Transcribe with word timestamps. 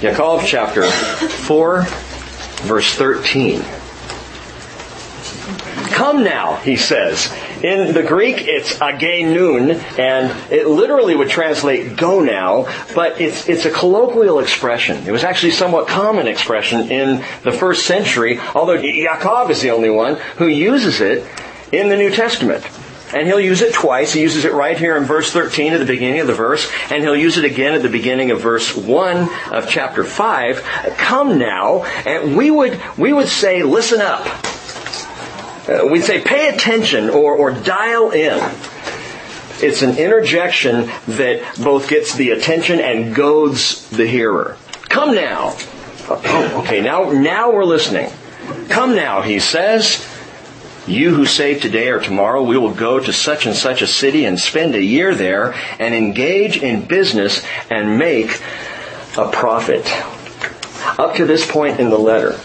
Yaakov 0.00 0.46
chapter 0.46 0.84
4, 0.84 1.82
verse 2.62 2.94
13. 2.94 3.62
Come 5.90 6.22
now, 6.22 6.56
he 6.56 6.76
says. 6.76 7.32
In 7.62 7.92
the 7.94 8.02
Greek, 8.02 8.36
it's 8.40 8.74
agenun, 8.74 9.82
and 9.98 10.52
it 10.52 10.66
literally 10.68 11.16
would 11.16 11.30
translate 11.30 11.96
go 11.96 12.20
now, 12.20 12.68
but 12.94 13.20
it's, 13.20 13.48
it's 13.48 13.64
a 13.64 13.70
colloquial 13.70 14.38
expression. 14.38 15.06
It 15.08 15.10
was 15.10 15.24
actually 15.24 15.52
somewhat 15.52 15.88
common 15.88 16.28
expression 16.28 16.92
in 16.92 17.24
the 17.42 17.52
first 17.52 17.86
century, 17.86 18.38
although 18.54 18.78
Yaakov 18.78 19.50
is 19.50 19.60
the 19.60 19.70
only 19.70 19.90
one 19.90 20.16
who 20.36 20.46
uses 20.46 21.00
it 21.00 21.26
in 21.72 21.88
the 21.88 21.96
New 21.96 22.10
Testament. 22.10 22.64
And 23.14 23.28
he'll 23.28 23.40
use 23.40 23.62
it 23.62 23.72
twice. 23.72 24.12
He 24.12 24.22
uses 24.22 24.44
it 24.44 24.52
right 24.52 24.76
here 24.76 24.96
in 24.96 25.04
verse 25.04 25.32
13 25.32 25.72
at 25.72 25.78
the 25.78 25.86
beginning 25.86 26.20
of 26.20 26.26
the 26.26 26.34
verse, 26.34 26.70
and 26.90 27.02
he'll 27.02 27.16
use 27.16 27.38
it 27.38 27.44
again 27.44 27.74
at 27.74 27.82
the 27.82 27.88
beginning 27.88 28.32
of 28.32 28.40
verse 28.40 28.76
1 28.76 29.28
of 29.52 29.68
chapter 29.68 30.02
5. 30.02 30.62
Come 30.98 31.38
now, 31.38 31.84
and 31.84 32.36
we 32.36 32.50
would, 32.50 32.80
we 32.98 33.12
would 33.12 33.28
say, 33.28 33.62
listen 33.62 34.00
up. 34.00 34.26
Uh, 35.68 35.86
we'd 35.86 36.02
say 36.02 36.20
pay 36.20 36.48
attention 36.48 37.08
or, 37.08 37.34
or 37.36 37.52
dial 37.52 38.10
in. 38.10 38.38
It's 39.62 39.82
an 39.82 39.96
interjection 39.96 40.90
that 41.06 41.42
both 41.62 41.88
gets 41.88 42.16
the 42.16 42.30
attention 42.30 42.80
and 42.80 43.14
goads 43.14 43.88
the 43.90 44.06
hearer. 44.06 44.56
Come 44.88 45.14
now. 45.14 45.56
Oh, 46.08 46.62
okay, 46.64 46.82
now, 46.82 47.12
now 47.12 47.52
we're 47.52 47.64
listening. 47.64 48.10
Come 48.68 48.94
now, 48.94 49.22
he 49.22 49.38
says. 49.38 50.04
You 50.86 51.14
who 51.14 51.24
say 51.24 51.58
today 51.58 51.88
or 51.88 52.00
tomorrow 52.00 52.42
we 52.42 52.58
will 52.58 52.74
go 52.74 53.00
to 53.00 53.12
such 53.12 53.46
and 53.46 53.56
such 53.56 53.80
a 53.80 53.86
city 53.86 54.26
and 54.26 54.38
spend 54.38 54.74
a 54.74 54.82
year 54.82 55.14
there 55.14 55.54
and 55.78 55.94
engage 55.94 56.58
in 56.58 56.86
business 56.86 57.44
and 57.70 57.98
make 57.98 58.40
a 59.16 59.30
profit. 59.30 59.86
Up 60.98 61.16
to 61.16 61.24
this 61.24 61.50
point 61.50 61.80
in 61.80 61.88
the 61.88 61.98
letter, 61.98 62.38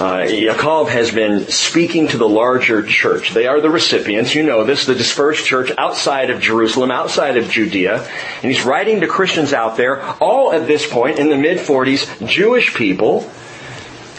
uh, 0.00 0.86
has 0.86 1.12
been 1.12 1.46
speaking 1.46 2.08
to 2.08 2.18
the 2.18 2.28
larger 2.28 2.82
church. 2.82 3.32
They 3.32 3.46
are 3.46 3.60
the 3.60 3.70
recipients, 3.70 4.34
you 4.34 4.42
know 4.42 4.64
this, 4.64 4.86
the 4.86 4.94
dispersed 4.94 5.44
church 5.46 5.70
outside 5.78 6.30
of 6.30 6.40
Jerusalem, 6.40 6.90
outside 6.90 7.36
of 7.36 7.48
Judea. 7.48 8.08
And 8.42 8.52
he's 8.52 8.64
writing 8.64 9.00
to 9.00 9.06
Christians 9.06 9.52
out 9.52 9.76
there, 9.76 10.02
all 10.20 10.52
at 10.52 10.66
this 10.66 10.90
point 10.90 11.20
in 11.20 11.28
the 11.28 11.36
mid 11.36 11.58
40s, 11.58 12.26
Jewish 12.26 12.74
people 12.74 13.20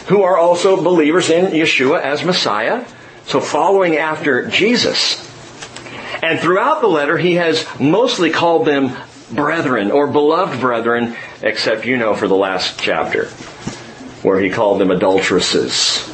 who 0.06 0.22
are 0.22 0.38
also 0.38 0.82
believers 0.82 1.28
in 1.28 1.52
Yeshua 1.52 2.00
as 2.00 2.24
Messiah. 2.24 2.84
So 3.26 3.40
following 3.40 3.96
after 3.96 4.48
Jesus. 4.48 5.20
And 6.22 6.40
throughout 6.40 6.80
the 6.80 6.88
letter, 6.88 7.18
he 7.18 7.34
has 7.34 7.66
mostly 7.78 8.30
called 8.30 8.66
them 8.66 8.92
brethren 9.30 9.90
or 9.90 10.06
beloved 10.06 10.60
brethren, 10.60 11.16
except 11.42 11.86
you 11.86 11.96
know 11.96 12.14
for 12.14 12.28
the 12.28 12.36
last 12.36 12.78
chapter 12.78 13.26
where 14.22 14.40
he 14.40 14.48
called 14.48 14.80
them 14.80 14.90
adulteresses 14.90 16.10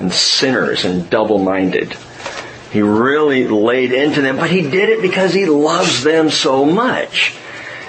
and 0.00 0.12
sinners 0.12 0.84
and 0.84 1.08
double-minded. 1.08 1.96
He 2.72 2.82
really 2.82 3.46
laid 3.46 3.92
into 3.92 4.20
them, 4.20 4.36
but 4.36 4.50
he 4.50 4.62
did 4.62 4.88
it 4.88 5.00
because 5.00 5.32
he 5.32 5.46
loves 5.46 6.02
them 6.02 6.30
so 6.30 6.64
much. 6.64 7.34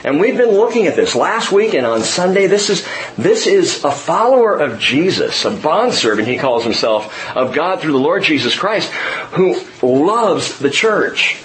And 0.04 0.20
we've 0.20 0.38
been 0.38 0.52
looking 0.52 0.88
at 0.88 0.96
this 0.96 1.16
last 1.16 1.52
week 1.52 1.74
and 1.74 1.86
on 1.86 2.02
Sunday. 2.02 2.48
This 2.48 2.70
is, 2.70 2.88
this 3.18 3.48
is 3.48 3.84
a 3.84 3.92
follower 3.92 4.56
of 4.56 4.80
Jesus, 4.80 5.44
a 5.46 5.52
bondservant, 5.52 6.28
he 6.28 6.38
calls 6.38 6.64
himself, 6.64 7.36
of 7.36 7.54
God 7.54 7.82
through 7.82 7.94
the 7.94 7.98
Lord 7.98 8.24
Jesus 8.24 8.56
Christ, 8.56 8.92
who 9.32 9.60
loves 9.82 10.60
the 10.60 10.70
church. 10.70 11.38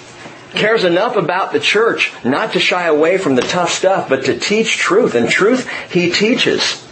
Cares 0.51 0.83
enough 0.83 1.15
about 1.15 1.51
the 1.51 1.59
church 1.59 2.13
not 2.23 2.53
to 2.53 2.59
shy 2.59 2.85
away 2.85 3.17
from 3.17 3.35
the 3.35 3.41
tough 3.41 3.71
stuff, 3.71 4.07
but 4.07 4.25
to 4.25 4.37
teach 4.37 4.77
truth. 4.77 5.15
And 5.15 5.27
truth 5.27 5.67
he 5.91 6.11
teaches. 6.11 6.87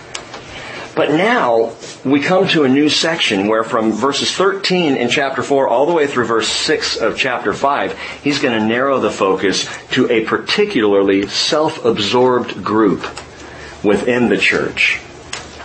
But 0.95 1.11
now 1.11 1.73
we 2.03 2.19
come 2.19 2.47
to 2.49 2.63
a 2.63 2.69
new 2.69 2.89
section 2.89 3.47
where 3.47 3.63
from 3.63 3.93
verses 3.93 4.31
13 4.31 4.95
in 4.97 5.09
chapter 5.09 5.41
4 5.41 5.67
all 5.67 5.85
the 5.85 5.93
way 5.93 6.05
through 6.05 6.25
verse 6.25 6.49
6 6.49 6.97
of 6.97 7.17
chapter 7.17 7.53
5, 7.53 7.97
he's 8.23 8.39
going 8.39 8.59
to 8.59 8.65
narrow 8.65 8.99
the 8.99 9.11
focus 9.11 9.69
to 9.91 10.11
a 10.11 10.25
particularly 10.25 11.27
self-absorbed 11.27 12.63
group 12.63 13.05
within 13.83 14.27
the 14.27 14.37
church. 14.37 14.99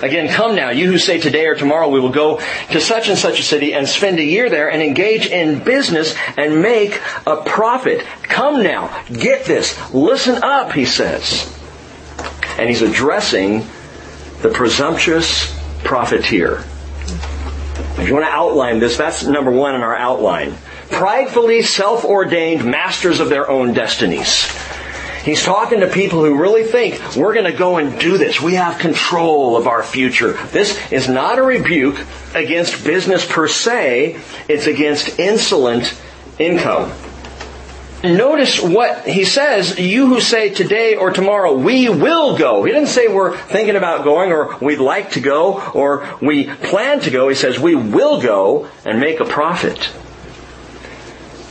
Again, 0.01 0.29
come 0.29 0.55
now, 0.55 0.71
you 0.71 0.91
who 0.91 0.99
say 0.99 1.19
today 1.19 1.47
or 1.47 1.55
tomorrow 1.55 1.89
we 1.89 2.01
will 2.01 2.11
go 2.11 2.39
to 2.71 2.81
such 2.81 3.09
and 3.09 3.19
such 3.19 3.41
a 3.41 3.43
city 3.43 3.73
and 3.73 3.89
spend 3.89 4.19
a 4.19 4.25
year 4.25 4.51
there 4.51 4.71
and 4.71 4.83
engage 4.83 5.27
in 5.27 5.65
business 5.65 6.15
and 6.37 6.61
make 6.61 7.01
a 7.27 7.37
profit. 7.37 8.05
Come 8.23 8.63
now, 8.63 9.03
get 9.11 9.47
this, 9.47 9.77
listen 9.93 10.43
up, 10.43 10.73
he 10.73 10.85
says. 10.85 11.53
And 12.59 12.69
he's 12.69 12.83
addressing 12.83 13.67
the 14.47 14.55
presumptuous 14.55 15.53
profiteer. 15.83 16.63
If 17.99 18.07
you 18.07 18.15
want 18.15 18.27
to 18.27 18.31
outline 18.31 18.79
this, 18.79 18.97
that's 18.97 19.25
number 19.25 19.51
one 19.51 19.75
in 19.75 19.81
our 19.81 19.97
outline. 19.97 20.55
Pridefully 20.89 21.63
self-ordained 21.63 22.65
masters 22.65 23.19
of 23.19 23.29
their 23.29 23.51
own 23.51 23.73
destinies. 23.73 24.47
He's 25.25 25.43
talking 25.43 25.81
to 25.81 25.89
people 25.89 26.25
who 26.25 26.41
really 26.41 26.63
think 26.63 27.17
we're 27.17 27.35
going 27.35 27.51
to 27.51 27.59
go 27.59 27.79
and 27.79 27.99
do 27.99 28.19
this. 28.19 28.41
We 28.41 28.55
have 28.55 28.79
control 28.79 29.57
of 29.57 29.67
our 29.67 29.83
future. 29.83 30.35
This 30.53 30.79
is 30.93 31.09
not 31.09 31.41
a 31.41 31.43
rebuke 31.43 31.99
against 32.33 32.85
business 32.85 33.27
per 33.27 33.49
se. 33.49 34.21
It's 34.49 34.69
against 34.69 35.19
insolent 35.19 36.01
income. 36.39 36.93
Notice 38.05 38.61
what 38.61 39.07
he 39.07 39.25
says, 39.25 39.79
you 39.79 40.07
who 40.07 40.21
say 40.21 40.51
today 40.51 40.97
or 40.97 41.11
tomorrow, 41.11 41.57
we 41.57 41.89
will 41.89 42.37
go. 42.37 42.63
He 42.65 42.73
didn't 42.73 42.89
say 42.89 43.09
we're 43.09 43.37
thinking 43.37 43.75
about 43.75 44.05
going 44.05 44.33
or 44.33 44.57
we'd 44.59 44.79
like 44.79 45.13
to 45.13 45.21
go 45.21 45.61
or 45.73 46.07
we 46.21 46.47
plan 46.47 47.01
to 47.01 47.11
go. 47.11 47.29
He 47.29 47.35
says 47.35 47.59
we 47.59 47.75
will 47.75 48.21
go 48.21 48.69
and 48.85 49.01
make 49.01 49.21
a 49.21 49.25
profit. 49.25 49.91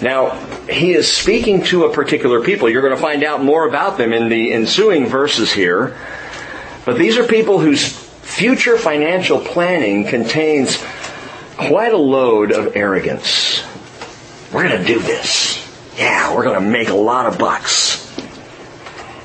Now, 0.01 0.35
he 0.67 0.93
is 0.93 1.11
speaking 1.11 1.63
to 1.65 1.85
a 1.85 1.93
particular 1.93 2.41
people. 2.41 2.69
You're 2.69 2.81
going 2.83 2.95
to 2.95 3.01
find 3.01 3.23
out 3.23 3.43
more 3.43 3.67
about 3.67 3.97
them 3.97 4.13
in 4.13 4.29
the 4.29 4.53
ensuing 4.53 5.07
verses 5.07 5.51
here. 5.51 5.97
But 6.85 6.97
these 6.97 7.17
are 7.17 7.25
people 7.25 7.59
whose 7.59 7.87
future 7.87 8.77
financial 8.77 9.39
planning 9.39 10.05
contains 10.05 10.83
quite 11.57 11.93
a 11.93 11.97
load 11.97 12.51
of 12.51 12.75
arrogance. 12.75 13.63
We're 14.53 14.67
going 14.67 14.81
to 14.81 14.87
do 14.87 14.99
this. 14.99 15.44
Yeah, 15.97 16.35
we're 16.35 16.43
going 16.43 16.61
to 16.61 16.69
make 16.69 16.89
a 16.89 16.95
lot 16.95 17.25
of 17.25 17.37
bucks. 17.37 18.01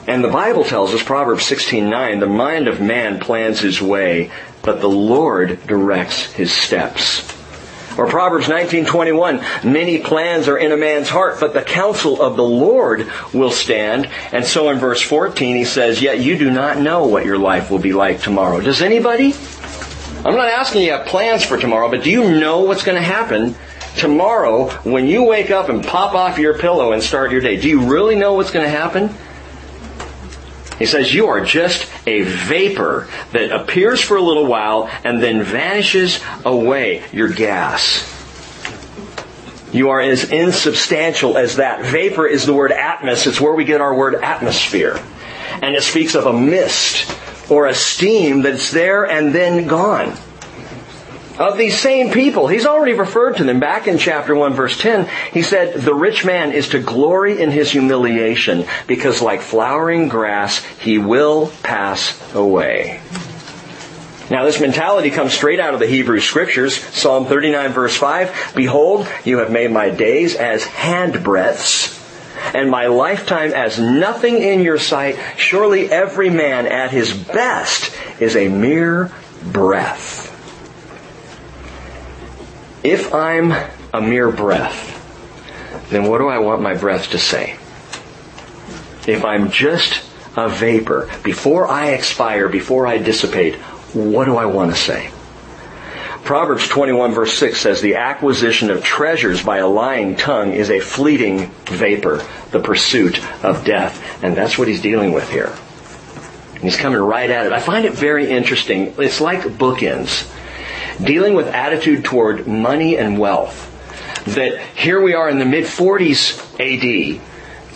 And 0.07 0.25
the 0.25 0.29
Bible 0.29 0.65
tells 0.65 0.95
us, 0.95 1.03
Proverbs 1.03 1.45
16:9, 1.45 2.21
the 2.21 2.27
mind 2.27 2.69
of 2.69 2.81
man 2.81 3.21
plans 3.21 3.61
his 3.61 3.81
way, 3.81 4.31
but 4.63 4.81
the 4.81 4.89
Lord 4.89 5.67
directs 5.67 6.33
his 6.33 6.53
steps. 6.53 7.21
Or 7.99 8.07
Proverbs 8.07 8.47
19:21, 8.47 9.65
many 9.65 9.99
plans 9.99 10.49
are 10.49 10.57
in 10.57 10.73
a 10.73 10.77
man's 10.77 11.09
heart, 11.09 11.39
but 11.41 11.53
the 11.53 11.63
counsel 11.63 12.23
of 12.23 12.37
the 12.37 12.45
Lord 12.45 13.11
will 13.35 13.51
stand. 13.51 14.09
And 14.33 14.45
so 14.45 14.71
in 14.71 14.79
verse 14.79 15.03
14 15.03 15.57
he 15.57 15.65
says, 15.65 16.01
yet 16.01 16.21
you 16.21 16.39
do 16.39 16.51
not 16.51 16.79
know 16.79 17.07
what 17.07 17.25
your 17.25 17.39
life 17.39 17.71
will 17.71 17.79
be 17.79 17.93
like 17.93 18.21
tomorrow. 18.21 18.61
Does 18.61 18.81
anybody? 18.81 19.35
I'm 20.25 20.37
not 20.37 20.49
asking 20.49 20.83
you 20.83 20.93
have 20.93 21.07
plans 21.07 21.45
for 21.45 21.59
tomorrow, 21.59 21.91
but 21.91 22.05
do 22.05 22.11
you 22.11 22.39
know 22.39 22.61
what's 22.61 22.85
going 22.85 22.97
to 22.97 23.03
happen 23.03 23.55
tomorrow 23.97 24.71
when 24.83 25.06
you 25.06 25.25
wake 25.25 25.51
up 25.51 25.69
and 25.69 25.84
pop 25.84 26.15
off 26.15 26.39
your 26.39 26.59
pillow 26.59 26.93
and 26.93 27.03
start 27.03 27.33
your 27.33 27.41
day? 27.41 27.61
Do 27.61 27.69
you 27.69 27.91
really 27.91 28.15
know 28.15 28.34
what's 28.34 28.51
going 28.51 28.65
to 28.65 28.71
happen? 28.71 29.15
He 30.78 30.87
says, 30.87 31.12
you 31.12 31.27
are 31.27 31.45
just 31.45 31.91
a 32.06 32.23
vapor 32.23 33.09
that 33.33 33.53
appears 33.53 34.01
for 34.01 34.17
a 34.17 34.23
little 34.23 34.47
while 34.47 34.91
and 35.05 35.23
then 35.23 35.43
vanishes 35.43 36.21
away. 36.45 37.05
You're 37.12 37.28
gas. 37.28 38.17
You 39.73 39.91
are 39.91 40.01
as 40.01 40.33
insubstantial 40.33 41.37
as 41.37 41.57
that. 41.57 41.84
Vapor 41.84 42.27
is 42.27 42.47
the 42.47 42.55
word 42.55 42.71
atmos. 42.71 43.27
It's 43.27 43.41
where 43.41 43.53
we 43.53 43.65
get 43.65 43.83
our 43.83 43.95
word 43.95 44.15
atmosphere. 44.15 44.99
And 45.61 45.75
it 45.75 45.83
speaks 45.83 46.15
of 46.15 46.25
a 46.25 46.33
mist 46.33 47.15
or 47.51 47.66
a 47.66 47.75
steam 47.75 48.41
that's 48.41 48.71
there 48.71 49.04
and 49.04 49.34
then 49.34 49.66
gone 49.66 50.16
of 51.41 51.57
these 51.57 51.81
same 51.81 52.13
people. 52.13 52.48
He's 52.48 52.66
already 52.66 52.92
referred 52.92 53.39
to 53.39 53.45
them 53.45 53.60
back 53.60 53.89
in 53.89 53.97
chapter 53.97 54.34
1 54.34 54.53
verse 54.53 54.78
10. 54.78 55.09
He 55.33 55.41
said, 55.41 55.75
the 55.75 55.95
rich 55.95 56.22
man 56.22 56.53
is 56.53 56.69
to 56.69 56.81
glory 56.81 57.41
in 57.41 57.51
his 57.51 57.71
humiliation 57.71 58.66
because 58.87 59.22
like 59.22 59.41
flowering 59.41 60.09
grass, 60.09 60.63
he 60.81 60.98
will 60.98 61.51
pass 61.63 62.15
away. 62.34 63.01
Now 64.31 64.45
this 64.45 64.60
mentality 64.60 65.10
comes 65.10 65.33
straight 65.33 65.60
out 65.60 65.72
of 65.72 65.81
the 65.81 65.87
Hebrew 65.87 66.21
scriptures. 66.21 66.77
Psalm 66.77 67.25
39 67.25 67.72
verse 67.72 67.97
5, 67.97 68.53
Behold, 68.54 69.09
you 69.25 69.39
have 69.39 69.51
made 69.51 69.71
my 69.71 69.89
days 69.89 70.37
as 70.37 70.63
handbreadths 70.63 71.97
and 72.54 72.71
my 72.71 72.87
lifetime 72.89 73.53
as 73.54 73.78
nothing 73.78 74.42
in 74.42 74.60
your 74.60 74.78
sight. 74.78 75.19
Surely 75.39 75.91
every 75.91 76.28
man 76.28 76.66
at 76.66 76.91
his 76.91 77.15
best 77.15 77.97
is 78.21 78.37
a 78.37 78.48
mere 78.48 79.10
breath. 79.42 80.29
If 82.82 83.12
I'm 83.12 83.53
a 83.92 84.00
mere 84.00 84.30
breath, 84.30 84.97
then 85.91 86.04
what 86.04 86.18
do 86.18 86.28
I 86.28 86.38
want 86.38 86.62
my 86.62 86.74
breath 86.74 87.10
to 87.10 87.18
say? 87.18 87.59
If 89.06 89.24
I'm 89.24 89.50
just 89.50 90.03
a 90.36 90.48
vapor, 90.48 91.10
before 91.22 91.68
I 91.68 91.91
expire, 91.91 92.48
before 92.48 92.86
I 92.86 92.98
dissipate, 92.98 93.56
what 93.92 94.24
do 94.27 94.36
I 94.36 94.47
want 94.47 94.71
to 94.71 94.77
say? 94.77 95.10
Proverbs 96.24 96.68
21 96.68 97.12
verse 97.12 97.32
6 97.34 97.59
says, 97.59 97.80
the 97.80 97.97
acquisition 97.97 98.71
of 98.71 98.84
treasures 98.84 99.42
by 99.42 99.59
a 99.59 99.66
lying 99.66 100.16
tongue 100.16 100.53
is 100.53 100.71
a 100.71 100.78
fleeting 100.78 101.50
vapor, 101.66 102.24
the 102.53 102.60
pursuit 102.60 103.18
of 103.44 103.65
death. 103.65 104.22
And 104.22 104.36
that's 104.36 104.56
what 104.56 104.68
he's 104.68 104.80
dealing 104.80 105.12
with 105.12 105.28
here. 105.28 105.53
And 106.54 106.62
he's 106.62 106.77
coming 106.77 107.00
right 107.00 107.28
at 107.28 107.47
it. 107.47 107.53
I 107.53 107.60
find 107.60 107.84
it 107.84 107.94
very 107.94 108.30
interesting. 108.30 108.94
It's 108.98 109.21
like 109.21 109.41
bookends. 109.41 110.30
Dealing 111.05 111.35
with 111.35 111.49
attitude 111.49 112.05
toward 112.05 112.47
money 112.47 112.97
and 112.97 113.19
wealth. 113.19 113.67
That 114.27 114.61
here 114.77 115.01
we 115.01 115.15
are 115.15 115.29
in 115.29 115.39
the 115.39 115.45
mid 115.45 115.65
40s 115.65 116.39
AD, 116.61 117.21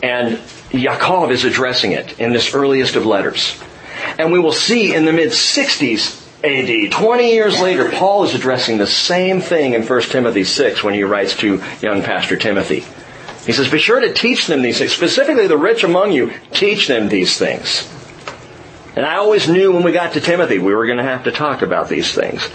and 0.03 0.37
Yaakov 0.71 1.31
is 1.31 1.45
addressing 1.45 1.93
it 1.93 2.19
in 2.21 2.33
this 2.33 2.55
earliest 2.55 2.97
of 2.97 3.07
letters. 3.07 3.59
And 4.19 4.33
we 4.33 4.39
will 4.39 4.53
see 4.53 4.95
in 4.95 5.05
the 5.05 5.13
mid 5.13 5.31
60s 5.31 6.23
AD, 6.45 6.93
20 6.93 7.33
years 7.33 7.59
later, 7.61 7.91
Paul 7.91 8.25
is 8.25 8.35
addressing 8.35 8.77
the 8.77 8.87
same 8.87 9.41
thing 9.41 9.73
in 9.73 9.87
1 9.87 10.03
Timothy 10.03 10.45
6 10.45 10.85
when 10.85 10.93
he 10.93 11.03
writes 11.03 11.35
to 11.39 11.63
young 11.81 12.03
Pastor 12.03 12.37
Timothy. 12.37 12.85
He 13.47 13.53
says, 13.53 13.71
be 13.71 13.79
sure 13.79 14.01
to 14.01 14.13
teach 14.13 14.47
them 14.47 14.61
these 14.61 14.79
things, 14.79 14.93
specifically 14.93 15.47
the 15.47 15.57
rich 15.57 15.85
among 15.85 16.13
you, 16.13 16.33
teach 16.51 16.87
them 16.87 17.09
these 17.09 17.39
things. 17.39 17.89
And 18.97 19.05
I 19.07 19.17
always 19.17 19.49
knew 19.49 19.73
when 19.73 19.83
we 19.83 19.93
got 19.93 20.13
to 20.13 20.21
Timothy 20.21 20.59
we 20.59 20.75
were 20.75 20.87
going 20.87 20.99
to 20.99 21.05
have 21.05 21.25
to 21.25 21.33
talk 21.33 21.63
about 21.63 21.89
these 21.89 22.15
things. 22.15 22.49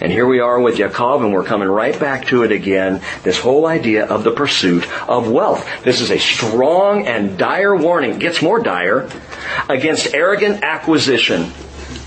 And 0.00 0.12
here 0.12 0.26
we 0.26 0.40
are 0.40 0.60
with 0.60 0.76
Yaakov 0.76 1.24
and 1.24 1.32
we're 1.32 1.44
coming 1.44 1.68
right 1.68 1.98
back 1.98 2.26
to 2.26 2.42
it 2.42 2.52
again. 2.52 3.00
This 3.22 3.38
whole 3.38 3.66
idea 3.66 4.04
of 4.04 4.24
the 4.24 4.30
pursuit 4.30 4.86
of 5.08 5.30
wealth. 5.30 5.66
This 5.84 6.02
is 6.02 6.10
a 6.10 6.18
strong 6.18 7.06
and 7.06 7.38
dire 7.38 7.74
warning. 7.74 8.12
It 8.12 8.18
gets 8.18 8.42
more 8.42 8.60
dire 8.60 9.08
against 9.70 10.12
arrogant 10.12 10.62
acquisition 10.62 11.50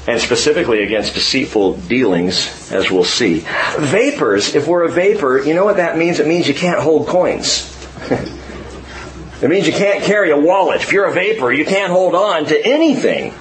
and 0.07 0.21
specifically 0.21 0.83
against 0.83 1.15
deceitful 1.15 1.77
dealings, 1.77 2.71
as 2.71 2.91
we'll 2.91 3.03
see. 3.03 3.45
Vapors, 3.77 4.56
if 4.56 4.68
we're 4.68 4.83
a 4.83 4.91
vapor, 4.91 5.39
you 5.39 5.53
know 5.53 5.65
what 5.65 5.77
that 5.77 5.97
means? 5.97 6.19
It 6.19 6.27
means 6.27 6.47
you 6.47 6.53
can't 6.53 6.80
hold 6.80 7.07
coins. 7.07 7.75
it 9.41 9.50
means 9.50 9.68
you 9.68 9.74
can't 9.74 10.03
carry 10.03 10.31
a 10.31 10.38
wallet. 10.38 10.81
If 10.81 10.91
you're 10.91 11.06
a 11.06 11.13
vapor, 11.13 11.51
you 11.51 11.65
can't 11.65 11.91
hold 11.91 12.13
on 12.13 12.45
to 12.45 12.65
anything. 12.65 13.33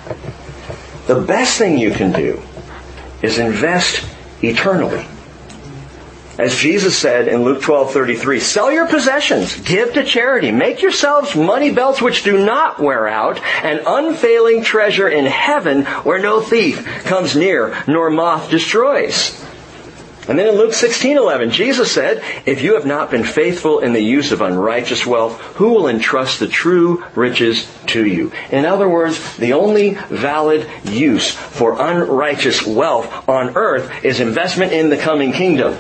The 1.07 1.21
best 1.21 1.59
thing 1.59 1.79
you 1.79 1.91
can 1.91 2.13
do 2.13 2.43
is 3.23 3.39
invest 3.39 4.07
eternally. 4.43 5.07
As 6.39 6.55
Jesus 6.55 6.97
said 6.97 7.27
in 7.27 7.43
Luke 7.43 7.61
12:33, 7.63 8.39
sell 8.39 8.71
your 8.71 8.87
possessions, 8.87 9.57
give 9.61 9.93
to 9.95 10.05
charity, 10.05 10.53
make 10.53 10.83
yourselves 10.83 11.35
money 11.35 11.73
belts 11.73 12.01
which 12.01 12.23
do 12.23 12.39
not 12.39 12.79
wear 12.79 13.09
out, 13.09 13.41
an 13.65 13.81
unfailing 13.85 14.63
treasure 14.63 15.09
in 15.09 15.27
heaven 15.27 15.85
where 16.05 16.21
no 16.21 16.41
thief 16.41 16.87
comes 17.05 17.35
near 17.35 17.77
nor 17.89 18.09
moth 18.09 18.51
destroys. 18.51 19.45
And 20.29 20.39
then 20.39 20.47
in 20.47 20.57
Luke 20.57 20.75
16:11, 20.75 21.51
Jesus 21.51 21.91
said, 21.91 22.23
"If 22.45 22.63
you 22.63 22.75
have 22.75 22.85
not 22.85 23.11
been 23.11 23.25
faithful 23.25 23.79
in 23.79 23.95
the 23.95 24.03
use 24.03 24.31
of 24.31 24.43
unrighteous 24.43 25.07
wealth, 25.07 25.41
who 25.55 25.71
will 25.71 25.89
entrust 25.89 26.39
the 26.39 26.47
true 26.47 27.03
riches 27.15 27.67
to 27.87 28.05
you?" 28.05 28.31
In 28.51 28.67
other 28.67 28.89
words, 28.89 29.19
the 29.39 29.55
only 29.55 29.97
valid 30.11 30.67
use 30.85 31.31
for 31.31 31.81
unrighteous 31.81 32.67
wealth 32.67 33.09
on 33.27 33.57
earth 33.57 33.91
is 34.03 34.21
investment 34.21 34.73
in 34.73 34.91
the 34.91 34.99
coming 34.99 35.33
kingdom. 35.33 35.77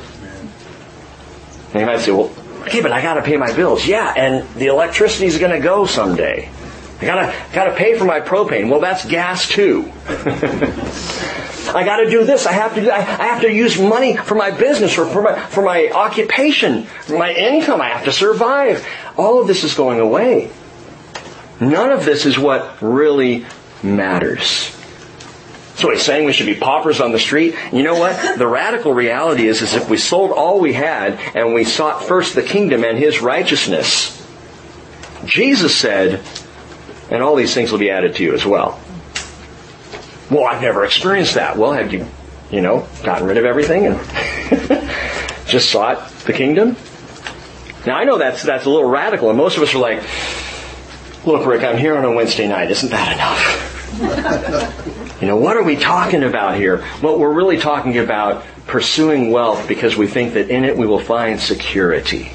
And 1.74 1.80
you 1.80 1.86
might 1.86 2.00
say, 2.00 2.12
well, 2.12 2.30
okay, 2.62 2.80
but 2.80 2.92
I 2.92 3.02
gotta 3.02 3.22
pay 3.22 3.36
my 3.36 3.52
bills. 3.52 3.86
Yeah, 3.86 4.12
and 4.16 4.48
the 4.56 4.66
electricity 4.66 5.26
is 5.26 5.38
gonna 5.38 5.60
go 5.60 5.84
someday. 5.84 6.48
I 7.00 7.04
gotta, 7.04 7.34
gotta 7.52 7.74
pay 7.74 7.98
for 7.98 8.04
my 8.04 8.20
propane. 8.20 8.70
Well, 8.70 8.80
that's 8.80 9.04
gas 9.04 9.46
too. 9.46 9.92
I 11.74 11.84
gotta 11.84 12.10
do 12.10 12.24
this. 12.24 12.46
I 12.46 12.52
have 12.52 12.74
to 12.74 12.80
do, 12.80 12.90
I, 12.90 12.98
I 12.98 13.26
have 13.26 13.42
to 13.42 13.52
use 13.52 13.78
money 13.78 14.16
for 14.16 14.34
my 14.34 14.50
business 14.50 14.98
or 14.98 15.06
for 15.06 15.22
my, 15.22 15.38
for 15.38 15.62
my 15.62 15.90
occupation, 15.90 16.86
my 17.08 17.32
income. 17.32 17.80
I 17.80 17.88
have 17.88 18.04
to 18.04 18.12
survive. 18.12 18.86
All 19.16 19.40
of 19.40 19.46
this 19.46 19.64
is 19.64 19.74
going 19.74 20.00
away. 20.00 20.50
None 21.60 21.90
of 21.90 22.04
this 22.04 22.26
is 22.26 22.38
what 22.38 22.80
really 22.80 23.44
matters. 23.82 24.74
So 25.74 25.90
he's 25.90 26.02
saying 26.02 26.24
we 26.24 26.32
should 26.32 26.46
be 26.46 26.56
paupers 26.56 27.00
on 27.00 27.12
the 27.12 27.20
street. 27.20 27.54
You 27.72 27.84
know 27.84 27.94
what? 27.94 28.38
The 28.38 28.48
radical 28.48 28.92
reality 28.92 29.46
is, 29.46 29.62
is 29.62 29.74
if 29.74 29.88
we 29.88 29.96
sold 29.96 30.32
all 30.32 30.60
we 30.60 30.72
had 30.72 31.20
and 31.36 31.54
we 31.54 31.62
sought 31.62 32.02
first 32.04 32.34
the 32.34 32.42
kingdom 32.42 32.82
and 32.82 32.98
his 32.98 33.20
righteousness, 33.20 34.14
Jesus 35.24 35.76
said, 35.76 36.20
and 37.10 37.22
all 37.22 37.36
these 37.36 37.54
things 37.54 37.70
will 37.70 37.78
be 37.78 37.90
added 37.90 38.16
to 38.16 38.24
you 38.24 38.34
as 38.34 38.44
well. 38.44 38.80
Well, 40.30 40.44
I've 40.44 40.62
never 40.62 40.84
experienced 40.84 41.34
that. 41.34 41.56
Well, 41.56 41.72
have 41.72 41.92
you, 41.92 42.06
you 42.50 42.60
know, 42.60 42.86
gotten 43.02 43.26
rid 43.26 43.38
of 43.38 43.44
everything 43.44 43.86
and 43.86 43.98
just 45.46 45.70
sought 45.70 46.10
the 46.26 46.32
kingdom? 46.32 46.76
Now 47.86 47.96
I 47.96 48.04
know 48.04 48.18
that's, 48.18 48.42
that's 48.42 48.66
a 48.66 48.70
little 48.70 48.88
radical 48.88 49.28
and 49.30 49.38
most 49.38 49.56
of 49.56 49.62
us 49.62 49.74
are 49.74 49.78
like, 49.78 50.02
look 51.24 51.46
Rick, 51.46 51.62
I'm 51.62 51.78
here 51.78 51.96
on 51.96 52.04
a 52.04 52.12
Wednesday 52.12 52.46
night. 52.48 52.70
Isn't 52.70 52.90
that 52.90 53.14
enough? 53.14 55.04
You 55.20 55.26
know, 55.26 55.36
what 55.36 55.56
are 55.56 55.64
we 55.64 55.74
talking 55.76 56.22
about 56.22 56.54
here? 56.54 56.84
Well, 57.02 57.18
we're 57.18 57.32
really 57.32 57.58
talking 57.58 57.98
about 57.98 58.44
pursuing 58.68 59.32
wealth 59.32 59.66
because 59.66 59.96
we 59.96 60.06
think 60.06 60.34
that 60.34 60.48
in 60.48 60.64
it 60.64 60.76
we 60.76 60.86
will 60.86 61.00
find 61.00 61.40
security. 61.40 62.30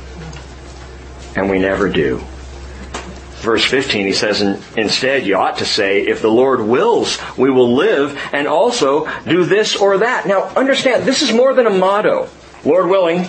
And 1.38 1.50
we 1.50 1.60
never 1.60 1.88
do. 1.88 2.22
Verse 3.44 3.66
15, 3.66 4.06
he 4.06 4.13
says, 4.13 4.40
instead 4.78 5.25
you 5.25 5.36
ought 5.36 5.57
to 5.57 5.66
say, 5.66 6.07
if 6.07 6.22
the 6.22 6.30
Lord 6.30 6.62
wills, 6.62 7.18
we 7.38 7.50
will 7.50 7.75
live 7.75 8.18
and 8.31 8.48
also 8.48 9.06
do 9.25 9.44
this 9.44 9.75
or 9.75 9.98
that. 9.98 10.25
Now 10.25 10.44
understand, 10.56 11.04
this 11.04 11.22
is 11.22 11.34
more 11.34 11.54
than 11.54 11.68
a 11.68 11.69
motto. 11.69 12.30
Lord 12.63 12.88
willing, 12.88 13.28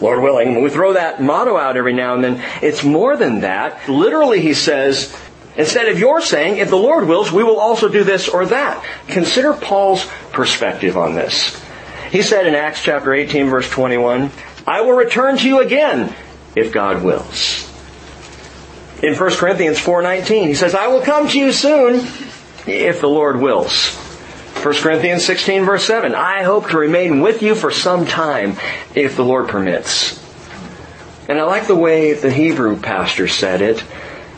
Lord 0.00 0.22
willing. 0.22 0.62
We 0.62 0.70
throw 0.70 0.94
that 0.94 1.20
motto 1.20 1.58
out 1.58 1.76
every 1.76 1.92
now 1.92 2.14
and 2.14 2.24
then, 2.24 2.42
it's 2.62 2.82
more 2.82 3.18
than 3.18 3.40
that. 3.40 3.86
Literally 3.86 4.40
he 4.40 4.54
says, 4.54 5.14
Instead 5.56 5.88
of 5.88 5.98
your 5.98 6.22
saying, 6.22 6.56
if 6.56 6.70
the 6.70 6.76
Lord 6.76 7.06
wills, 7.06 7.30
we 7.30 7.44
will 7.44 7.60
also 7.60 7.90
do 7.90 8.02
this 8.02 8.30
or 8.30 8.46
that. 8.46 8.82
Consider 9.08 9.52
Paul's 9.52 10.06
perspective 10.32 10.96
on 10.96 11.14
this. 11.14 11.62
He 12.10 12.22
said 12.22 12.46
in 12.46 12.54
Acts 12.54 12.82
chapter 12.82 13.12
18 13.12 13.50
verse 13.50 13.68
21, 13.68 14.30
I 14.66 14.80
will 14.80 14.94
return 14.94 15.36
to 15.36 15.46
you 15.46 15.60
again 15.60 16.16
if 16.56 16.72
God 16.72 17.04
wills. 17.04 17.70
In 19.02 19.14
1 19.14 19.30
Corinthians 19.36 19.78
4:19, 19.78 20.46
he 20.46 20.54
says, 20.54 20.74
I 20.74 20.86
will 20.88 21.02
come 21.02 21.28
to 21.28 21.38
you 21.38 21.52
soon 21.52 22.06
if 22.66 23.00
the 23.00 23.08
Lord 23.08 23.40
wills. 23.40 23.94
1 24.62 24.74
Corinthians 24.76 25.24
16 25.26 25.64
verse 25.64 25.84
7, 25.84 26.14
I 26.14 26.42
hope 26.42 26.70
to 26.70 26.78
remain 26.78 27.20
with 27.20 27.42
you 27.42 27.54
for 27.54 27.70
some 27.70 28.06
time 28.06 28.56
if 28.94 29.16
the 29.16 29.24
Lord 29.24 29.48
permits. 29.48 30.18
And 31.28 31.38
I 31.38 31.42
like 31.42 31.66
the 31.66 31.74
way 31.74 32.14
the 32.14 32.30
Hebrew 32.30 32.80
pastor 32.80 33.28
said 33.28 33.60
it 33.60 33.84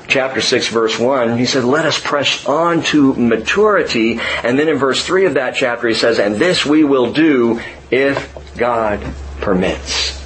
chapter 0.09 0.41
6 0.41 0.69
verse 0.69 0.99
1, 0.99 1.39
he 1.39 1.47
said, 1.47 1.65
let 1.65 1.85
us 1.85 2.01
press 2.01 2.47
on 2.47 2.83
to 2.85 3.15
maturity. 3.15 4.21
And 4.43 4.59
then 4.59 4.69
in 4.69 4.79
verse 4.79 5.05
3 5.05 5.27
of 5.27 5.35
that 5.35 5.55
chapter 5.55 5.89
he 5.89 5.95
says, 5.95 6.19
and 6.19 6.37
this 6.37 6.65
we 6.65 6.85
will 6.85 7.13
do 7.13 7.61
if 7.91 8.35
God 8.57 9.01
permits. 9.41 10.21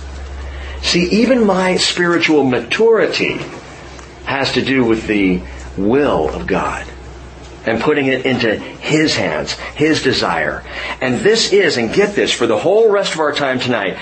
See, 0.83 1.23
even 1.23 1.45
my 1.45 1.77
spiritual 1.77 2.45
maturity 2.45 3.41
has 4.31 4.53
to 4.53 4.63
do 4.63 4.85
with 4.85 5.09
the 5.09 5.43
will 5.77 6.29
of 6.31 6.47
God 6.47 6.87
and 7.67 7.81
putting 7.81 8.07
it 8.07 8.25
into 8.25 8.55
His 8.55 9.17
hands, 9.17 9.53
His 9.53 10.03
desire. 10.03 10.63
And 11.01 11.21
this 11.21 11.53
is, 11.53 11.77
and 11.77 11.93
get 11.93 12.15
this, 12.15 12.33
for 12.33 12.47
the 12.47 12.59
whole 12.59 12.91
rest 12.91 13.13
of 13.13 13.21
our 13.21 13.33
time 13.33 13.59
tonight, 13.59 13.99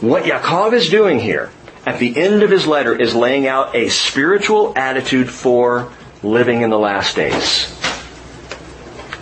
what 0.00 0.24
Yaakov 0.24 0.74
is 0.74 0.90
doing 0.90 1.18
here 1.18 1.50
at 1.86 1.98
the 1.98 2.16
end 2.16 2.42
of 2.42 2.50
his 2.50 2.66
letter 2.66 2.94
is 2.94 3.14
laying 3.14 3.46
out 3.46 3.74
a 3.74 3.88
spiritual 3.88 4.72
attitude 4.76 5.30
for 5.30 5.90
living 6.22 6.62
in 6.62 6.70
the 6.70 6.78
last 6.78 7.16
days. 7.16 7.66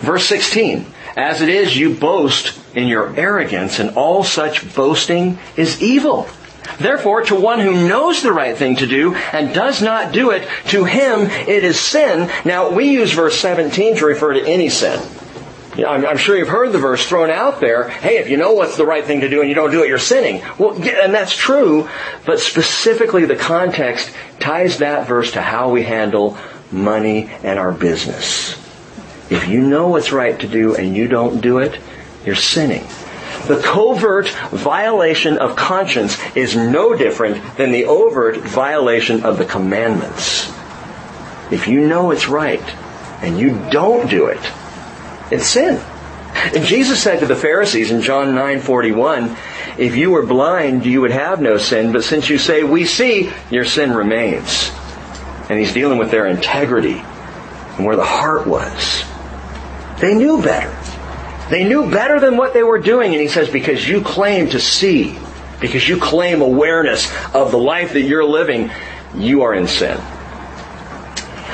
Verse 0.01 0.27
16, 0.27 0.85
as 1.17 1.41
it 1.41 1.49
is 1.49 1.77
you 1.77 1.95
boast 1.95 2.59
in 2.75 2.89
your 2.89 3.17
arrogance 3.17 3.79
and 3.79 3.97
all 3.97 4.25
such 4.25 4.75
boasting 4.75 5.39
is 5.57 5.81
evil. 5.83 6.29
Therefore, 6.79 7.23
to 7.23 7.35
one 7.35 7.61
who 7.61 7.89
knows 7.89 8.23
the 8.23 8.33
right 8.33 8.57
thing 8.57 8.77
to 8.77 8.87
do 8.87 9.15
and 9.15 9.55
does 9.55 9.83
not 9.83 10.13
do 10.13 10.31
it, 10.31 10.49
to 10.69 10.85
him 10.85 11.23
it 11.23 11.65
is 11.65 11.79
sin. 11.79 12.31
Now, 12.45 12.71
we 12.71 12.91
use 12.91 13.13
verse 13.13 13.39
17 13.39 13.97
to 13.97 14.07
refer 14.07 14.35
to 14.35 14.47
any 14.47 14.69
sin. 14.69 15.01
I'm, 15.79 16.19
sure 16.19 16.37
you've 16.37 16.49
heard 16.49 16.73
the 16.73 16.79
verse 16.79 17.07
thrown 17.07 17.31
out 17.31 17.61
there. 17.61 17.89
Hey, 17.89 18.19
if 18.19 18.29
you 18.29 18.37
know 18.37 18.53
what's 18.53 18.77
the 18.77 18.85
right 18.85 19.05
thing 19.05 19.21
to 19.21 19.29
do 19.29 19.41
and 19.41 19.49
you 19.49 19.55
don't 19.55 19.71
do 19.71 19.83
it, 19.83 19.89
you're 19.89 19.99
sinning. 19.99 20.43
Well, 20.59 20.75
and 20.75 21.15
that's 21.15 21.35
true, 21.35 21.89
but 22.27 22.41
specifically 22.41 23.25
the 23.25 23.37
context 23.37 24.13
ties 24.41 24.79
that 24.79 25.07
verse 25.07 25.33
to 25.33 25.43
how 25.43 25.71
we 25.71 25.83
handle 25.83 26.37
money 26.73 27.31
and 27.43 27.59
our 27.59 27.73
business. 27.73 28.53
If 29.31 29.49
you 29.49 29.61
know 29.61 29.89
what's 29.89 30.13
right 30.13 30.39
to 30.41 30.49
do 30.49 30.75
and 30.75 30.97
you 30.97 31.07
don't 31.07 31.41
do 31.41 31.59
it, 31.59 31.79
you're 32.25 32.35
sinning. 32.35 32.85
The 33.51 33.61
covert 33.61 34.29
violation 34.53 35.37
of 35.39 35.57
conscience 35.57 36.17
is 36.37 36.55
no 36.55 36.95
different 36.95 37.57
than 37.57 37.73
the 37.73 37.87
overt 37.87 38.37
violation 38.37 39.25
of 39.25 39.39
the 39.39 39.45
commandments. 39.45 40.49
If 41.51 41.67
you 41.67 41.89
know 41.89 42.13
it's 42.13 42.29
right 42.29 42.63
and 43.21 43.41
you 43.41 43.61
don't 43.73 44.09
do 44.09 44.27
it, 44.27 44.39
it's 45.33 45.49
sin. 45.49 45.83
And 46.55 46.65
Jesus 46.65 47.03
said 47.03 47.19
to 47.19 47.27
the 47.27 47.35
Pharisees 47.35 47.91
in 47.91 48.03
John 48.03 48.37
9:41, 48.37 49.37
if 49.77 49.97
you 49.97 50.13
were 50.13 50.25
blind, 50.25 50.87
you 50.87 51.01
would 51.01 51.11
have 51.11 51.41
no 51.41 51.57
sin, 51.57 51.91
but 51.91 52.05
since 52.05 52.31
you 52.31 52.39
say 52.39 52.63
we 52.63 52.85
see, 52.85 53.33
your 53.51 53.65
sin 53.65 53.93
remains. 53.93 54.71
And 55.49 55.59
he's 55.59 55.75
dealing 55.75 55.99
with 55.99 56.13
their 56.13 56.29
integrity 56.29 57.03
and 57.77 57.85
where 57.85 57.97
the 57.97 58.05
heart 58.05 58.47
was. 58.47 59.03
They 59.99 60.15
knew 60.15 60.41
better. 60.41 60.73
They 61.51 61.65
knew 61.65 61.91
better 61.91 62.21
than 62.21 62.37
what 62.37 62.55
they 62.55 62.63
were 62.63 62.79
doing. 62.79 63.13
And 63.13 63.21
he 63.21 63.29
says, 63.29 63.51
because 63.51 63.87
you 63.87 64.01
claim 64.03 64.49
to 64.51 64.61
see, 64.61 65.19
because 65.61 65.89
you 65.89 65.99
claim 65.99 66.41
awareness 66.41 67.13
of 67.35 67.51
the 67.51 67.59
life 67.59 67.93
that 67.95 68.03
you're 68.03 68.25
living, 68.25 68.71
you 69.15 69.43
are 69.43 69.53
in 69.53 69.67
sin. 69.67 69.99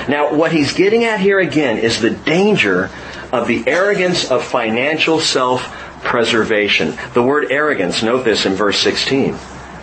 Now, 0.09 0.35
what 0.35 0.53
he's 0.53 0.75
getting 0.75 1.05
at 1.05 1.19
here 1.19 1.41
again 1.41 1.79
is 1.79 2.01
the 2.01 2.11
danger 2.11 2.91
of 3.33 3.49
the 3.49 3.67
arrogance 3.67 4.31
of 4.31 4.45
financial 4.45 5.19
self-preservation. 5.19 6.97
The 7.15 7.23
word 7.23 7.51
arrogance, 7.51 8.03
note 8.03 8.25
this 8.25 8.47
in 8.47 8.53
verse 8.53 8.79
16. 8.79 9.37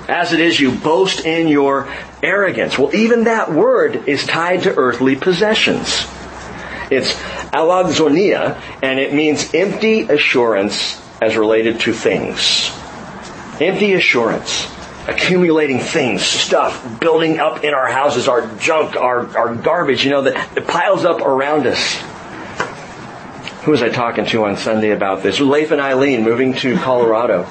As 0.08 0.32
it 0.32 0.40
is 0.40 0.60
you 0.60 0.72
boast 0.72 1.26
in 1.26 1.48
your 1.48 1.88
arrogance. 2.22 2.78
Well, 2.78 2.96
even 2.96 3.24
that 3.24 3.52
word 3.52 4.08
is 4.08 4.26
tied 4.26 4.64
to 4.64 4.76
earthly 4.76 5.16
possessions. 5.16 6.06
It's 6.92 7.14
alazoneia, 7.52 8.62
and 8.82 9.00
it 9.00 9.14
means 9.14 9.54
empty 9.54 10.02
assurance 10.02 11.02
as 11.22 11.38
related 11.38 11.80
to 11.82 11.94
things. 11.94 12.72
Empty 13.60 13.94
assurance. 13.94 14.68
Accumulating 15.08 15.80
things, 15.80 16.22
stuff, 16.22 17.00
building 17.02 17.40
up 17.40 17.66
in 17.66 17.74
our 17.74 17.88
houses, 17.88 18.30
our 18.30 18.48
junk, 18.56 18.96
our, 18.96 19.38
our 19.38 19.54
garbage, 19.54 20.06
you 20.06 20.12
know, 20.12 20.22
that, 20.22 20.56
that 20.56 20.66
piles 20.66 21.04
up 21.04 21.20
around 21.20 21.68
us. 21.68 22.02
Who 23.64 23.72
was 23.72 23.84
I 23.84 23.90
talking 23.90 24.26
to 24.28 24.46
on 24.46 24.56
Sunday 24.56 24.92
about 24.92 25.22
this? 25.24 25.42
Leif 25.42 25.72
and 25.72 25.82
Eileen 25.82 26.24
moving 26.24 26.54
to 26.56 26.78
Colorado. 26.78 27.44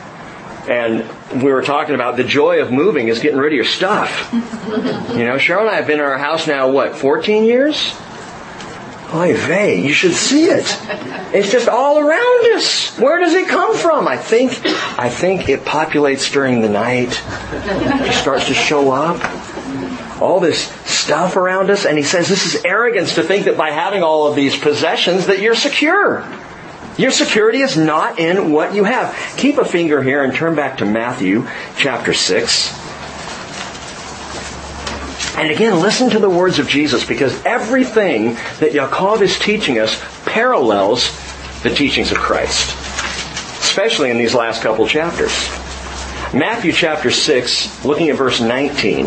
And 0.68 1.04
we 1.42 1.50
were 1.52 1.62
talking 1.62 1.94
about 1.94 2.16
the 2.16 2.24
joy 2.24 2.62
of 2.62 2.70
moving 2.70 3.08
is 3.08 3.18
getting 3.18 3.38
rid 3.38 3.52
of 3.52 3.56
your 3.56 3.64
stuff. 3.64 4.30
You 4.32 5.24
know, 5.24 5.36
Cheryl 5.36 5.62
and 5.62 5.70
I 5.70 5.76
have 5.76 5.86
been 5.86 5.98
in 5.98 6.04
our 6.04 6.18
house 6.18 6.46
now, 6.46 6.70
what, 6.70 6.96
14 6.96 7.44
years? 7.44 7.94
Oy 9.14 9.36
vey, 9.36 9.80
you 9.82 9.92
should 9.92 10.14
see 10.14 10.46
it. 10.46 10.64
It's 11.34 11.52
just 11.52 11.68
all 11.68 11.98
around 11.98 12.54
us. 12.54 12.98
Where 12.98 13.18
does 13.20 13.34
it 13.34 13.46
come 13.46 13.76
from? 13.76 14.08
I 14.08 14.16
think, 14.16 14.58
I 14.98 15.10
think 15.10 15.50
it 15.50 15.60
populates 15.66 16.32
during 16.32 16.62
the 16.62 16.68
night. 16.70 17.22
It 17.52 18.12
starts 18.14 18.46
to 18.46 18.54
show 18.54 18.90
up. 18.90 19.20
All 20.20 20.40
this 20.40 20.68
stuff 20.88 21.36
around 21.36 21.68
us, 21.68 21.84
and 21.84 21.98
he 21.98 22.04
says 22.04 22.28
this 22.28 22.54
is 22.54 22.64
arrogance 22.64 23.16
to 23.16 23.22
think 23.22 23.46
that 23.46 23.56
by 23.56 23.70
having 23.70 24.02
all 24.02 24.28
of 24.28 24.36
these 24.36 24.56
possessions 24.56 25.26
that 25.26 25.40
you're 25.40 25.56
secure. 25.56 26.24
Your 26.96 27.10
security 27.10 27.60
is 27.60 27.76
not 27.76 28.18
in 28.18 28.52
what 28.52 28.74
you 28.74 28.84
have. 28.84 29.16
Keep 29.36 29.58
a 29.58 29.64
finger 29.64 30.02
here 30.02 30.22
and 30.22 30.34
turn 30.34 30.54
back 30.54 30.78
to 30.78 30.84
Matthew 30.84 31.48
chapter 31.76 32.14
6. 32.14 32.81
And 35.36 35.50
again, 35.50 35.80
listen 35.80 36.10
to 36.10 36.18
the 36.18 36.28
words 36.28 36.58
of 36.58 36.68
Jesus 36.68 37.06
because 37.06 37.42
everything 37.44 38.34
that 38.60 38.72
Yaakov 38.72 39.22
is 39.22 39.38
teaching 39.38 39.78
us 39.78 40.00
parallels 40.26 41.10
the 41.62 41.70
teachings 41.70 42.12
of 42.12 42.18
Christ, 42.18 42.76
especially 43.62 44.10
in 44.10 44.18
these 44.18 44.34
last 44.34 44.62
couple 44.62 44.86
chapters. 44.86 45.32
Matthew 46.34 46.72
chapter 46.72 47.10
6, 47.10 47.84
looking 47.84 48.10
at 48.10 48.16
verse 48.16 48.40
19, 48.40 49.06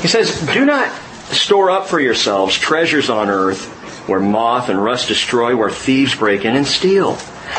he 0.00 0.08
says, 0.08 0.40
Do 0.52 0.64
not 0.64 0.90
store 1.32 1.70
up 1.70 1.86
for 1.86 2.00
yourselves 2.00 2.56
treasures 2.56 3.10
on 3.10 3.28
earth 3.28 3.66
where 4.08 4.20
moth 4.20 4.68
and 4.68 4.82
rust 4.82 5.08
destroy, 5.08 5.56
where 5.56 5.70
thieves 5.70 6.14
break 6.14 6.44
in 6.44 6.56
and 6.56 6.66
steal. 6.66 7.18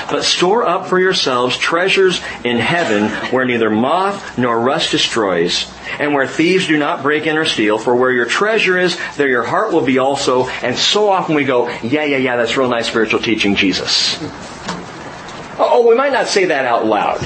But 0.10 0.24
store 0.24 0.63
up 0.63 0.88
for 0.88 1.00
yourselves 1.00 1.57
treasures 1.57 2.22
in 2.43 2.57
heaven 2.57 3.10
where 3.31 3.45
neither 3.45 3.69
moth 3.69 4.38
nor 4.38 4.60
rust 4.60 4.91
destroys 4.91 5.72
and 6.00 6.13
where 6.13 6.27
thieves 6.27 6.67
do 6.67 6.77
not 6.77 7.03
break 7.03 7.27
in 7.27 7.38
or 7.38 7.45
steal. 7.45 7.77
For 7.77 7.95
where 7.95 8.12
your 8.12 8.25
treasure 8.25 8.77
is, 8.77 8.98
there 9.17 9.27
your 9.27 9.43
heart 9.43 9.74
will 9.74 9.86
be 9.86 9.98
also. 9.98 10.48
And 10.48 10.77
so 10.77 11.10
often 11.10 11.36
we 11.36 11.45
go, 11.45 11.69
yeah, 11.81 12.03
yeah, 12.03 12.17
yeah, 12.17 12.36
that's 12.36 12.57
real 12.57 12.69
nice 12.69 12.88
spiritual 12.88 13.22
teaching, 13.22 13.55
Jesus. 13.55 14.17
Oh, 15.60 15.86
we 15.88 15.95
might 15.95 16.13
not 16.13 16.27
say 16.27 16.45
that 16.45 16.65
out 16.65 16.86
loud. 16.86 17.19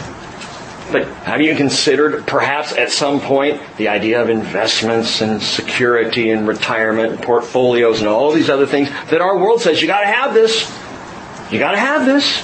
But 0.91 1.05
have 1.23 1.41
you 1.41 1.55
considered 1.55 2.25
perhaps 2.27 2.71
at 2.71 2.91
some 2.91 3.19
point 3.19 3.61
the 3.77 3.89
idea 3.89 4.21
of 4.21 4.29
investments 4.29 5.21
and 5.21 5.41
security 5.41 6.29
and 6.29 6.47
retirement 6.47 7.13
and 7.13 7.21
portfolios 7.21 7.99
and 7.99 8.07
all 8.07 8.31
these 8.31 8.49
other 8.49 8.65
things 8.65 8.89
that 9.09 9.19
our 9.19 9.37
world 9.37 9.61
says 9.61 9.81
you 9.81 9.87
gotta 9.87 10.07
have 10.07 10.33
this. 10.33 10.69
You 11.51 11.59
gotta 11.59 11.79
have 11.79 12.05
this. 12.05 12.41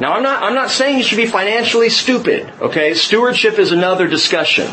Now 0.00 0.14
I'm 0.14 0.22
not, 0.22 0.42
I'm 0.42 0.54
not 0.54 0.70
saying 0.70 0.96
you 0.96 1.04
should 1.04 1.16
be 1.16 1.26
financially 1.26 1.90
stupid, 1.90 2.50
okay? 2.60 2.94
Stewardship 2.94 3.58
is 3.58 3.70
another 3.70 4.08
discussion. 4.08 4.70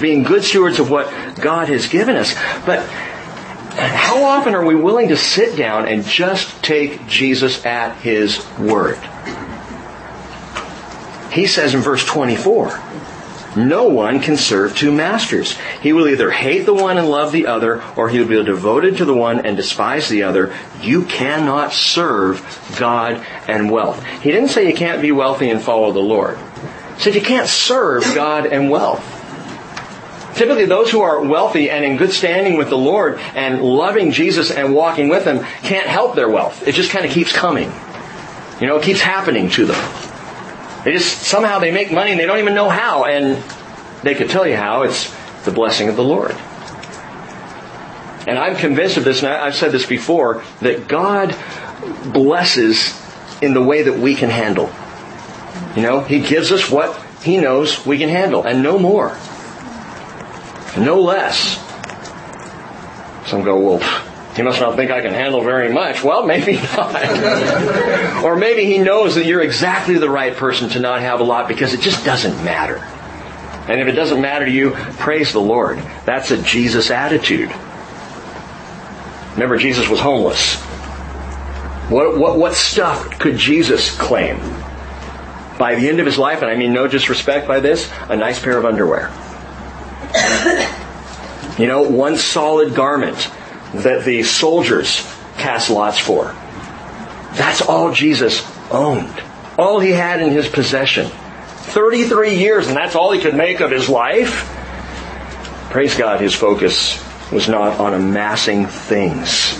Being 0.00 0.22
good 0.22 0.44
stewards 0.44 0.78
of 0.78 0.90
what 0.90 1.10
God 1.36 1.68
has 1.68 1.88
given 1.88 2.16
us. 2.16 2.34
But 2.64 2.86
how 3.76 4.24
often 4.24 4.54
are 4.54 4.64
we 4.64 4.74
willing 4.74 5.08
to 5.08 5.16
sit 5.16 5.56
down 5.56 5.86
and 5.86 6.04
just 6.04 6.62
take 6.62 7.06
Jesus 7.06 7.64
at 7.66 7.96
His 7.98 8.44
word? 8.58 8.98
He 11.30 11.46
says 11.46 11.74
in 11.74 11.80
verse 11.80 12.04
24, 12.06 12.68
no 13.56 13.88
one 13.88 14.20
can 14.20 14.36
serve 14.36 14.76
two 14.76 14.92
masters. 14.92 15.56
He 15.80 15.92
will 15.92 16.08
either 16.08 16.30
hate 16.30 16.66
the 16.66 16.74
one 16.74 16.98
and 16.98 17.08
love 17.08 17.32
the 17.32 17.46
other, 17.46 17.82
or 17.96 18.08
he 18.08 18.18
will 18.18 18.28
be 18.28 18.44
devoted 18.44 18.98
to 18.98 19.04
the 19.04 19.14
one 19.14 19.46
and 19.46 19.56
despise 19.56 20.08
the 20.08 20.24
other. 20.24 20.54
You 20.82 21.04
cannot 21.04 21.72
serve 21.72 22.74
God 22.78 23.24
and 23.48 23.70
wealth. 23.70 24.04
He 24.04 24.30
didn't 24.30 24.50
say 24.50 24.68
you 24.68 24.76
can't 24.76 25.00
be 25.00 25.12
wealthy 25.12 25.50
and 25.50 25.62
follow 25.62 25.92
the 25.92 26.00
Lord. 26.00 26.38
He 26.96 27.02
said 27.02 27.14
you 27.14 27.22
can't 27.22 27.48
serve 27.48 28.04
God 28.14 28.46
and 28.46 28.70
wealth. 28.70 29.12
Typically 30.36 30.66
those 30.66 30.90
who 30.90 31.00
are 31.00 31.22
wealthy 31.22 31.70
and 31.70 31.82
in 31.82 31.96
good 31.96 32.12
standing 32.12 32.58
with 32.58 32.68
the 32.68 32.76
Lord 32.76 33.18
and 33.34 33.62
loving 33.62 34.12
Jesus 34.12 34.50
and 34.50 34.74
walking 34.74 35.08
with 35.08 35.24
Him 35.24 35.42
can't 35.62 35.86
help 35.86 36.14
their 36.14 36.28
wealth. 36.28 36.68
It 36.68 36.72
just 36.72 36.90
kind 36.90 37.06
of 37.06 37.10
keeps 37.10 37.32
coming. 37.32 37.72
You 38.60 38.66
know, 38.66 38.76
it 38.76 38.82
keeps 38.82 39.00
happening 39.00 39.48
to 39.50 39.64
them. 39.64 40.05
They 40.86 40.92
just, 40.92 41.24
somehow 41.24 41.58
they 41.58 41.72
make 41.72 41.90
money 41.90 42.12
and 42.12 42.20
they 42.20 42.26
don't 42.26 42.38
even 42.38 42.54
know 42.54 42.68
how. 42.68 43.06
And 43.06 43.42
they 44.04 44.14
could 44.14 44.30
tell 44.30 44.46
you 44.46 44.54
how. 44.54 44.82
It's 44.82 45.12
the 45.44 45.50
blessing 45.50 45.88
of 45.88 45.96
the 45.96 46.04
Lord. 46.04 46.30
And 48.28 48.38
I'm 48.38 48.54
convinced 48.54 48.96
of 48.96 49.02
this, 49.02 49.18
and 49.18 49.26
I've 49.26 49.56
said 49.56 49.72
this 49.72 49.84
before, 49.84 50.44
that 50.60 50.86
God 50.86 51.36
blesses 52.12 52.96
in 53.42 53.52
the 53.52 53.60
way 53.60 53.82
that 53.82 53.98
we 53.98 54.14
can 54.14 54.30
handle. 54.30 54.72
You 55.74 55.82
know, 55.82 56.00
He 56.02 56.20
gives 56.20 56.52
us 56.52 56.70
what 56.70 56.96
He 57.20 57.38
knows 57.38 57.84
we 57.84 57.98
can 57.98 58.08
handle, 58.08 58.44
and 58.44 58.62
no 58.62 58.78
more. 58.78 59.16
No 60.78 61.00
less. 61.00 61.56
Some 63.28 63.42
go, 63.42 63.58
well, 63.58 64.05
he 64.36 64.42
must 64.42 64.60
not 64.60 64.76
think 64.76 64.90
I 64.90 65.00
can 65.00 65.14
handle 65.14 65.42
very 65.42 65.72
much. 65.72 66.04
Well, 66.04 66.26
maybe 66.26 66.56
not. 66.76 68.22
or 68.22 68.36
maybe 68.36 68.66
he 68.66 68.76
knows 68.76 69.14
that 69.14 69.24
you're 69.24 69.40
exactly 69.40 69.96
the 69.96 70.10
right 70.10 70.36
person 70.36 70.68
to 70.70 70.78
not 70.78 71.00
have 71.00 71.20
a 71.20 71.24
lot 71.24 71.48
because 71.48 71.72
it 71.72 71.80
just 71.80 72.04
doesn't 72.04 72.44
matter. 72.44 72.76
And 73.66 73.80
if 73.80 73.88
it 73.88 73.92
doesn't 73.92 74.20
matter 74.20 74.44
to 74.44 74.50
you, 74.50 74.72
praise 74.98 75.32
the 75.32 75.40
Lord. 75.40 75.78
That's 76.04 76.30
a 76.30 76.42
Jesus 76.42 76.90
attitude. 76.90 77.50
Remember, 79.32 79.56
Jesus 79.56 79.88
was 79.88 80.00
homeless. 80.00 80.56
What, 81.88 82.18
what, 82.18 82.38
what 82.38 82.52
stuff 82.54 83.18
could 83.18 83.38
Jesus 83.38 83.96
claim? 83.96 84.38
By 85.58 85.76
the 85.76 85.88
end 85.88 85.98
of 85.98 86.04
his 86.04 86.18
life, 86.18 86.42
and 86.42 86.50
I 86.50 86.56
mean 86.56 86.74
no 86.74 86.86
disrespect 86.86 87.48
by 87.48 87.60
this, 87.60 87.90
a 88.10 88.16
nice 88.16 88.38
pair 88.38 88.58
of 88.58 88.66
underwear. 88.66 89.10
you 91.58 91.66
know, 91.66 91.82
one 91.82 92.18
solid 92.18 92.74
garment 92.74 93.30
that 93.74 94.04
the 94.04 94.22
soldiers 94.22 95.06
cast 95.36 95.70
lots 95.70 95.98
for. 95.98 96.34
That's 97.34 97.62
all 97.62 97.92
Jesus 97.92 98.46
owned. 98.70 99.22
All 99.58 99.80
he 99.80 99.90
had 99.90 100.22
in 100.22 100.32
his 100.32 100.48
possession. 100.48 101.10
33 101.66 102.36
years, 102.36 102.68
and 102.68 102.76
that's 102.76 102.94
all 102.94 103.12
he 103.12 103.20
could 103.20 103.34
make 103.34 103.60
of 103.60 103.70
his 103.70 103.88
life. 103.88 104.52
Praise 105.70 105.96
God, 105.96 106.20
his 106.20 106.34
focus 106.34 107.02
was 107.32 107.48
not 107.48 107.78
on 107.80 107.92
amassing 107.92 108.66
things. 108.66 109.58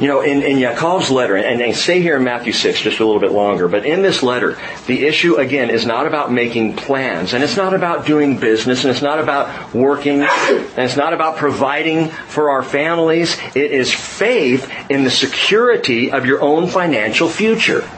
You 0.00 0.06
know, 0.06 0.20
in, 0.20 0.42
in 0.44 0.58
Yaakov's 0.58 1.10
letter, 1.10 1.34
and, 1.34 1.60
and 1.60 1.74
stay 1.74 2.00
here 2.00 2.16
in 2.16 2.22
Matthew 2.22 2.52
6 2.52 2.82
just 2.82 3.00
a 3.00 3.04
little 3.04 3.20
bit 3.20 3.32
longer, 3.32 3.66
but 3.66 3.84
in 3.84 4.02
this 4.02 4.22
letter, 4.22 4.56
the 4.86 5.04
issue 5.04 5.36
again 5.36 5.70
is 5.70 5.84
not 5.84 6.06
about 6.06 6.30
making 6.30 6.76
plans, 6.76 7.34
and 7.34 7.42
it's 7.42 7.56
not 7.56 7.74
about 7.74 8.06
doing 8.06 8.38
business, 8.38 8.84
and 8.84 8.92
it's 8.92 9.02
not 9.02 9.18
about 9.18 9.74
working, 9.74 10.22
and 10.22 10.78
it's 10.78 10.96
not 10.96 11.14
about 11.14 11.36
providing 11.36 12.10
for 12.10 12.50
our 12.50 12.62
families. 12.62 13.36
It 13.56 13.72
is 13.72 13.92
faith 13.92 14.70
in 14.88 15.02
the 15.02 15.10
security 15.10 16.12
of 16.12 16.26
your 16.26 16.42
own 16.42 16.68
financial 16.68 17.28
future. 17.28 17.88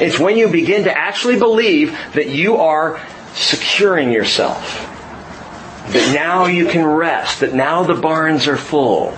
It's 0.00 0.18
when 0.18 0.36
you 0.36 0.48
begin 0.48 0.84
to 0.84 0.98
actually 0.98 1.38
believe 1.38 1.96
that 2.14 2.28
you 2.28 2.56
are 2.56 3.00
securing 3.34 4.10
yourself. 4.10 4.88
That 5.92 6.12
now 6.12 6.46
you 6.46 6.66
can 6.66 6.84
rest, 6.84 7.40
that 7.40 7.54
now 7.54 7.84
the 7.84 7.94
barns 7.94 8.48
are 8.48 8.56
full 8.56 9.16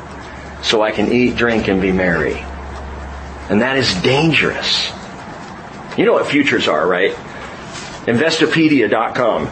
so 0.65 0.83
I 0.83 0.91
can 0.91 1.13
eat, 1.13 1.37
drink, 1.37 1.69
and 1.69 1.81
be 1.81 1.93
merry. 1.93 2.45
And 3.51 3.61
that 3.61 3.77
is 3.77 3.95
dangerous. 4.03 4.91
You 5.97 6.07
know 6.07 6.15
what 6.15 6.27
futures 6.27 6.67
are, 6.67 6.87
right? 6.89 7.13
Investopedia.com 8.07 9.51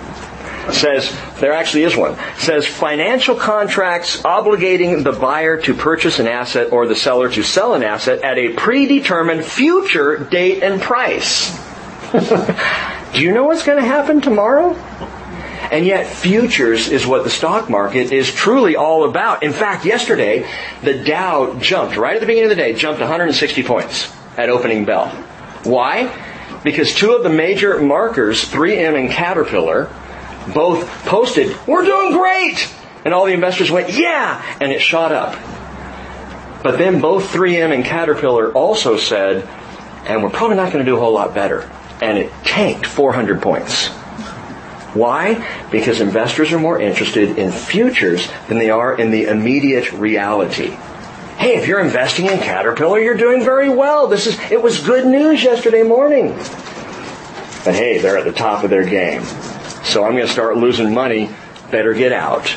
says 0.73 1.15
there 1.41 1.53
actually 1.53 1.83
is 1.83 1.97
one 1.97 2.17
says 2.39 2.65
financial 2.65 3.35
contracts 3.35 4.23
obligating 4.23 5.03
the 5.03 5.11
buyer 5.11 5.61
to 5.61 5.75
purchase 5.75 6.21
an 6.21 6.29
asset 6.29 6.71
or 6.71 6.87
the 6.87 6.95
seller 6.95 7.29
to 7.29 7.43
sell 7.43 7.75
an 7.75 7.83
asset 7.83 8.23
at 8.23 8.39
a 8.39 8.51
predetermined 8.51 9.45
future 9.45 10.19
date 10.19 10.63
and 10.63 10.81
price 10.81 11.51
do 13.13 13.21
you 13.21 13.33
know 13.35 13.43
what's 13.43 13.65
going 13.65 13.77
to 13.77 13.85
happen 13.85 14.21
tomorrow 14.21 14.73
and 15.73 15.85
yet 15.87 16.07
futures 16.07 16.89
is 16.89 17.07
what 17.07 17.25
the 17.25 17.31
stock 17.31 17.69
market 17.69 18.13
is 18.13 18.33
truly 18.33 18.77
all 18.77 19.05
about 19.09 19.43
in 19.43 19.53
fact 19.53 19.85
yesterday 19.85 20.49
the 20.83 21.03
dow 21.03 21.55
jumped 21.59 21.97
right 21.97 22.15
at 22.15 22.21
the 22.21 22.27
beginning 22.27 22.51
of 22.51 22.57
the 22.57 22.63
day 22.63 22.73
jumped 22.75 23.01
160 23.01 23.63
points 23.65 24.15
at 24.37 24.49
opening 24.49 24.85
bell 24.85 25.09
why 25.65 26.15
because 26.63 26.95
two 26.95 27.13
of 27.13 27.25
the 27.25 27.31
major 27.31 27.81
markers 27.81 28.45
3m 28.45 28.99
and 28.99 29.11
caterpillar 29.11 29.91
both 30.49 30.89
posted, 31.05 31.57
we're 31.67 31.85
doing 31.85 32.13
great! 32.13 32.73
And 33.05 33.15
all 33.15 33.27
the 33.27 33.33
investors 33.33 33.71
went, 33.71 33.93
yeah! 33.93 34.43
And 34.61 34.73
it 34.73 34.81
shot 34.81 35.13
up. 35.13 35.35
But 36.63 36.79
then 36.79 37.01
both 37.01 37.33
3M 37.33 37.75
and 37.75 37.85
Caterpillar 37.85 38.53
also 38.53 38.97
said, 38.97 39.49
and 40.07 40.23
we're 40.23 40.31
probably 40.31 40.57
not 40.57 40.73
going 40.73 40.85
to 40.85 40.89
do 40.91 40.97
a 40.97 41.01
whole 41.01 41.13
lot 41.13 41.35
better. 41.35 41.69
And 42.01 42.19
it 42.19 42.33
tanked 42.45 42.87
400 42.87 43.43
points. 43.43 43.91
Why? 44.95 45.47
Because 45.71 46.01
investors 46.01 46.53
are 46.53 46.59
more 46.59 46.81
interested 46.81 47.39
in 47.39 47.51
futures 47.51 48.29
than 48.49 48.59
they 48.59 48.71
are 48.71 48.95
in 48.95 49.11
the 49.11 49.25
immediate 49.25 49.93
reality. 49.93 50.77
Hey, 51.39 51.57
if 51.57 51.67
you're 51.67 51.81
investing 51.81 52.27
in 52.27 52.39
Caterpillar, 52.39 53.01
you're 53.01 53.17
doing 53.17 53.43
very 53.43 53.69
well. 53.69 54.07
This 54.07 54.27
is, 54.27 54.39
it 54.51 54.63
was 54.63 54.81
good 54.81 55.07
news 55.07 55.43
yesterday 55.43 55.83
morning. 55.83 56.35
But 57.65 57.75
hey, 57.75 57.99
they're 57.99 58.19
at 58.19 58.25
the 58.25 58.33
top 58.33 58.65
of 58.65 58.71
their 58.71 58.85
game. 58.85 59.23
So 59.83 60.05
I'm 60.05 60.13
going 60.13 60.27
to 60.27 60.33
start 60.33 60.57
losing 60.57 60.93
money. 60.93 61.31
Better 61.71 61.95
get 61.95 62.13
out. 62.13 62.55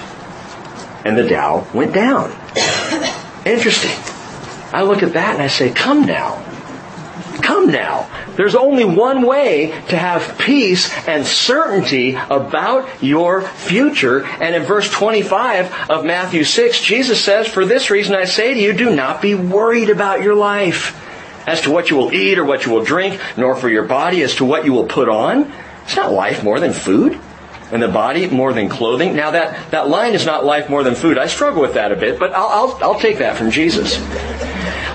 And 1.06 1.18
the 1.18 1.28
Dow 1.28 1.66
went 1.74 1.94
down. 1.94 2.32
Interesting. 3.46 3.92
I 4.74 4.84
look 4.84 5.04
at 5.04 5.14
that 5.14 5.36
and 5.36 5.42
I 5.42 5.48
say, 5.48 5.72
come 5.72 6.06
now. 6.06 6.45
Come 7.46 7.68
now. 7.68 8.10
There's 8.38 8.56
only 8.56 8.86
one 8.86 9.22
way 9.22 9.68
to 9.90 9.96
have 9.96 10.40
peace 10.40 10.92
and 11.08 11.24
certainty 11.28 12.16
about 12.16 13.04
your 13.04 13.44
future. 13.44 14.26
And 14.26 14.56
in 14.56 14.64
verse 14.64 14.90
25 14.90 15.92
of 15.92 16.06
Matthew 16.06 16.44
6, 16.44 16.82
Jesus 16.82 17.24
says, 17.24 17.48
For 17.48 17.64
this 17.64 17.92
reason 17.92 18.16
I 18.16 18.26
say 18.26 18.56
to 18.56 18.60
you, 18.60 18.74
do 18.74 18.96
not 18.96 19.22
be 19.22 19.36
worried 19.36 19.92
about 19.92 20.24
your 20.24 20.34
life 20.34 21.00
as 21.46 21.62
to 21.62 21.72
what 21.72 21.92
you 21.92 21.98
will 21.98 22.12
eat 22.12 22.40
or 22.40 22.46
what 22.46 22.66
you 22.66 22.72
will 22.72 22.84
drink, 22.84 23.22
nor 23.38 23.56
for 23.56 23.70
your 23.70 23.84
body 23.84 24.24
as 24.24 24.34
to 24.38 24.46
what 24.46 24.66
you 24.66 24.74
will 24.74 24.88
put 24.88 25.08
on. 25.08 25.54
It's 25.84 25.96
not 25.96 26.12
life 26.12 26.44
more 26.44 26.60
than 26.60 26.74
food. 26.74 27.20
And 27.72 27.80
the 27.80 27.90
body 27.90 28.28
more 28.28 28.54
than 28.54 28.70
clothing. 28.70 29.16
Now 29.16 29.30
that, 29.30 29.70
that 29.70 29.88
line 29.88 30.16
is 30.16 30.26
not 30.26 30.46
life 30.46 30.68
more 30.68 30.84
than 30.84 30.96
food. 30.96 31.20
I 31.20 31.28
struggle 31.28 31.62
with 31.62 31.76
that 31.76 31.92
a 31.92 31.96
bit, 31.96 32.18
but 32.18 32.34
I'll, 32.34 32.48
I'll, 32.48 32.84
I'll 32.84 33.00
take 33.00 33.20
that 33.20 33.38
from 33.38 33.52
Jesus. 33.52 34.00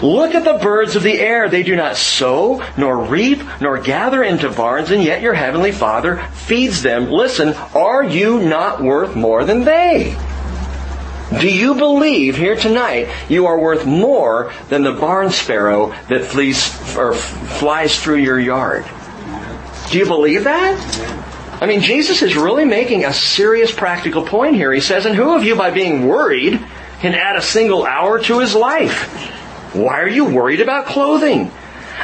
Look 0.02 0.34
at 0.34 0.44
the 0.44 0.58
birds 0.62 0.96
of 0.96 1.02
the 1.02 1.20
air. 1.20 1.48
They 1.48 1.62
do 1.62 1.76
not 1.76 1.96
sow, 1.96 2.62
nor 2.76 2.98
reap, 3.04 3.42
nor 3.60 3.78
gather 3.78 4.22
into 4.22 4.48
barns, 4.50 4.90
and 4.90 5.02
yet 5.02 5.20
your 5.20 5.34
heavenly 5.34 5.72
Father 5.72 6.18
feeds 6.32 6.82
them. 6.82 7.10
Listen, 7.10 7.54
are 7.74 8.02
you 8.02 8.40
not 8.40 8.82
worth 8.82 9.14
more 9.14 9.44
than 9.44 9.64
they? 9.64 10.16
Do 11.38 11.48
you 11.48 11.74
believe 11.74 12.36
here 12.36 12.56
tonight 12.56 13.08
you 13.28 13.46
are 13.46 13.60
worth 13.60 13.86
more 13.86 14.52
than 14.68 14.82
the 14.82 14.92
barn 14.92 15.30
sparrow 15.30 15.94
that 16.08 16.24
flees 16.24 16.96
or 16.96 17.14
flies 17.14 18.02
through 18.02 18.16
your 18.16 18.40
yard? 18.40 18.84
Do 19.90 19.98
you 19.98 20.06
believe 20.06 20.44
that? 20.44 21.60
I 21.62 21.66
mean, 21.66 21.82
Jesus 21.82 22.22
is 22.22 22.36
really 22.36 22.64
making 22.64 23.04
a 23.04 23.12
serious 23.12 23.70
practical 23.70 24.24
point 24.24 24.56
here. 24.56 24.72
He 24.72 24.80
says, 24.80 25.04
and 25.04 25.14
who 25.14 25.36
of 25.36 25.44
you 25.44 25.54
by 25.56 25.70
being 25.70 26.08
worried 26.08 26.58
can 27.00 27.14
add 27.14 27.36
a 27.36 27.42
single 27.42 27.84
hour 27.84 28.18
to 28.24 28.40
his 28.40 28.54
life? 28.54 29.36
Why 29.72 30.00
are 30.00 30.08
you 30.08 30.24
worried 30.24 30.60
about 30.60 30.86
clothing? 30.86 31.50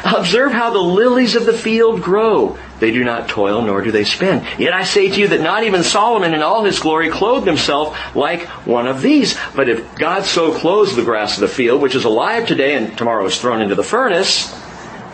Observe 0.03 0.51
how 0.51 0.69
the 0.69 0.79
lilies 0.79 1.35
of 1.35 1.45
the 1.45 1.57
field 1.57 2.01
grow. 2.01 2.57
They 2.79 2.91
do 2.91 3.03
not 3.03 3.27
toil, 3.27 3.63
nor 3.63 3.81
do 3.81 3.91
they 3.91 4.03
spin. 4.03 4.45
Yet 4.59 4.73
I 4.73 4.83
say 4.83 5.09
to 5.09 5.19
you 5.19 5.29
that 5.29 5.41
not 5.41 5.63
even 5.63 5.83
Solomon 5.83 6.33
in 6.33 6.43
all 6.43 6.63
his 6.63 6.79
glory 6.79 7.09
clothed 7.09 7.47
himself 7.47 7.97
like 8.15 8.43
one 8.65 8.87
of 8.87 9.01
these. 9.01 9.35
But 9.55 9.69
if 9.69 9.95
God 9.95 10.25
so 10.25 10.53
clothes 10.53 10.95
the 10.95 11.03
grass 11.03 11.35
of 11.35 11.41
the 11.41 11.47
field, 11.47 11.81
which 11.81 11.95
is 11.95 12.05
alive 12.05 12.47
today 12.47 12.75
and 12.75 12.95
tomorrow 12.97 13.25
is 13.25 13.39
thrown 13.39 13.61
into 13.61 13.75
the 13.75 13.83
furnace, 13.83 14.53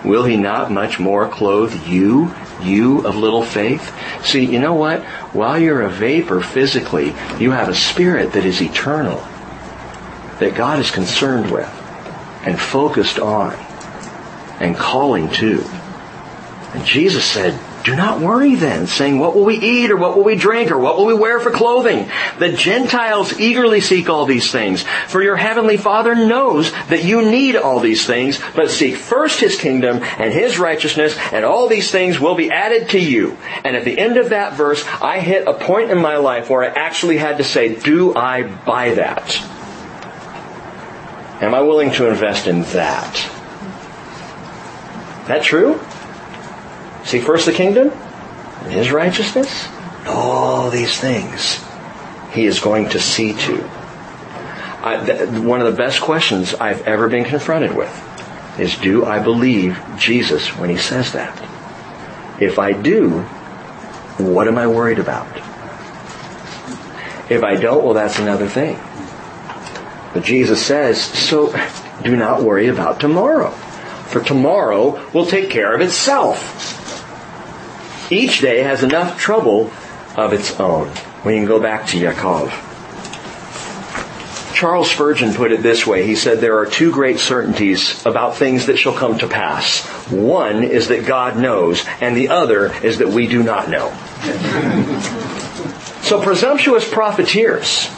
will 0.04 0.26
he 0.26 0.36
not 0.36 0.72
much 0.72 1.00
more 1.00 1.30
clothe 1.30 1.88
you, 1.88 2.34
you 2.62 3.08
of 3.08 3.16
little 3.16 3.44
faith? 3.44 3.96
See, 4.26 4.46
you 4.46 4.60
know 4.60 4.74
what? 4.74 5.04
While 5.32 5.58
you're 5.58 5.84
a 5.84 5.90
vapor 5.90 6.42
physically, 6.42 7.16
you 7.40 7.52
have 7.52 7.70
a 7.70 7.76
spirit 7.76 8.34
that 8.34 8.46
is 8.46 8.62
eternal, 8.62 9.26
that 10.40 10.56
God 10.56 10.80
is 10.80 10.92
concerned 10.92 11.50
with 11.50 11.83
and 12.46 12.60
focused 12.60 13.20
on 13.20 13.54
and 14.60 14.76
calling 14.76 15.30
to. 15.32 15.64
And 16.74 16.86
Jesus 16.86 17.26
said, 17.26 17.60
do 17.84 17.98
not 17.98 18.22
worry 18.22 18.56
then, 18.56 18.88
saying, 18.88 19.20
what 19.20 19.36
will 19.36 19.44
we 19.44 19.58
eat 19.58 19.92
or 19.92 19.98
what 19.98 20.16
will 20.16 20.24
we 20.24 20.36
drink 20.36 20.72
or 20.72 20.80
what 20.80 20.98
will 20.98 21.06
we 21.06 21.14
wear 21.14 21.42
for 21.42 21.52
clothing? 21.52 22.10
The 22.40 22.54
Gentiles 22.54 23.38
eagerly 23.38 23.82
seek 23.82 24.10
all 24.10 24.26
these 24.26 24.52
things, 24.52 24.84
for 25.08 25.22
your 25.22 25.36
heavenly 25.36 25.76
Father 25.76 26.16
knows 26.16 26.72
that 26.88 27.04
you 27.04 27.30
need 27.30 27.58
all 27.58 27.82
these 27.82 28.08
things, 28.08 28.40
but 28.56 28.72
seek 28.72 28.96
first 28.96 29.42
His 29.42 29.58
kingdom 29.58 30.02
and 30.02 30.32
His 30.32 30.58
righteousness, 30.58 31.18
and 31.34 31.44
all 31.44 31.68
these 31.68 31.92
things 31.92 32.22
will 32.22 32.36
be 32.36 32.50
added 32.50 32.90
to 32.92 33.00
you. 33.00 33.38
And 33.66 33.76
at 33.76 33.84
the 33.84 34.00
end 34.00 34.16
of 34.16 34.30
that 34.30 34.54
verse, 34.54 34.84
I 35.02 35.20
hit 35.20 35.46
a 35.46 35.54
point 35.54 35.92
in 35.92 35.98
my 35.98 36.16
life 36.18 36.50
where 36.50 36.64
I 36.64 36.68
actually 36.68 37.18
had 37.18 37.40
to 37.40 37.44
say, 37.44 37.76
do 37.76 38.16
I 38.16 38.44
buy 38.44 38.94
that? 38.94 39.30
Am 41.44 41.54
I 41.54 41.60
willing 41.60 41.92
to 41.92 42.08
invest 42.08 42.48
in 42.48 42.62
that? 42.62 43.14
That 45.28 45.44
true? 45.44 45.78
See 47.04 47.20
first 47.20 47.46
the 47.46 47.52
kingdom 47.52 47.90
and 47.90 48.72
his 48.72 48.94
righteousness, 48.94 49.68
all 50.08 50.70
these 50.70 50.98
things 50.98 51.62
he 52.32 52.46
is 52.46 52.62
going 52.62 52.90
to 52.90 53.00
see 53.00 53.34
to. 53.34 53.70
I, 54.82 55.04
th- 55.06 55.30
one 55.32 55.60
of 55.60 55.70
the 55.70 55.78
best 55.78 56.00
questions 56.00 56.54
I've 56.56 56.82
ever 56.84 57.10
been 57.10 57.26
confronted 57.26 57.76
with 57.76 57.92
is 58.58 58.78
do 58.78 59.04
I 59.04 59.20
believe 59.20 59.82
Jesus 59.98 60.56
when 60.58 60.70
he 60.70 60.78
says 60.78 61.12
that? 61.12 61.38
If 62.42 62.58
I 62.58 62.72
do, 62.72 63.20
what 64.18 64.48
am 64.48 64.58
I 64.58 64.68
worried 64.68 65.00
about? 65.00 65.28
If 67.30 67.44
I 67.44 67.56
don't, 67.56 67.84
well, 67.84 67.94
that's 67.94 68.20
another 68.20 68.48
thing. 68.48 68.80
But 70.14 70.24
Jesus 70.24 70.64
says, 70.64 71.02
so 71.02 71.54
do 72.04 72.16
not 72.16 72.44
worry 72.44 72.68
about 72.68 73.00
tomorrow. 73.00 73.50
For 73.50 74.22
tomorrow 74.22 75.04
will 75.12 75.26
take 75.26 75.50
care 75.50 75.74
of 75.74 75.82
itself. 75.82 76.80
Each 78.12 78.42
day 78.42 78.60
has 78.60 78.84
enough 78.84 79.20
trouble 79.20 79.72
of 80.16 80.34
its 80.34 80.60
own. 80.60 80.90
We 81.26 81.34
can 81.34 81.46
go 81.46 81.60
back 81.60 81.88
to 81.88 81.98
Yaakov. 81.98 82.70
Charles 84.54 84.92
Spurgeon 84.92 85.34
put 85.34 85.52
it 85.52 85.64
this 85.64 85.88
way. 85.88 86.06
He 86.06 86.16
said 86.16 86.40
there 86.40 86.60
are 86.60 86.66
two 86.66 86.92
great 86.92 87.20
certainties 87.20 88.06
about 88.06 88.38
things 88.38 88.68
that 88.68 88.78
shall 88.78 88.94
come 88.94 89.18
to 89.18 89.28
pass. 89.28 89.84
One 90.12 90.64
is 90.64 90.90
that 90.90 91.08
God 91.08 91.38
knows, 91.38 91.84
and 92.00 92.16
the 92.16 92.30
other 92.30 92.72
is 92.86 93.00
that 93.00 93.10
we 93.10 93.28
do 93.28 93.42
not 93.42 93.70
know. 93.70 93.90
so 96.04 96.22
presumptuous 96.22 96.90
profiteers. 96.90 97.90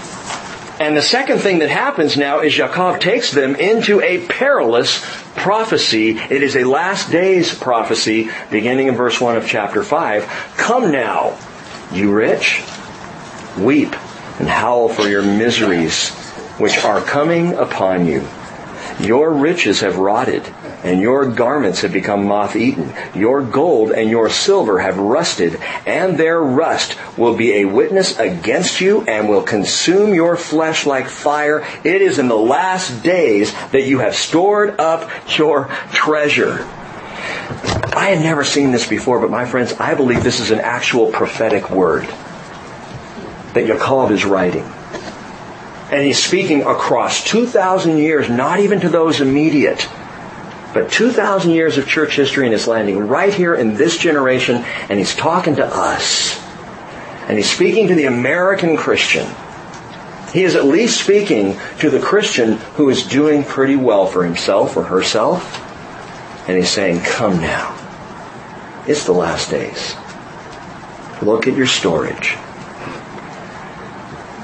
And 0.80 0.98
the 0.98 1.02
second 1.02 1.40
thing 1.40 1.60
that 1.60 1.70
happens 1.70 2.18
now 2.18 2.42
is 2.42 2.54
Yaakov 2.54 3.00
takes 3.00 3.32
them 3.32 3.56
into 3.56 4.02
a 4.02 4.26
perilous 4.28 5.00
prophecy. 5.36 6.18
It 6.18 6.44
is 6.44 6.58
a 6.58 6.66
last 6.66 7.12
days 7.12 7.54
prophecy 7.54 8.30
beginning 8.52 8.88
in 8.88 8.96
verse 8.96 9.22
1 9.22 9.38
of 9.38 9.48
chapter 9.48 9.84
5. 9.84 10.54
Come 10.58 10.92
now, 10.92 11.38
you 11.94 12.14
rich, 12.14 12.62
weep 13.58 13.96
and 14.40 14.50
howl 14.50 14.90
for 14.90 15.08
your 15.08 15.22
miseries 15.22 16.10
which 16.58 16.78
are 16.84 17.02
coming 17.02 17.54
upon 17.54 18.06
you. 18.06 18.28
Your 19.00 19.32
riches 19.32 19.80
have 19.82 19.98
rotted, 19.98 20.44
and 20.86 21.02
your 21.02 21.26
garments 21.26 21.82
have 21.82 21.92
become 21.92 22.26
moth 22.26 22.56
eaten. 22.56 22.94
Your 23.16 23.42
gold 23.42 23.92
and 23.92 24.08
your 24.08 24.30
silver 24.30 24.80
have 24.80 25.00
rusted, 25.00 25.60
and 25.88 26.16
their 26.16 26.40
rust 26.40 26.96
will 27.18 27.36
be 27.36 27.54
a 27.54 27.66
witness 27.66 28.20
against 28.20 28.80
you 28.80 29.02
and 29.02 29.28
will 29.28 29.42
consume 29.42 30.14
your 30.14 30.38
flesh 30.38 30.86
like 30.86 31.10
fire. 31.10 31.66
It 31.84 32.04
is 32.04 32.20
in 32.20 32.28
the 32.28 32.38
last 32.38 33.02
days 33.02 33.52
that 33.72 33.88
you 33.88 33.98
have 34.00 34.16
stored 34.16 34.80
up 34.80 35.10
your 35.38 35.70
treasure. 35.92 36.64
I 37.96 38.10
had 38.14 38.24
never 38.24 38.44
seen 38.44 38.72
this 38.72 38.88
before, 38.88 39.20
but 39.20 39.32
my 39.32 39.46
friends, 39.46 39.74
I 39.74 39.96
believe 39.96 40.24
this 40.24 40.40
is 40.40 40.52
an 40.52 40.60
actual 40.60 41.12
prophetic 41.12 41.72
word 41.72 42.04
that 43.54 43.66
Yaakov 43.66 44.12
is 44.12 44.24
writing. 44.24 44.66
And 45.92 46.06
he's 46.06 46.24
speaking 46.24 46.62
across 46.62 47.24
2,000 47.24 47.98
years, 47.98 48.30
not 48.30 48.60
even 48.60 48.82
to 48.82 48.90
those 48.90 49.22
immediate, 49.22 49.88
but 50.76 50.92
2,000 50.92 51.52
years 51.52 51.78
of 51.78 51.88
church 51.88 52.18
history 52.18 52.46
and 52.46 52.54
is 52.54 52.68
landing 52.68 53.08
right 53.08 53.34
here 53.34 53.56
in 53.56 53.76
this 53.76 53.98
generation 53.98 54.58
and 54.90 55.00
he's 55.00 55.16
talking 55.16 55.56
to 55.56 55.66
us. 55.66 56.38
And 57.30 57.38
he's 57.38 57.50
speaking 57.50 57.88
to 57.88 57.96
the 57.96 58.08
American 58.08 58.76
Christian. 58.76 59.26
He 60.34 60.44
is 60.44 60.58
at 60.58 60.66
least 60.66 61.02
speaking 61.02 61.58
to 61.80 61.90
the 61.90 62.02
Christian 62.02 62.58
who 62.76 62.90
is 62.90 63.08
doing 63.08 63.46
pretty 63.46 63.78
well 63.78 64.06
for 64.06 64.26
himself 64.26 64.76
or 64.76 64.84
herself. 64.84 65.62
And 66.50 66.58
he's 66.58 66.70
saying, 66.70 67.04
come 67.04 67.40
now. 67.40 67.72
It's 68.86 69.06
the 69.06 69.14
last 69.14 69.50
days. 69.50 69.96
Look 71.22 71.48
at 71.48 71.56
your 71.56 71.68
storage. 71.68 72.36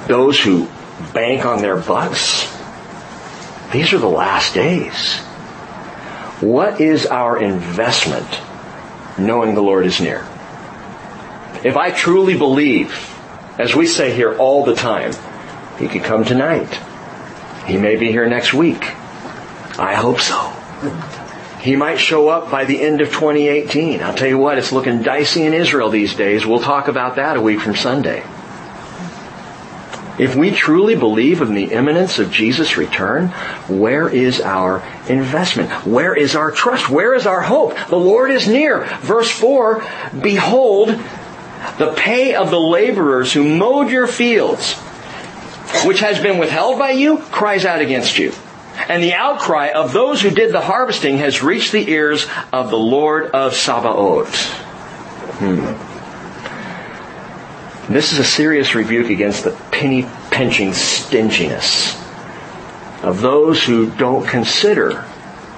Those 0.08 0.40
who 0.40 0.70
bank 1.14 1.46
on 1.46 1.62
their 1.62 1.76
bucks, 1.76 2.50
these 3.74 3.92
are 3.92 4.00
the 4.00 4.08
last 4.08 4.54
days. 4.54 5.22
What 6.42 6.82
is 6.82 7.06
our 7.06 7.40
investment 7.40 8.28
knowing 9.18 9.54
the 9.54 9.62
Lord 9.62 9.86
is 9.86 10.02
near? 10.02 10.28
If 11.64 11.78
I 11.78 11.92
truly 11.92 12.36
believe, 12.36 12.92
as 13.60 13.76
we 13.76 13.86
say 13.86 14.12
here 14.12 14.36
all 14.36 14.66
the 14.66 14.74
time, 14.74 15.14
He 15.78 15.88
could 15.88 16.04
come 16.04 16.26
tonight. 16.26 16.74
He 17.68 17.78
may 17.78 17.96
be 17.96 18.12
here 18.12 18.28
next 18.28 18.56
week. 18.56 18.84
I 19.78 19.94
hope 19.94 20.20
so. 20.20 20.52
He 21.62 21.76
might 21.76 22.00
show 22.00 22.30
up 22.30 22.50
by 22.50 22.66
the 22.66 22.82
end 22.82 23.02
of 23.02 23.10
2018. 23.10 24.02
I'll 24.02 24.16
tell 24.16 24.28
you 24.28 24.40
what, 24.40 24.58
it's 24.58 24.72
looking 24.72 25.04
dicey 25.04 25.44
in 25.44 25.54
Israel 25.54 25.92
these 25.92 26.16
days. 26.16 26.44
We'll 26.44 26.60
talk 26.60 26.88
about 26.88 27.18
that 27.18 27.38
a 27.38 27.42
week 27.42 27.60
from 27.60 27.76
Sunday. 27.76 28.24
If 30.22 30.36
we 30.36 30.52
truly 30.52 30.96
believe 30.96 31.42
in 31.42 31.56
the 31.56 31.72
imminence 31.72 32.20
of 32.20 32.32
Jesus' 32.32 32.78
return, 32.78 33.30
where 33.68 34.08
is 34.08 34.40
our 34.40 34.84
investment? 35.10 35.72
Where 35.84 36.14
is 36.14 36.36
our 36.36 36.52
trust? 36.52 36.92
Where 36.92 37.16
is 37.16 37.26
our 37.26 37.42
hope? 37.42 37.76
The 37.90 37.98
Lord 37.98 38.30
is 38.30 38.48
near. 38.48 38.86
Verse 39.00 39.32
4, 39.32 39.84
Behold, 40.22 40.90
the 41.80 41.96
pay 41.98 42.36
of 42.36 42.52
the 42.52 42.60
laborers 42.60 43.34
who 43.34 43.58
mowed 43.58 43.90
your 43.90 44.06
fields, 44.06 44.76
which 45.86 46.02
has 46.02 46.20
been 46.20 46.38
withheld 46.38 46.78
by 46.78 46.92
you, 46.92 47.18
cries 47.18 47.66
out 47.66 47.82
against 47.82 48.20
you. 48.20 48.32
And 48.88 49.02
the 49.02 49.16
outcry 49.16 49.70
of 49.70 49.92
those 49.92 50.22
who 50.22 50.30
did 50.30 50.52
the 50.54 50.62
harvesting 50.62 51.18
has 51.18 51.42
reached 51.42 51.72
the 51.72 51.90
ears 51.90 52.28
of 52.54 52.70
the 52.70 52.78
Lord 52.78 53.32
of 53.32 53.56
Sabaoth. 53.56 54.36
Hmm. 55.40 55.91
This 57.92 58.14
is 58.14 58.20
a 58.20 58.24
serious 58.24 58.74
rebuke 58.74 59.10
against 59.10 59.44
the 59.44 59.52
penny 59.70 60.08
pinching 60.30 60.72
stinginess 60.72 62.02
of 63.04 63.20
those 63.20 63.62
who 63.62 63.90
don't 63.90 64.26
consider 64.26 65.04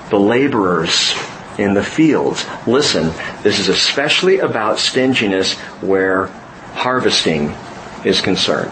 the 0.10 0.19
laborers 0.19 1.13
in 1.60 1.76
the 1.76 1.84
fields. 1.84 2.43
Listen, 2.65 3.12
this 3.43 3.60
is 3.60 3.69
especially 3.69 4.39
about 4.39 4.80
stinginess 4.80 5.54
where 5.82 6.26
harvesting 6.74 7.56
is 8.04 8.19
concerned. 8.19 8.72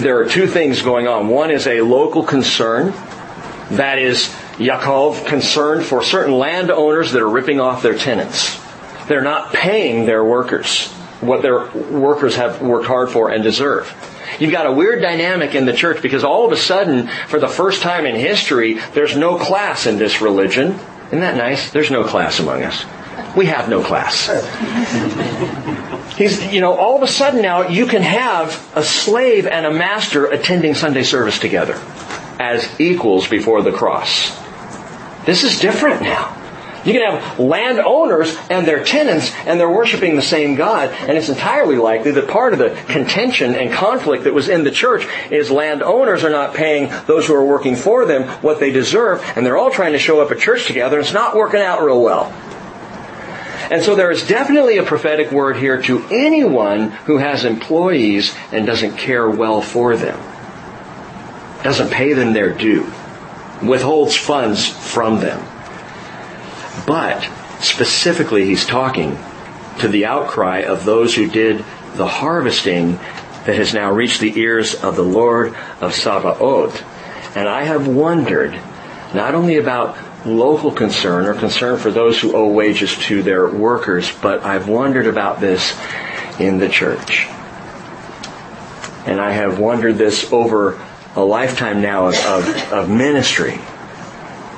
There 0.00 0.18
are 0.18 0.26
two 0.26 0.48
things 0.48 0.82
going 0.82 1.06
on. 1.06 1.28
One 1.28 1.52
is 1.52 1.68
a 1.68 1.82
local 1.82 2.24
concern. 2.24 2.92
That 3.76 4.00
is 4.00 4.26
Yaakov 4.56 5.26
concerned 5.26 5.84
for 5.84 6.02
certain 6.02 6.34
landowners 6.36 7.12
that 7.12 7.22
are 7.22 7.28
ripping 7.28 7.60
off 7.60 7.80
their 7.80 7.96
tenants. 7.96 8.60
They're 9.06 9.22
not 9.22 9.52
paying 9.52 10.04
their 10.06 10.24
workers 10.24 10.92
what 11.26 11.42
their 11.42 11.66
workers 11.70 12.36
have 12.36 12.62
worked 12.62 12.86
hard 12.86 13.10
for 13.10 13.30
and 13.30 13.42
deserve. 13.42 13.92
You've 14.38 14.52
got 14.52 14.66
a 14.66 14.72
weird 14.72 15.00
dynamic 15.00 15.54
in 15.54 15.64
the 15.64 15.72
church 15.72 16.02
because 16.02 16.24
all 16.24 16.46
of 16.46 16.52
a 16.52 16.56
sudden, 16.56 17.08
for 17.28 17.38
the 17.38 17.48
first 17.48 17.82
time 17.82 18.06
in 18.06 18.16
history, 18.16 18.74
there's 18.92 19.16
no 19.16 19.38
class 19.38 19.86
in 19.86 19.98
this 19.98 20.20
religion. 20.20 20.78
Isn't 21.06 21.20
that 21.20 21.36
nice? 21.36 21.70
There's 21.70 21.90
no 21.90 22.04
class 22.04 22.40
among 22.40 22.62
us. 22.62 22.84
We 23.36 23.46
have 23.46 23.68
no 23.68 23.82
class. 23.82 24.26
He's, 26.16 26.52
you 26.52 26.60
know, 26.60 26.74
all 26.74 26.96
of 26.96 27.02
a 27.02 27.08
sudden 27.08 27.42
now 27.42 27.68
you 27.68 27.86
can 27.86 28.02
have 28.02 28.70
a 28.74 28.82
slave 28.82 29.46
and 29.46 29.66
a 29.66 29.72
master 29.72 30.26
attending 30.26 30.74
Sunday 30.74 31.02
service 31.02 31.38
together 31.38 31.74
as 32.40 32.68
equals 32.80 33.28
before 33.28 33.62
the 33.62 33.72
cross. 33.72 34.36
This 35.26 35.44
is 35.44 35.58
different 35.60 36.02
now. 36.02 36.43
You 36.84 36.92
can 36.92 37.02
have 37.02 37.38
landowners 37.38 38.36
and 38.50 38.66
their 38.66 38.84
tenants 38.84 39.32
and 39.46 39.58
they're 39.58 39.70
worshiping 39.70 40.16
the 40.16 40.22
same 40.22 40.54
God. 40.54 40.90
And 40.90 41.16
it's 41.16 41.30
entirely 41.30 41.76
likely 41.76 42.10
that 42.12 42.28
part 42.28 42.52
of 42.52 42.58
the 42.58 42.70
contention 42.88 43.54
and 43.54 43.72
conflict 43.72 44.24
that 44.24 44.34
was 44.34 44.48
in 44.50 44.64
the 44.64 44.70
church 44.70 45.06
is 45.30 45.50
landowners 45.50 46.24
are 46.24 46.30
not 46.30 46.54
paying 46.54 46.92
those 47.06 47.26
who 47.26 47.34
are 47.34 47.44
working 47.44 47.74
for 47.74 48.04
them 48.04 48.28
what 48.42 48.60
they 48.60 48.70
deserve. 48.70 49.22
And 49.34 49.46
they're 49.46 49.56
all 49.56 49.70
trying 49.70 49.92
to 49.92 49.98
show 49.98 50.20
up 50.20 50.30
at 50.30 50.38
church 50.38 50.66
together. 50.66 50.98
And 50.98 51.04
it's 51.04 51.14
not 51.14 51.34
working 51.34 51.60
out 51.60 51.82
real 51.82 52.02
well. 52.02 52.26
And 53.70 53.82
so 53.82 53.96
there 53.96 54.10
is 54.10 54.26
definitely 54.26 54.76
a 54.76 54.82
prophetic 54.82 55.32
word 55.32 55.56
here 55.56 55.80
to 55.82 56.04
anyone 56.10 56.90
who 56.90 57.16
has 57.16 57.46
employees 57.46 58.36
and 58.52 58.66
doesn't 58.66 58.98
care 58.98 59.28
well 59.28 59.62
for 59.62 59.96
them. 59.96 60.20
Doesn't 61.62 61.90
pay 61.90 62.12
them 62.12 62.34
their 62.34 62.52
due. 62.52 62.92
Withholds 63.62 64.14
funds 64.14 64.68
from 64.68 65.20
them. 65.20 65.53
But 66.86 67.28
specifically, 67.60 68.44
he's 68.44 68.66
talking 68.66 69.18
to 69.80 69.88
the 69.88 70.06
outcry 70.06 70.60
of 70.60 70.84
those 70.84 71.14
who 71.14 71.28
did 71.28 71.64
the 71.94 72.06
harvesting 72.06 72.98
that 73.46 73.56
has 73.56 73.74
now 73.74 73.92
reached 73.92 74.20
the 74.20 74.38
ears 74.38 74.74
of 74.74 74.96
the 74.96 75.02
Lord 75.02 75.54
of 75.80 75.94
Sabaoth. 75.94 76.82
And 77.36 77.48
I 77.48 77.64
have 77.64 77.86
wondered 77.88 78.58
not 79.14 79.34
only 79.34 79.56
about 79.56 79.96
local 80.26 80.70
concern 80.70 81.26
or 81.26 81.34
concern 81.34 81.78
for 81.78 81.90
those 81.90 82.20
who 82.20 82.34
owe 82.34 82.48
wages 82.48 82.96
to 82.96 83.22
their 83.22 83.46
workers, 83.46 84.10
but 84.22 84.42
I've 84.44 84.68
wondered 84.68 85.06
about 85.06 85.40
this 85.40 85.76
in 86.38 86.58
the 86.58 86.68
church. 86.68 87.26
And 89.06 89.20
I 89.20 89.32
have 89.32 89.58
wondered 89.58 89.96
this 89.96 90.32
over 90.32 90.80
a 91.14 91.22
lifetime 91.22 91.82
now 91.82 92.08
of, 92.08 92.14
of, 92.24 92.72
of 92.72 92.90
ministry 92.90 93.60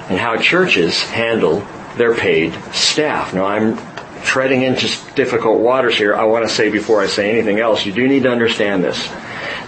and 0.09 0.18
how 0.18 0.37
churches 0.37 1.02
handle 1.02 1.66
their 1.96 2.14
paid 2.14 2.54
staff. 2.72 3.35
Now 3.35 3.46
I'm 3.46 3.78
treading 4.22 4.62
into 4.62 4.88
difficult 5.14 5.61
waters 5.61 5.96
here. 5.96 6.14
I 6.14 6.24
want 6.24 6.46
to 6.46 6.54
say 6.54 6.70
before 6.70 7.00
I 7.00 7.06
say 7.06 7.30
anything 7.30 7.61
else, 7.61 7.87
you 7.87 7.92
do 7.92 8.06
need 8.06 8.24
to 8.24 8.30
understand 8.30 8.82
this, 8.85 9.09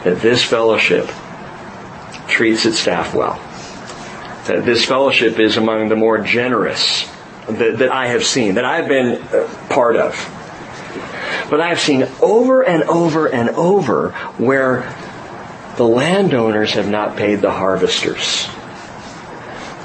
that 0.05 0.21
this 0.21 0.43
fellowship 0.43 1.09
treats 2.29 2.67
its 2.67 2.79
staff 2.79 3.14
well. 3.14 3.35
That 4.47 4.64
this 4.64 4.85
fellowship 4.85 5.38
is 5.38 5.57
among 5.57 5.88
the 5.88 5.97
more 5.97 6.19
generous 6.19 7.09
that, 7.49 7.79
that 7.79 7.91
I 7.91 8.09
have 8.09 8.25
seen, 8.25 8.55
that 8.55 8.64
I've 8.64 8.88
been 8.88 9.23
uh, 9.23 9.49
part 9.71 9.97
of. 9.97 10.14
But 11.51 11.61
I 11.61 11.69
have 11.69 11.81
seen 11.81 12.07
over 12.21 12.62
and 12.62 12.83
over 12.85 13.27
and 13.27 13.51
over 13.51 14.11
where 14.37 14.95
the 15.77 15.85
landowners 15.85 16.73
have 16.73 16.88
not 16.88 17.17
paid 17.17 17.41
the 17.41 17.51
harvesters 17.51 18.49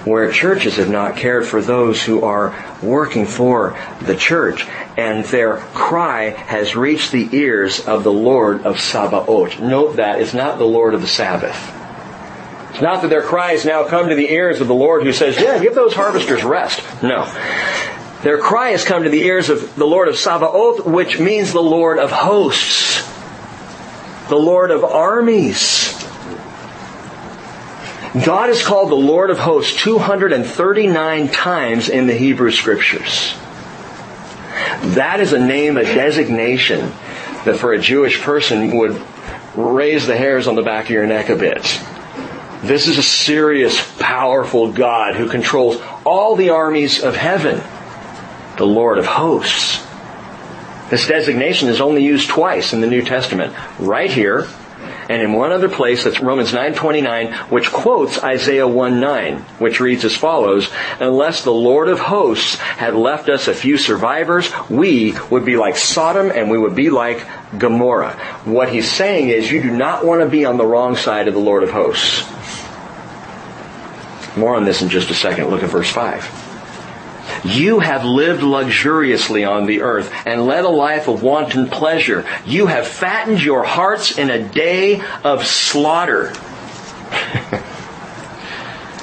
where 0.05 0.31
churches 0.31 0.77
have 0.77 0.89
not 0.89 1.15
cared 1.15 1.45
for 1.45 1.61
those 1.61 2.03
who 2.03 2.23
are 2.23 2.53
working 2.81 3.25
for 3.25 3.77
the 4.01 4.15
church, 4.15 4.67
and 4.97 5.23
their 5.25 5.57
cry 5.57 6.29
has 6.29 6.75
reached 6.75 7.11
the 7.11 7.29
ears 7.35 7.87
of 7.87 8.03
the 8.03 8.11
Lord 8.11 8.65
of 8.65 8.79
Sabaoth. 8.79 9.59
Note 9.59 9.95
that 9.95 10.21
it's 10.21 10.33
not 10.33 10.57
the 10.57 10.65
Lord 10.65 10.93
of 10.93 11.01
the 11.01 11.07
Sabbath. 11.07 11.55
It's 12.71 12.81
not 12.81 13.03
that 13.03 13.09
their 13.09 13.21
cries 13.21 13.65
now 13.65 13.87
come 13.87 14.09
to 14.09 14.15
the 14.15 14.31
ears 14.31 14.59
of 14.59 14.67
the 14.67 14.73
Lord 14.73 15.03
who 15.03 15.13
says, 15.13 15.39
yeah, 15.39 15.59
give 15.59 15.75
those 15.75 15.93
harvesters 15.93 16.43
rest. 16.43 16.81
No. 17.03 17.25
Their 18.23 18.39
cry 18.39 18.69
has 18.69 18.83
come 18.83 19.03
to 19.03 19.09
the 19.09 19.21
ears 19.21 19.49
of 19.49 19.75
the 19.75 19.85
Lord 19.85 20.07
of 20.07 20.17
Sabaoth, 20.17 20.85
which 20.85 21.19
means 21.19 21.53
the 21.53 21.61
Lord 21.61 21.99
of 21.99 22.09
hosts. 22.11 23.07
The 24.29 24.37
Lord 24.37 24.71
of 24.71 24.83
armies. 24.83 25.92
God 28.13 28.51
is 28.51 28.63
called 28.63 28.91
the 28.91 28.95
Lord 28.95 29.31
of 29.31 29.39
hosts 29.39 29.81
239 29.81 31.29
times 31.29 31.89
in 31.89 32.05
the 32.05 32.13
Hebrew 32.13 32.51
scriptures. 32.51 33.33
That 34.93 35.19
is 35.19 35.33
a 35.33 35.39
name, 35.39 35.77
a 35.77 35.83
designation 35.83 36.91
that 37.45 37.57
for 37.57 37.73
a 37.73 37.79
Jewish 37.79 38.21
person 38.21 38.77
would 38.77 39.01
raise 39.55 40.05
the 40.05 40.15
hairs 40.15 40.47
on 40.47 40.53
the 40.55 40.61
back 40.61 40.85
of 40.85 40.91
your 40.91 41.07
neck 41.07 41.29
a 41.29 41.35
bit. 41.35 41.63
This 42.61 42.87
is 42.87 42.99
a 42.99 43.03
serious, 43.03 43.81
powerful 43.97 44.71
God 44.71 45.15
who 45.15 45.27
controls 45.27 45.81
all 46.05 46.35
the 46.35 46.51
armies 46.51 47.03
of 47.03 47.15
heaven. 47.15 47.63
The 48.57 48.65
Lord 48.67 48.99
of 48.99 49.07
hosts. 49.07 49.83
This 50.91 51.07
designation 51.07 51.67
is 51.67 51.81
only 51.81 52.03
used 52.03 52.29
twice 52.29 52.73
in 52.73 52.81
the 52.81 52.87
New 52.87 53.01
Testament. 53.01 53.55
Right 53.79 54.11
here 54.11 54.47
And 55.09 55.21
in 55.21 55.33
one 55.33 55.51
other 55.51 55.69
place, 55.69 56.03
that's 56.03 56.21
Romans 56.21 56.51
9.29, 56.51 57.51
which 57.51 57.71
quotes 57.71 58.23
Isaiah 58.23 58.67
1.9, 58.67 59.39
which 59.59 59.79
reads 59.79 60.05
as 60.05 60.15
follows, 60.15 60.69
Unless 60.99 61.43
the 61.43 61.51
Lord 61.51 61.89
of 61.89 61.99
hosts 61.99 62.57
had 62.57 62.95
left 62.95 63.29
us 63.29 63.47
a 63.47 63.53
few 63.53 63.77
survivors, 63.77 64.51
we 64.69 65.15
would 65.29 65.45
be 65.45 65.57
like 65.57 65.75
Sodom 65.75 66.31
and 66.31 66.49
we 66.49 66.57
would 66.57 66.75
be 66.75 66.89
like 66.89 67.25
Gomorrah. 67.57 68.13
What 68.45 68.69
he's 68.69 68.89
saying 68.89 69.29
is 69.29 69.51
you 69.51 69.61
do 69.61 69.71
not 69.71 70.05
want 70.05 70.21
to 70.21 70.29
be 70.29 70.45
on 70.45 70.57
the 70.57 70.65
wrong 70.65 70.95
side 70.95 71.27
of 71.27 71.33
the 71.33 71.39
Lord 71.39 71.63
of 71.63 71.71
hosts. 71.71 72.23
More 74.37 74.55
on 74.55 74.65
this 74.65 74.81
in 74.81 74.89
just 74.89 75.11
a 75.11 75.13
second. 75.13 75.49
Look 75.49 75.63
at 75.63 75.69
verse 75.69 75.89
5. 75.89 76.42
You 77.45 77.79
have 77.79 78.05
lived 78.05 78.41
luxuriously 78.41 79.43
on 79.43 79.65
the 79.65 79.81
earth 79.81 80.13
and 80.25 80.45
led 80.45 80.63
a 80.63 80.69
life 80.69 81.07
of 81.07 81.21
wanton 81.23 81.69
pleasure. 81.69 82.25
You 82.45 82.67
have 82.67 82.87
fattened 82.87 83.43
your 83.43 83.63
hearts 83.63 84.17
in 84.17 84.29
a 84.29 84.41
day 84.41 85.01
of 85.23 85.45
slaughter. 85.45 86.33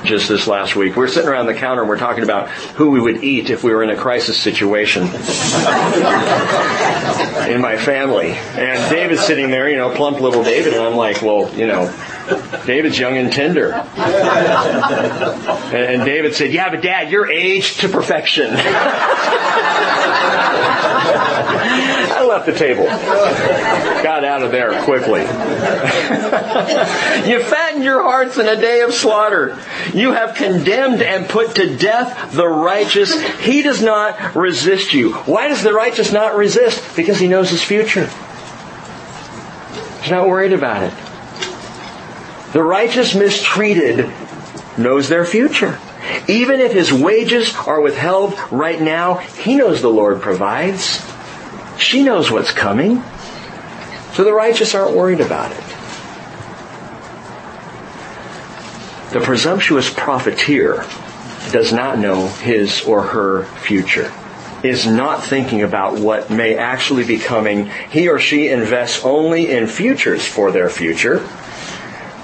Just 0.04 0.28
this 0.30 0.46
last 0.46 0.76
week, 0.76 0.96
we 0.96 1.04
are 1.04 1.08
sitting 1.08 1.28
around 1.28 1.44
the 1.44 1.54
counter 1.54 1.82
and 1.82 1.88
we're 1.88 1.98
talking 1.98 2.24
about 2.24 2.48
who 2.48 2.90
we 2.90 3.00
would 3.00 3.22
eat 3.22 3.50
if 3.50 3.62
we 3.62 3.74
were 3.74 3.82
in 3.82 3.90
a 3.90 3.96
crisis 3.96 4.40
situation 4.40 5.02
in 5.04 5.10
my 7.60 7.76
family. 7.76 8.30
And 8.32 8.90
David's 8.90 9.20
sitting 9.20 9.50
there, 9.50 9.68
you 9.68 9.76
know, 9.76 9.94
plump 9.94 10.20
little 10.20 10.42
David, 10.42 10.72
and 10.72 10.82
I'm 10.82 10.96
like, 10.96 11.20
well, 11.20 11.54
you 11.54 11.66
know, 11.66 11.94
David's 12.66 12.98
young 12.98 13.16
and 13.16 13.32
tender. 13.32 13.72
And 15.72 16.04
David 16.04 16.34
said, 16.34 16.52
Yeah, 16.52 16.70
but 16.70 16.82
Dad, 16.82 17.10
you're 17.10 17.30
aged 17.30 17.80
to 17.80 17.88
perfection. 17.88 18.50
I 22.12 22.26
left 22.26 22.46
the 22.46 22.52
table. 22.52 22.84
Got 22.84 24.24
out 24.24 24.42
of 24.42 24.52
there 24.52 24.82
quickly. 24.82 25.20
you 27.30 27.42
fatten 27.42 27.82
your 27.82 28.02
hearts 28.02 28.38
in 28.38 28.46
a 28.46 28.56
day 28.56 28.82
of 28.82 28.92
slaughter. 28.92 29.58
You 29.94 30.12
have 30.12 30.34
condemned 30.34 31.02
and 31.02 31.28
put 31.28 31.56
to 31.56 31.76
death 31.76 32.32
the 32.32 32.48
righteous. 32.48 33.20
He 33.40 33.62
does 33.62 33.82
not 33.82 34.34
resist 34.34 34.92
you. 34.92 35.12
Why 35.12 35.48
does 35.48 35.62
the 35.62 35.72
righteous 35.72 36.12
not 36.12 36.36
resist? 36.36 36.96
Because 36.96 37.18
he 37.18 37.28
knows 37.28 37.50
his 37.50 37.62
future. 37.62 38.10
He's 40.02 40.10
not 40.10 40.28
worried 40.28 40.52
about 40.52 40.82
it. 40.82 40.94
The 42.52 42.62
righteous 42.62 43.14
mistreated 43.14 44.10
knows 44.76 45.08
their 45.08 45.24
future. 45.24 45.78
Even 46.26 46.60
if 46.60 46.72
his 46.72 46.92
wages 46.92 47.54
are 47.54 47.80
withheld 47.80 48.36
right 48.50 48.80
now, 48.80 49.14
he 49.14 49.54
knows 49.54 49.82
the 49.82 49.88
Lord 49.88 50.20
provides. 50.20 51.04
She 51.78 52.02
knows 52.02 52.30
what's 52.30 52.52
coming. 52.52 53.02
So 54.14 54.24
the 54.24 54.32
righteous 54.32 54.74
aren't 54.74 54.96
worried 54.96 55.20
about 55.20 55.52
it. 55.52 55.64
The 59.12 59.20
presumptuous 59.20 59.92
profiteer 59.92 60.84
does 61.52 61.72
not 61.72 61.98
know 61.98 62.28
his 62.28 62.82
or 62.82 63.02
her 63.02 63.44
future, 63.44 64.12
is 64.62 64.86
not 64.86 65.24
thinking 65.24 65.62
about 65.62 65.98
what 65.98 66.30
may 66.30 66.56
actually 66.56 67.04
be 67.04 67.18
coming. 67.18 67.70
He 67.90 68.08
or 68.08 68.18
she 68.18 68.48
invests 68.48 69.04
only 69.04 69.50
in 69.50 69.66
futures 69.66 70.26
for 70.26 70.52
their 70.52 70.68
future 70.68 71.26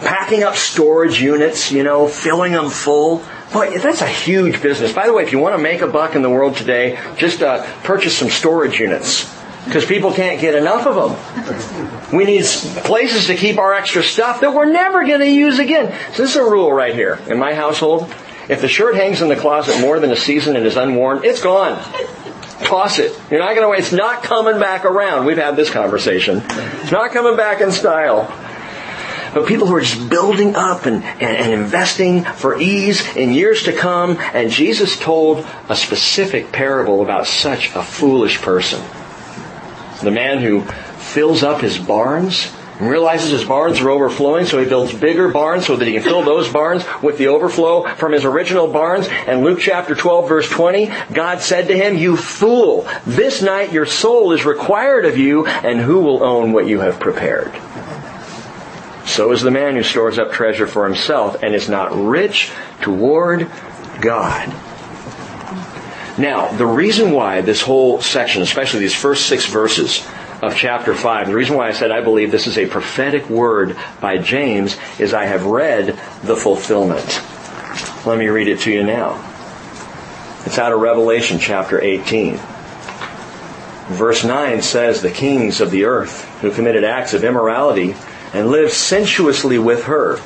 packing 0.00 0.42
up 0.42 0.56
storage 0.56 1.20
units, 1.20 1.72
you 1.72 1.82
know, 1.82 2.08
filling 2.08 2.52
them 2.52 2.70
full. 2.70 3.24
Boy, 3.52 3.78
that's 3.78 4.02
a 4.02 4.08
huge 4.08 4.60
business. 4.60 4.92
By 4.92 5.06
the 5.06 5.12
way, 5.12 5.22
if 5.22 5.32
you 5.32 5.38
want 5.38 5.56
to 5.56 5.62
make 5.62 5.80
a 5.80 5.86
buck 5.86 6.14
in 6.14 6.22
the 6.22 6.30
world 6.30 6.56
today, 6.56 6.98
just 7.16 7.42
uh, 7.42 7.64
purchase 7.82 8.16
some 8.16 8.28
storage 8.28 8.78
units 8.78 9.32
because 9.64 9.84
people 9.84 10.12
can't 10.12 10.40
get 10.40 10.54
enough 10.54 10.86
of 10.86 10.94
them. 10.94 12.16
We 12.16 12.24
need 12.24 12.44
places 12.44 13.26
to 13.26 13.34
keep 13.34 13.58
our 13.58 13.74
extra 13.74 14.02
stuff 14.02 14.40
that 14.40 14.54
we're 14.54 14.70
never 14.70 15.04
going 15.04 15.20
to 15.20 15.30
use 15.30 15.58
again. 15.58 15.92
So 16.12 16.22
this 16.22 16.30
is 16.32 16.36
a 16.36 16.44
rule 16.44 16.72
right 16.72 16.94
here 16.94 17.20
in 17.28 17.38
my 17.38 17.54
household. 17.54 18.12
If 18.48 18.60
the 18.60 18.68
shirt 18.68 18.94
hangs 18.94 19.22
in 19.22 19.28
the 19.28 19.36
closet 19.36 19.80
more 19.80 19.98
than 19.98 20.12
a 20.12 20.16
season 20.16 20.54
and 20.54 20.64
is 20.64 20.76
unworn, 20.76 21.24
it's 21.24 21.42
gone. 21.42 21.82
Toss 22.62 23.00
it. 23.00 23.18
You're 23.30 23.40
not 23.40 23.54
going 23.54 23.74
to. 23.74 23.78
It's 23.78 23.92
not 23.92 24.22
coming 24.22 24.60
back 24.60 24.84
around. 24.84 25.26
We've 25.26 25.36
had 25.36 25.56
this 25.56 25.68
conversation. 25.68 26.42
It's 26.46 26.92
not 26.92 27.10
coming 27.10 27.36
back 27.36 27.60
in 27.60 27.72
style 27.72 28.32
but 29.36 29.46
people 29.46 29.66
who 29.66 29.74
are 29.74 29.82
just 29.82 30.08
building 30.08 30.56
up 30.56 30.86
and, 30.86 31.04
and, 31.04 31.22
and 31.22 31.52
investing 31.52 32.24
for 32.24 32.58
ease 32.58 33.06
in 33.16 33.32
years 33.32 33.64
to 33.64 33.72
come. 33.74 34.16
And 34.32 34.50
Jesus 34.50 34.98
told 34.98 35.46
a 35.68 35.76
specific 35.76 36.52
parable 36.52 37.02
about 37.02 37.26
such 37.26 37.68
a 37.74 37.82
foolish 37.82 38.40
person. 38.40 38.82
The 40.02 40.10
man 40.10 40.38
who 40.38 40.62
fills 40.62 41.42
up 41.42 41.60
his 41.60 41.76
barns 41.78 42.50
and 42.80 42.88
realizes 42.88 43.30
his 43.30 43.44
barns 43.44 43.78
are 43.82 43.90
overflowing, 43.90 44.46
so 44.46 44.58
he 44.58 44.64
builds 44.64 44.94
bigger 44.94 45.28
barns 45.28 45.66
so 45.66 45.76
that 45.76 45.84
he 45.86 45.92
can 45.92 46.02
fill 46.02 46.22
those 46.22 46.48
barns 46.48 46.82
with 47.02 47.18
the 47.18 47.26
overflow 47.26 47.86
from 47.96 48.12
his 48.12 48.24
original 48.24 48.68
barns. 48.68 49.06
And 49.06 49.44
Luke 49.44 49.58
chapter 49.60 49.94
12 49.94 50.30
verse 50.30 50.48
20, 50.48 50.90
God 51.12 51.42
said 51.42 51.68
to 51.68 51.76
him, 51.76 51.98
You 51.98 52.16
fool, 52.16 52.88
this 53.04 53.42
night 53.42 53.70
your 53.70 53.84
soul 53.84 54.32
is 54.32 54.46
required 54.46 55.04
of 55.04 55.18
you, 55.18 55.44
and 55.46 55.78
who 55.78 56.00
will 56.00 56.24
own 56.24 56.52
what 56.52 56.66
you 56.66 56.80
have 56.80 56.98
prepared? 56.98 57.52
So 59.06 59.32
is 59.32 59.40
the 59.40 59.50
man 59.50 59.76
who 59.76 59.82
stores 59.82 60.18
up 60.18 60.32
treasure 60.32 60.66
for 60.66 60.84
himself 60.84 61.42
and 61.42 61.54
is 61.54 61.68
not 61.68 61.94
rich 61.94 62.50
toward 62.82 63.50
God. 64.00 64.52
Now, 66.18 66.50
the 66.52 66.66
reason 66.66 67.12
why 67.12 67.40
this 67.40 67.62
whole 67.62 68.00
section, 68.00 68.42
especially 68.42 68.80
these 68.80 68.94
first 68.94 69.26
six 69.26 69.46
verses 69.46 70.06
of 70.42 70.56
chapter 70.56 70.94
5, 70.94 71.28
the 71.28 71.34
reason 71.34 71.56
why 71.56 71.68
I 71.68 71.72
said 71.72 71.90
I 71.90 72.02
believe 72.02 72.30
this 72.30 72.46
is 72.46 72.58
a 72.58 72.66
prophetic 72.66 73.28
word 73.28 73.76
by 74.00 74.18
James 74.18 74.76
is 74.98 75.14
I 75.14 75.26
have 75.26 75.46
read 75.46 75.98
the 76.22 76.36
fulfillment. 76.36 77.22
Let 78.06 78.18
me 78.18 78.28
read 78.28 78.48
it 78.48 78.60
to 78.60 78.72
you 78.72 78.82
now. 78.82 79.22
It's 80.46 80.58
out 80.58 80.72
of 80.72 80.80
Revelation 80.80 81.38
chapter 81.38 81.80
18. 81.80 82.38
Verse 83.88 84.24
9 84.24 84.62
says, 84.62 85.02
The 85.02 85.10
kings 85.10 85.60
of 85.60 85.70
the 85.70 85.84
earth 85.84 86.24
who 86.40 86.50
committed 86.50 86.82
acts 86.82 87.14
of 87.14 87.24
immorality 87.24 87.94
and 88.36 88.50
live 88.50 88.70
sensuously 88.70 89.58
with 89.58 89.84
her 89.84 90.20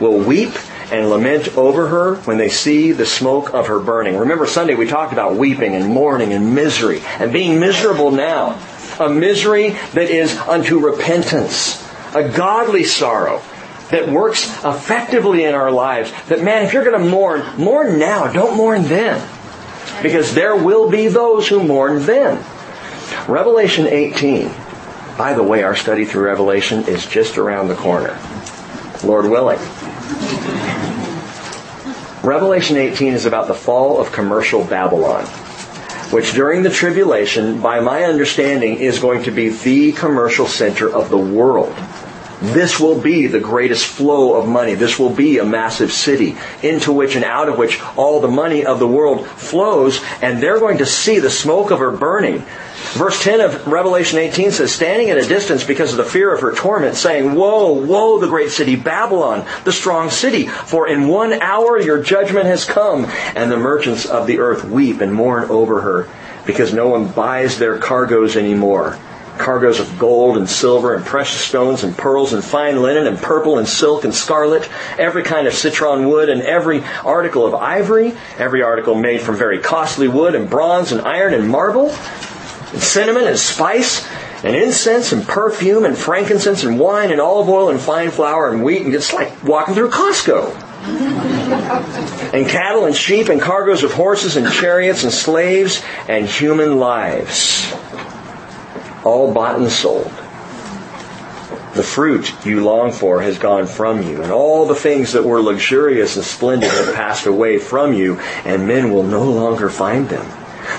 will 0.00 0.16
weep 0.16 0.52
and 0.92 1.10
lament 1.10 1.56
over 1.56 1.88
her 1.88 2.14
when 2.22 2.38
they 2.38 2.48
see 2.48 2.92
the 2.92 3.04
smoke 3.04 3.52
of 3.52 3.66
her 3.66 3.80
burning. 3.80 4.16
Remember 4.16 4.46
Sunday 4.46 4.76
we 4.76 4.86
talked 4.86 5.12
about 5.12 5.34
weeping 5.34 5.74
and 5.74 5.92
mourning 5.92 6.32
and 6.32 6.54
misery 6.54 7.02
and 7.18 7.32
being 7.32 7.58
miserable 7.58 8.12
now. 8.12 8.58
A 9.00 9.08
misery 9.08 9.70
that 9.94 10.08
is 10.08 10.36
unto 10.36 10.78
repentance. 10.78 11.84
A 12.14 12.28
godly 12.28 12.84
sorrow 12.84 13.42
that 13.90 14.08
works 14.08 14.46
effectively 14.64 15.42
in 15.42 15.54
our 15.54 15.72
lives. 15.72 16.12
That 16.28 16.42
man, 16.42 16.64
if 16.64 16.72
you're 16.72 16.84
going 16.84 17.02
to 17.02 17.08
mourn, 17.08 17.42
mourn 17.58 17.98
now. 17.98 18.32
Don't 18.32 18.56
mourn 18.56 18.84
then. 18.84 19.28
Because 20.00 20.32
there 20.32 20.56
will 20.56 20.88
be 20.90 21.08
those 21.08 21.48
who 21.48 21.62
mourn 21.64 22.06
then. 22.06 22.44
Revelation 23.26 23.88
18 23.88 24.67
by 25.18 25.34
the 25.34 25.42
way, 25.42 25.64
our 25.64 25.74
study 25.74 26.04
through 26.04 26.26
Revelation 26.26 26.86
is 26.86 27.04
just 27.04 27.38
around 27.38 27.66
the 27.66 27.74
corner. 27.74 28.16
Lord 29.02 29.28
willing. 29.28 29.58
Revelation 32.22 32.76
18 32.76 33.14
is 33.14 33.26
about 33.26 33.48
the 33.48 33.54
fall 33.54 34.00
of 34.00 34.12
commercial 34.12 34.62
Babylon, 34.62 35.24
which 36.12 36.34
during 36.34 36.62
the 36.62 36.70
tribulation, 36.70 37.60
by 37.60 37.80
my 37.80 38.04
understanding, 38.04 38.76
is 38.78 39.00
going 39.00 39.24
to 39.24 39.32
be 39.32 39.48
the 39.48 39.90
commercial 39.90 40.46
center 40.46 40.88
of 40.88 41.10
the 41.10 41.18
world. 41.18 41.74
This 42.40 42.78
will 42.78 43.00
be 43.00 43.26
the 43.26 43.40
greatest 43.40 43.86
flow 43.86 44.34
of 44.34 44.46
money. 44.46 44.74
This 44.74 44.96
will 44.96 45.10
be 45.10 45.38
a 45.38 45.44
massive 45.44 45.92
city 45.92 46.36
into 46.62 46.92
which 46.92 47.16
and 47.16 47.24
out 47.24 47.48
of 47.48 47.58
which 47.58 47.80
all 47.96 48.20
the 48.20 48.28
money 48.28 48.64
of 48.64 48.78
the 48.78 48.86
world 48.86 49.26
flows, 49.26 50.00
and 50.22 50.40
they're 50.40 50.60
going 50.60 50.78
to 50.78 50.86
see 50.86 51.18
the 51.18 51.30
smoke 51.30 51.72
of 51.72 51.80
her 51.80 51.90
burning. 51.90 52.44
Verse 52.92 53.20
10 53.24 53.40
of 53.40 53.66
Revelation 53.66 54.20
18 54.20 54.52
says, 54.52 54.72
Standing 54.72 55.10
at 55.10 55.18
a 55.18 55.26
distance 55.26 55.64
because 55.64 55.90
of 55.90 55.96
the 55.96 56.04
fear 56.04 56.32
of 56.32 56.40
her 56.40 56.54
torment, 56.54 56.94
saying, 56.94 57.34
Woe, 57.34 57.72
woe, 57.72 58.20
the 58.20 58.28
great 58.28 58.50
city 58.50 58.76
Babylon, 58.76 59.44
the 59.64 59.72
strong 59.72 60.08
city, 60.08 60.46
for 60.46 60.86
in 60.86 61.08
one 61.08 61.32
hour 61.32 61.80
your 61.80 62.00
judgment 62.00 62.46
has 62.46 62.64
come, 62.64 63.06
and 63.34 63.50
the 63.50 63.56
merchants 63.56 64.06
of 64.06 64.28
the 64.28 64.38
earth 64.38 64.64
weep 64.64 65.00
and 65.00 65.12
mourn 65.12 65.50
over 65.50 65.80
her, 65.80 66.08
because 66.46 66.72
no 66.72 66.88
one 66.88 67.08
buys 67.08 67.58
their 67.58 67.78
cargoes 67.78 68.36
anymore 68.36 68.96
cargoes 69.38 69.80
of 69.80 69.98
gold 69.98 70.36
and 70.36 70.48
silver 70.48 70.94
and 70.94 71.04
precious 71.04 71.40
stones 71.40 71.84
and 71.84 71.96
pearls 71.96 72.32
and 72.32 72.44
fine 72.44 72.82
linen 72.82 73.06
and 73.06 73.18
purple 73.18 73.58
and 73.58 73.68
silk 73.68 74.04
and 74.04 74.14
scarlet, 74.14 74.68
every 74.98 75.22
kind 75.22 75.46
of 75.46 75.54
citron 75.54 76.08
wood 76.08 76.28
and 76.28 76.42
every 76.42 76.82
article 77.04 77.46
of 77.46 77.54
ivory, 77.54 78.14
every 78.38 78.62
article 78.62 78.94
made 78.94 79.20
from 79.20 79.36
very 79.36 79.58
costly 79.58 80.08
wood 80.08 80.34
and 80.34 80.50
bronze 80.50 80.92
and 80.92 81.00
iron 81.02 81.34
and 81.34 81.48
marble, 81.48 81.90
and 82.72 82.82
cinnamon 82.82 83.26
and 83.26 83.38
spice 83.38 84.06
and 84.44 84.54
incense 84.54 85.12
and 85.12 85.26
perfume 85.26 85.84
and 85.84 85.96
frankincense 85.96 86.64
and 86.64 86.78
wine 86.78 87.10
and 87.10 87.20
olive 87.20 87.48
oil 87.48 87.70
and 87.70 87.80
fine 87.80 88.10
flour 88.10 88.50
and 88.50 88.62
wheat 88.62 88.82
and 88.82 88.94
it's 88.94 89.12
like 89.12 89.42
walking 89.44 89.74
through 89.74 89.90
Costco. 89.90 90.54
and 92.32 92.48
cattle 92.48 92.84
and 92.86 92.94
sheep 92.94 93.28
and 93.28 93.40
cargoes 93.40 93.82
of 93.82 93.92
horses 93.92 94.36
and 94.36 94.50
chariots 94.52 95.02
and 95.02 95.12
slaves 95.12 95.82
and 96.08 96.26
human 96.26 96.78
lives 96.78 97.72
all 99.08 99.32
bought 99.32 99.58
and 99.58 99.70
sold. 99.70 100.12
The 101.74 101.82
fruit 101.82 102.34
you 102.44 102.62
long 102.62 102.92
for 102.92 103.22
has 103.22 103.38
gone 103.38 103.66
from 103.66 104.02
you, 104.02 104.22
and 104.22 104.30
all 104.30 104.66
the 104.66 104.74
things 104.74 105.12
that 105.12 105.24
were 105.24 105.40
luxurious 105.40 106.16
and 106.16 106.24
splendid 106.24 106.70
have 106.70 106.94
passed 106.94 107.26
away 107.26 107.58
from 107.58 107.94
you, 107.94 108.18
and 108.44 108.66
men 108.66 108.92
will 108.92 109.04
no 109.04 109.22
longer 109.22 109.70
find 109.70 110.08
them. 110.08 110.26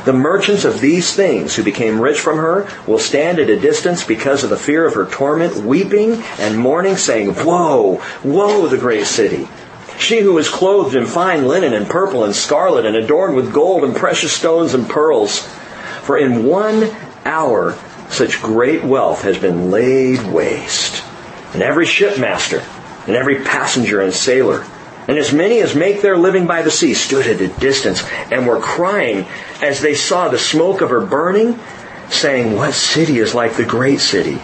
The 0.05 0.13
merchants 0.13 0.63
of 0.63 0.79
these 0.79 1.15
things 1.15 1.55
who 1.55 1.63
became 1.63 1.99
rich 1.99 2.19
from 2.19 2.37
her 2.37 2.67
will 2.85 2.99
stand 2.99 3.39
at 3.39 3.49
a 3.49 3.59
distance 3.59 4.03
because 4.03 4.43
of 4.43 4.51
the 4.51 4.57
fear 4.57 4.85
of 4.85 4.93
her 4.93 5.05
torment, 5.05 5.55
weeping 5.65 6.21
and 6.37 6.59
mourning, 6.59 6.97
saying, 6.97 7.33
Woe, 7.43 8.01
woe, 8.23 8.67
the 8.67 8.77
great 8.77 9.07
city! 9.07 9.47
She 9.97 10.19
who 10.19 10.37
is 10.37 10.49
clothed 10.49 10.95
in 10.95 11.07
fine 11.07 11.47
linen 11.47 11.73
and 11.73 11.89
purple 11.89 12.23
and 12.23 12.35
scarlet 12.35 12.85
and 12.85 12.95
adorned 12.95 13.35
with 13.35 13.53
gold 13.53 13.83
and 13.83 13.95
precious 13.95 14.31
stones 14.31 14.73
and 14.73 14.87
pearls. 14.87 15.39
For 16.03 16.17
in 16.17 16.45
one 16.45 16.89
hour 17.25 17.77
such 18.09 18.41
great 18.41 18.83
wealth 18.83 19.21
has 19.21 19.37
been 19.37 19.71
laid 19.71 20.21
waste. 20.27 21.03
And 21.53 21.61
every 21.61 21.85
shipmaster 21.85 22.63
and 23.07 23.15
every 23.15 23.43
passenger 23.43 24.01
and 24.01 24.13
sailor 24.13 24.65
and 25.09 25.17
as 25.17 25.33
many 25.33 25.59
as 25.61 25.73
make 25.73 26.03
their 26.03 26.17
living 26.17 26.45
by 26.45 26.61
the 26.61 26.69
sea 26.69 26.93
stood 26.93 27.25
at 27.25 27.41
a 27.41 27.47
distance 27.47 28.03
and 28.31 28.45
were 28.45 28.59
crying 28.59 29.25
as 29.59 29.81
they 29.81 29.95
saw 29.95 30.29
the 30.29 30.37
smoke 30.37 30.81
of 30.81 30.91
her 30.91 31.03
burning, 31.03 31.59
saying, 32.09 32.55
What 32.55 32.75
city 32.75 33.17
is 33.17 33.33
like 33.33 33.55
the 33.55 33.65
great 33.65 34.01
city? 34.01 34.39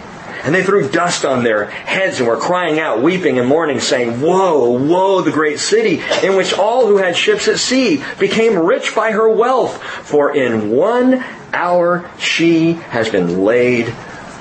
And 0.46 0.54
they 0.54 0.62
threw 0.62 0.88
dust 0.88 1.24
on 1.24 1.42
their 1.42 1.64
heads 1.64 2.20
and 2.20 2.28
were 2.28 2.36
crying 2.36 2.78
out, 2.78 3.02
weeping 3.02 3.40
and 3.40 3.48
mourning, 3.48 3.80
saying, 3.80 4.20
Woe, 4.20 4.78
woe, 4.78 5.20
the 5.20 5.32
great 5.32 5.58
city, 5.58 6.00
in 6.22 6.36
which 6.36 6.54
all 6.54 6.86
who 6.86 6.98
had 6.98 7.16
ships 7.16 7.48
at 7.48 7.58
sea 7.58 8.00
became 8.20 8.56
rich 8.56 8.94
by 8.94 9.10
her 9.10 9.28
wealth. 9.28 9.82
For 9.82 10.32
in 10.32 10.70
one 10.70 11.24
hour 11.52 12.08
she 12.20 12.74
has 12.74 13.08
been 13.08 13.42
laid 13.42 13.92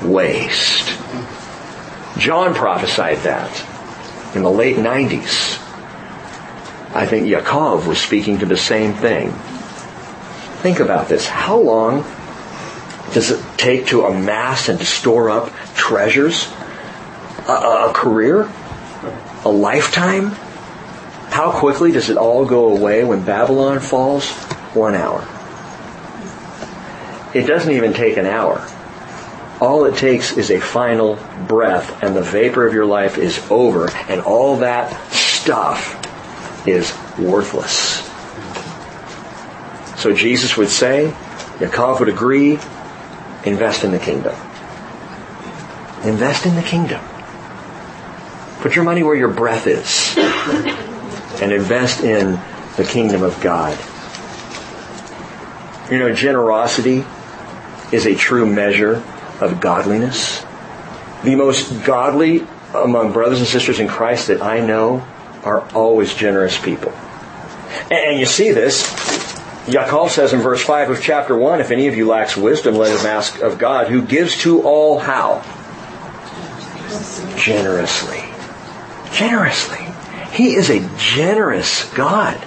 waste. 0.04 0.90
John 2.20 2.54
prophesied 2.54 3.18
that 3.24 4.36
in 4.36 4.44
the 4.44 4.52
late 4.52 4.78
90s. 4.78 5.60
I 6.96 7.08
think 7.08 7.26
Yaakov 7.26 7.88
was 7.88 8.00
speaking 8.00 8.38
to 8.40 8.46
the 8.46 8.58
same 8.58 8.94
thing. 8.94 9.32
Think 10.62 10.80
about 10.80 11.10
this. 11.10 11.28
How 11.28 11.58
long 11.58 12.04
does 13.14 13.32
it 13.32 13.44
take 13.58 13.88
to 13.88 14.06
amass 14.06 14.70
and 14.70 14.78
to 14.78 14.86
store 14.86 15.32
up 15.32 15.52
treasures? 15.76 16.52
A, 17.48 17.52
a, 17.90 17.92
career? 17.94 18.50
A 19.44 19.50
lifetime? 19.50 20.32
How 21.30 21.52
quickly 21.52 21.92
does 21.92 22.10
it 22.10 22.18
all 22.18 22.46
go 22.46 22.76
away 22.76 23.04
when 23.04 23.24
Babylon 23.24 23.80
falls? 23.80 24.32
One 24.74 24.96
hour. 24.96 25.28
It 27.34 27.46
doesn't 27.46 27.72
even 27.72 27.94
take 27.94 28.18
an 28.18 28.26
hour. 28.26 28.66
All 29.60 29.86
it 29.86 29.96
takes 29.96 30.38
is 30.38 30.52
a 30.52 30.60
final 30.60 31.20
breath 31.48 32.04
and 32.04 32.16
the 32.16 32.22
vapor 32.22 32.66
of 32.66 32.74
your 32.74 32.86
life 32.86 33.18
is 33.18 33.40
over 33.50 33.90
and 34.10 34.22
all 34.22 34.58
that 34.58 34.92
stuff 35.12 36.02
is 36.68 36.94
worthless. 37.18 38.02
So 40.00 40.14
Jesus 40.14 40.58
would 40.58 40.70
say, 40.70 41.14
Yaakov 41.60 42.00
would 42.00 42.10
agree, 42.10 42.60
invest 43.44 43.84
in 43.84 43.92
the 43.92 44.00
kingdom. 44.00 44.36
Invest 46.06 46.46
in 46.46 46.56
the 46.56 46.62
kingdom. 46.62 47.04
Put 48.62 48.76
your 48.76 48.86
money 48.86 49.04
where 49.04 49.16
your 49.16 49.30
breath 49.30 49.68
is 49.68 50.16
and 51.42 51.52
invest 51.52 52.04
in 52.04 52.40
the 52.78 52.84
kingdom 52.84 53.24
of 53.24 53.40
God. 53.42 53.78
You 55.92 56.00
know, 56.00 56.14
generosity 56.14 57.06
is 57.92 58.06
a 58.06 58.16
true 58.16 58.46
measure 58.46 59.04
of 59.40 59.60
godliness. 59.60 60.46
The 61.24 61.36
most 61.36 61.84
godly 61.84 62.46
among 62.74 63.14
brothers 63.14 63.40
and 63.40 63.48
sisters 63.48 63.80
in 63.80 63.88
Christ 63.88 64.28
that 64.28 64.42
I 64.42 64.66
know 64.66 65.06
are 65.44 65.62
always 65.74 66.14
generous 66.14 66.58
people. 66.58 66.92
And 67.90 68.20
you 68.20 68.26
see 68.26 68.52
this. 68.52 68.84
Yaakov 69.66 70.10
says 70.10 70.34
in 70.34 70.42
verse 70.42 70.64
5 70.64 70.92
of 70.92 71.02
chapter 71.02 71.36
1, 71.36 71.62
if 71.62 71.72
any 71.72 71.88
of 71.88 71.96
you 71.96 72.08
lacks 72.08 72.38
wisdom, 72.38 72.76
let 72.76 73.00
him 73.00 73.06
ask 73.06 73.42
of 73.42 73.58
God, 73.58 73.88
who 73.88 74.04
gives 74.04 74.38
to 74.40 74.62
all 74.62 75.00
how? 75.00 75.44
Generously. 77.38 78.24
Generously. 79.12 79.88
He 80.32 80.56
is 80.56 80.70
a 80.70 80.88
generous 80.98 81.92
God. 81.94 82.38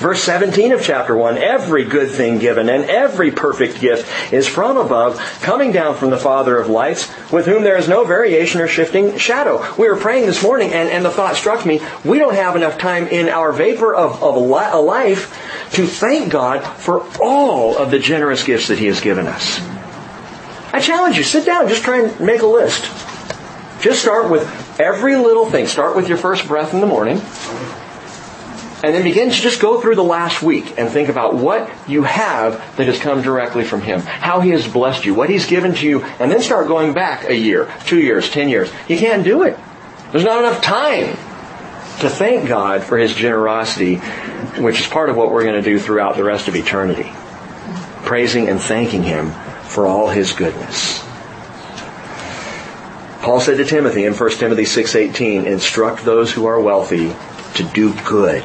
Verse 0.00 0.22
17 0.22 0.72
of 0.72 0.82
chapter 0.82 1.14
1, 1.14 1.36
every 1.36 1.84
good 1.84 2.10
thing 2.10 2.38
given 2.38 2.70
and 2.70 2.84
every 2.84 3.30
perfect 3.30 3.80
gift 3.80 4.32
is 4.32 4.48
from 4.48 4.78
above, 4.78 5.18
coming 5.42 5.72
down 5.72 5.94
from 5.94 6.08
the 6.08 6.16
Father 6.16 6.56
of 6.56 6.70
lights, 6.70 7.06
with 7.30 7.44
whom 7.44 7.64
there 7.64 7.76
is 7.76 7.86
no 7.86 8.04
variation 8.04 8.62
or 8.62 8.66
shifting 8.66 9.18
shadow. 9.18 9.62
We 9.76 9.90
were 9.90 9.96
praying 9.96 10.24
this 10.24 10.42
morning 10.42 10.72
and, 10.72 10.88
and 10.88 11.04
the 11.04 11.10
thought 11.10 11.36
struck 11.36 11.66
me, 11.66 11.82
we 12.02 12.18
don't 12.18 12.34
have 12.34 12.56
enough 12.56 12.78
time 12.78 13.08
in 13.08 13.28
our 13.28 13.52
vapor 13.52 13.94
of, 13.94 14.22
of 14.22 14.36
a 14.36 14.80
life 14.80 15.68
to 15.72 15.86
thank 15.86 16.32
God 16.32 16.62
for 16.78 17.06
all 17.20 17.76
of 17.76 17.90
the 17.90 17.98
generous 17.98 18.42
gifts 18.42 18.68
that 18.68 18.78
He 18.78 18.86
has 18.86 19.02
given 19.02 19.26
us. 19.26 19.60
I 20.72 20.80
challenge 20.80 21.18
you, 21.18 21.24
sit 21.24 21.44
down, 21.44 21.68
just 21.68 21.82
try 21.82 22.02
and 22.02 22.20
make 22.20 22.40
a 22.40 22.46
list. 22.46 22.86
Just 23.80 24.02
start 24.02 24.30
with 24.30 24.78
every 24.78 25.16
little 25.16 25.46
thing. 25.46 25.66
Start 25.66 25.96
with 25.96 26.08
your 26.08 26.18
first 26.18 26.46
breath 26.46 26.74
in 26.74 26.80
the 26.80 26.86
morning. 26.86 27.20
And 28.82 28.94
then 28.94 29.04
begin 29.04 29.30
to 29.30 29.36
just 29.36 29.60
go 29.60 29.80
through 29.80 29.96
the 29.96 30.04
last 30.04 30.42
week 30.42 30.78
and 30.78 30.88
think 30.88 31.10
about 31.10 31.34
what 31.34 31.70
you 31.86 32.02
have 32.02 32.54
that 32.76 32.86
has 32.86 32.98
come 32.98 33.20
directly 33.20 33.62
from 33.64 33.82
Him. 33.82 34.00
How 34.00 34.40
He 34.40 34.50
has 34.50 34.66
blessed 34.66 35.04
you, 35.04 35.14
what 35.14 35.28
He's 35.28 35.46
given 35.46 35.74
to 35.74 35.86
you, 35.86 36.02
and 36.02 36.30
then 36.30 36.40
start 36.40 36.66
going 36.66 36.94
back 36.94 37.24
a 37.24 37.34
year, 37.34 37.70
two 37.84 38.00
years, 38.00 38.30
ten 38.30 38.48
years. 38.48 38.70
You 38.88 38.98
can't 38.98 39.22
do 39.22 39.42
it. 39.42 39.58
There's 40.12 40.24
not 40.24 40.38
enough 40.38 40.62
time 40.62 41.10
to 42.00 42.08
thank 42.08 42.48
God 42.48 42.82
for 42.82 42.96
His 42.96 43.14
generosity, 43.14 43.96
which 44.58 44.80
is 44.80 44.86
part 44.86 45.10
of 45.10 45.16
what 45.16 45.30
we're 45.30 45.44
going 45.44 45.62
to 45.62 45.70
do 45.70 45.78
throughout 45.78 46.16
the 46.16 46.24
rest 46.24 46.48
of 46.48 46.56
eternity. 46.56 47.12
Praising 48.04 48.48
and 48.48 48.60
thanking 48.60 49.02
Him 49.02 49.30
for 49.64 49.86
all 49.86 50.08
His 50.08 50.32
goodness. 50.32 51.04
Paul 53.22 53.40
said 53.40 53.58
to 53.58 53.66
Timothy 53.66 54.06
in 54.06 54.14
1 54.14 54.38
Timothy 54.38 54.64
6:18, 54.64 55.44
"Instruct 55.44 56.06
those 56.06 56.32
who 56.32 56.46
are 56.46 56.58
wealthy 56.58 57.14
to 57.52 57.62
do 57.62 57.92
good, 58.06 58.42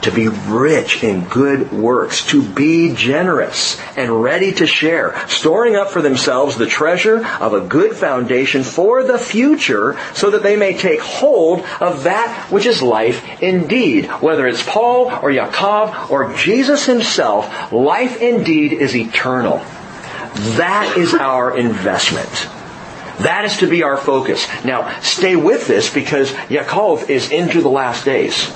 to 0.00 0.10
be 0.10 0.28
rich 0.48 1.04
in 1.04 1.20
good 1.24 1.70
works, 1.70 2.24
to 2.28 2.40
be 2.40 2.94
generous 2.94 3.76
and 3.98 4.22
ready 4.22 4.52
to 4.52 4.66
share, 4.66 5.14
storing 5.28 5.76
up 5.76 5.90
for 5.90 6.00
themselves 6.00 6.56
the 6.56 6.64
treasure 6.64 7.26
of 7.40 7.52
a 7.52 7.60
good 7.60 7.94
foundation 7.94 8.64
for 8.64 9.02
the 9.02 9.18
future 9.18 9.96
so 10.14 10.30
that 10.30 10.42
they 10.42 10.56
may 10.56 10.72
take 10.72 11.00
hold 11.00 11.62
of 11.78 12.04
that 12.04 12.46
which 12.48 12.64
is 12.64 12.80
life 12.80 13.22
indeed. 13.42 14.06
Whether 14.20 14.46
it's 14.46 14.62
Paul 14.62 15.12
or 15.20 15.30
Yaakov 15.30 16.10
or 16.10 16.32
Jesus 16.38 16.86
himself, 16.86 17.70
life 17.70 18.22
indeed 18.22 18.72
is 18.72 18.96
eternal. 18.96 19.60
That 20.56 20.96
is 20.96 21.12
our 21.12 21.54
investment. 21.54 22.48
That 23.22 23.44
is 23.44 23.58
to 23.58 23.66
be 23.66 23.82
our 23.82 23.96
focus. 23.96 24.46
Now, 24.64 24.98
stay 25.00 25.36
with 25.36 25.66
this 25.66 25.92
because 25.92 26.30
Yaakov 26.32 27.10
is 27.10 27.30
into 27.30 27.60
the 27.60 27.68
last 27.68 28.04
days. 28.04 28.50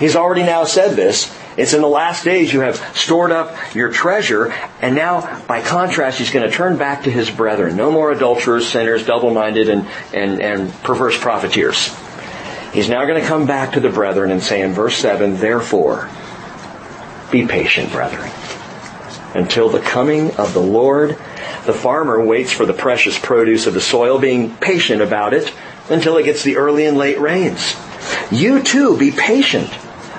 He's 0.00 0.16
already 0.16 0.42
now 0.42 0.64
said 0.64 0.96
this. 0.96 1.34
It's 1.56 1.74
in 1.74 1.80
the 1.80 1.88
last 1.88 2.24
days 2.24 2.52
you 2.52 2.60
have 2.60 2.76
stored 2.96 3.32
up 3.32 3.74
your 3.74 3.90
treasure, 3.90 4.52
and 4.80 4.94
now, 4.94 5.42
by 5.46 5.60
contrast, 5.60 6.18
he's 6.18 6.30
going 6.30 6.48
to 6.48 6.56
turn 6.56 6.76
back 6.76 7.02
to 7.02 7.10
his 7.10 7.30
brethren. 7.30 7.76
No 7.76 7.90
more 7.90 8.12
adulterers, 8.12 8.68
sinners, 8.68 9.04
double-minded, 9.04 9.68
and, 9.68 9.88
and, 10.14 10.40
and 10.40 10.72
perverse 10.84 11.18
profiteers. 11.18 11.92
He's 12.72 12.88
now 12.88 13.06
going 13.06 13.20
to 13.20 13.26
come 13.26 13.46
back 13.46 13.72
to 13.72 13.80
the 13.80 13.88
brethren 13.88 14.30
and 14.30 14.40
say 14.40 14.62
in 14.62 14.72
verse 14.72 14.96
7, 14.98 15.38
Therefore, 15.38 16.08
be 17.32 17.44
patient, 17.44 17.90
brethren, 17.90 18.30
until 19.34 19.68
the 19.68 19.80
coming 19.80 20.36
of 20.36 20.54
the 20.54 20.62
Lord. 20.62 21.18
The 21.68 21.74
farmer 21.74 22.18
waits 22.24 22.50
for 22.50 22.64
the 22.64 22.72
precious 22.72 23.18
produce 23.18 23.66
of 23.66 23.74
the 23.74 23.80
soil, 23.80 24.18
being 24.18 24.56
patient 24.56 25.02
about 25.02 25.34
it 25.34 25.52
until 25.90 26.16
it 26.16 26.24
gets 26.24 26.42
the 26.42 26.56
early 26.56 26.86
and 26.86 26.96
late 26.96 27.20
rains. 27.20 27.76
You 28.30 28.62
too, 28.62 28.96
be 28.96 29.10
patient 29.10 29.70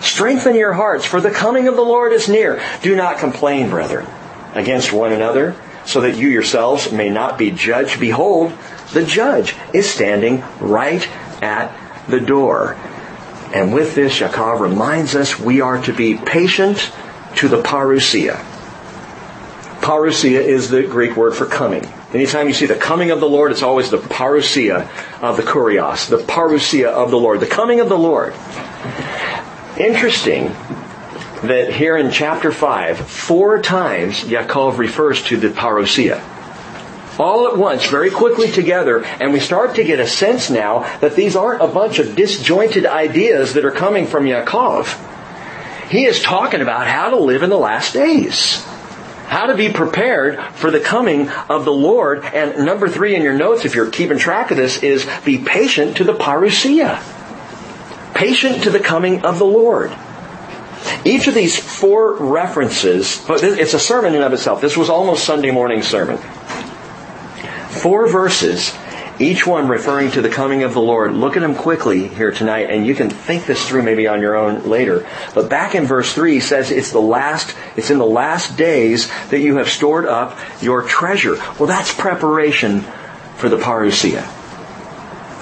Strengthen 0.02 0.56
your 0.56 0.74
hearts, 0.74 1.06
for 1.06 1.20
the 1.20 1.32
coming 1.32 1.68
of 1.68 1.76
the 1.76 1.82
Lord 1.82 2.14
is 2.14 2.30
near. 2.30 2.62
Do 2.82 2.96
not 2.96 3.18
complain, 3.18 3.70
brethren, 3.70 4.08
against 4.54 4.94
one 4.94 5.12
another, 5.12 5.56
so 5.86 6.02
that 6.02 6.16
you 6.16 6.30
yourselves 6.30 6.92
may 6.92 7.10
not 7.10 7.38
be 7.38 7.52
judged. 7.52 8.00
Behold, 8.00 8.54
the 8.94 9.04
judge 9.04 9.56
is 9.74 9.90
standing 9.90 10.44
right 10.60 11.08
at 11.42 11.76
the 12.08 12.20
door. 12.20 12.78
And 13.54 13.74
with 13.74 13.96
this, 13.96 14.20
Yaakov 14.20 14.60
reminds 14.60 15.16
us 15.16 15.40
we 15.40 15.62
are 15.62 15.82
to 15.84 15.94
be 15.94 16.16
patient 16.16 16.92
to 17.38 17.48
the 17.48 17.62
parousia. 17.62 18.46
Parousia 19.82 20.42
is 20.42 20.70
the 20.70 20.84
Greek 20.84 21.16
word 21.16 21.36
for 21.36 21.46
coming. 21.46 21.86
Anytime 22.14 22.48
you 22.48 22.54
see 22.54 22.66
the 22.66 22.76
coming 22.76 23.12
of 23.12 23.20
the 23.20 23.30
Lord, 23.30 23.52
it's 23.52 23.64
always 23.64 23.90
the 23.90 23.98
parousia 23.98 24.90
of 25.22 25.38
the 25.38 25.44
kurios, 25.44 26.10
the 26.10 26.18
parousia 26.18 26.88
of 26.88 27.12
the 27.12 27.20
Lord, 27.20 27.40
the 27.40 27.48
coming 27.48 27.80
of 27.80 27.88
the 27.88 27.98
Lord. 27.98 28.34
Interesting 29.78 30.48
that 31.44 31.72
here 31.72 31.96
in 31.96 32.12
chapter 32.12 32.52
5, 32.52 32.98
four 32.98 33.62
times 33.62 34.22
Yaakov 34.22 34.78
refers 34.78 35.24
to 35.24 35.38
the 35.38 35.50
parousia. 35.50 36.22
all 37.18 37.48
at 37.48 37.58
once, 37.58 37.86
very 37.86 38.10
quickly 38.10 38.50
together, 38.52 39.04
and 39.04 39.34
we 39.34 39.40
start 39.40 39.76
to 39.76 39.84
get 39.84 40.00
a 40.00 40.08
sense 40.08 40.50
now 40.50 40.80
that 41.00 41.16
these 41.16 41.36
aren't 41.36 41.62
a 41.62 41.68
bunch 41.68 42.00
of 42.00 42.16
disjointed 42.16 42.86
ideas 42.86 43.54
that 43.54 43.66
are 43.66 43.72
coming 43.72 44.08
from 44.08 44.26
Yaakov. 44.26 45.90
He 45.90 46.06
is 46.06 46.22
talking 46.22 46.62
about 46.62 46.88
how 46.88 47.10
to 47.10 47.18
live 47.18 47.44
in 47.44 47.50
the 47.50 47.58
last 47.58 47.94
days. 47.94 48.66
How 49.30 49.46
to 49.46 49.56
be 49.56 49.72
prepared 49.72 50.40
for 50.56 50.72
the 50.72 50.80
coming 50.80 51.30
of 51.30 51.64
the 51.64 51.72
Lord. 51.72 52.26
And 52.26 52.66
number 52.66 52.90
three 52.90 53.16
in 53.16 53.22
your 53.22 53.36
notes, 53.36 53.64
if 53.64 53.76
you're 53.76 53.92
keeping 53.92 54.18
track 54.18 54.50
of 54.50 54.58
this, 54.58 54.82
is 54.82 55.08
be 55.24 55.38
patient 55.38 55.98
to 55.98 56.04
the 56.04 56.14
parousia. 56.14 57.00
Patient 58.16 58.64
to 58.64 58.72
the 58.72 58.80
coming 58.80 59.24
of 59.24 59.38
the 59.38 59.46
Lord. 59.46 59.96
Each 61.06 61.28
of 61.28 61.36
these 61.36 61.60
four 61.60 62.16
references, 62.16 63.24
it's 63.30 63.76
a 63.76 63.80
sermon 63.80 64.16
in 64.16 64.24
of 64.24 64.34
itself. 64.34 64.62
This 64.62 64.76
was 64.76 64.90
almost 64.90 65.24
Sunday 65.26 65.52
morning 65.52 65.84
sermon. 65.84 66.18
Four 67.70 68.10
verses, 68.10 68.76
each 69.20 69.46
one 69.46 69.68
referring 69.68 70.12
to 70.12 70.22
the 70.22 70.30
coming 70.30 70.64
of 70.64 70.74
the 70.74 70.82
Lord. 70.82 71.14
Look 71.14 71.36
at 71.36 71.42
them 71.42 71.54
quickly 71.54 72.08
here 72.08 72.32
tonight, 72.32 72.70
and 72.70 72.88
you 72.88 72.96
can 72.96 73.10
think 73.10 73.46
this 73.46 73.68
through 73.68 73.84
maybe 73.84 74.08
on 74.08 74.22
your 74.22 74.36
own 74.36 74.70
later. 74.70 75.06
But 75.36 75.50
back 75.50 75.76
in 75.76 75.86
verse 75.86 76.14
3, 76.14 76.36
he 76.36 76.40
says 76.40 76.72
it's 76.72 76.92
the 76.92 77.02
last, 77.02 77.56
it's 77.76 77.90
in 77.90 77.98
the 77.98 78.06
last 78.06 78.58
days 78.58 79.12
that 79.30 79.40
you 79.40 79.58
have 79.58 79.70
stored 79.70 80.06
up 80.06 80.38
your 80.62 80.84
treasure. 80.84 81.36
Well, 81.60 81.68
that's 81.68 81.94
preparation 81.94 82.82
for 83.36 83.50
the 83.50 83.58
parousia. 83.58 84.22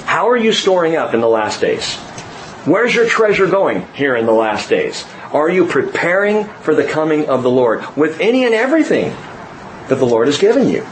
How 0.06 0.30
are 0.30 0.38
you 0.38 0.54
storing 0.54 0.96
up 0.96 1.14
in 1.14 1.22
the 1.22 1.28
last 1.28 1.62
days? 1.62 1.96
Where's 2.66 2.96
your 2.96 3.08
treasure 3.08 3.48
going 3.48 3.86
here 3.94 4.16
in 4.16 4.26
the 4.26 4.34
last 4.34 4.70
days? 4.70 5.06
Are 5.32 5.50
you 5.50 5.66
preparing 5.66 6.46
for 6.46 6.74
the 6.74 6.84
coming 6.84 7.30
of 7.30 7.44
the 7.44 7.50
Lord 7.52 7.86
with 7.96 8.20
any 8.20 8.44
and 8.46 8.56
everything 8.56 9.16
that 9.88 9.96
the 9.96 10.06
Lord 10.06 10.28
has 10.28 10.38
given 10.38 10.68
you? 10.68 10.86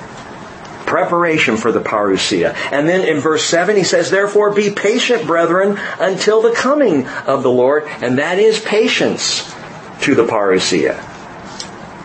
Preparation 0.86 1.58
for 1.58 1.72
the 1.72 1.80
parousia. 1.80 2.56
And 2.72 2.88
then 2.88 3.08
in 3.08 3.20
verse 3.20 3.44
7 3.46 3.76
he 3.76 3.84
says, 3.84 4.12
Therefore 4.12 4.52
be 4.52 4.70
patient, 4.70 5.26
brethren, 5.26 5.80
until 6.00 6.42
the 6.42 6.54
coming 6.54 7.08
of 7.08 7.44
the 7.44 7.52
Lord. 7.52 7.86
And 7.86 8.20
that 8.20 8.40
is 8.40 8.60
patience 8.60 9.54
to 10.02 10.16
the 10.16 10.26
parousia. 10.26 11.02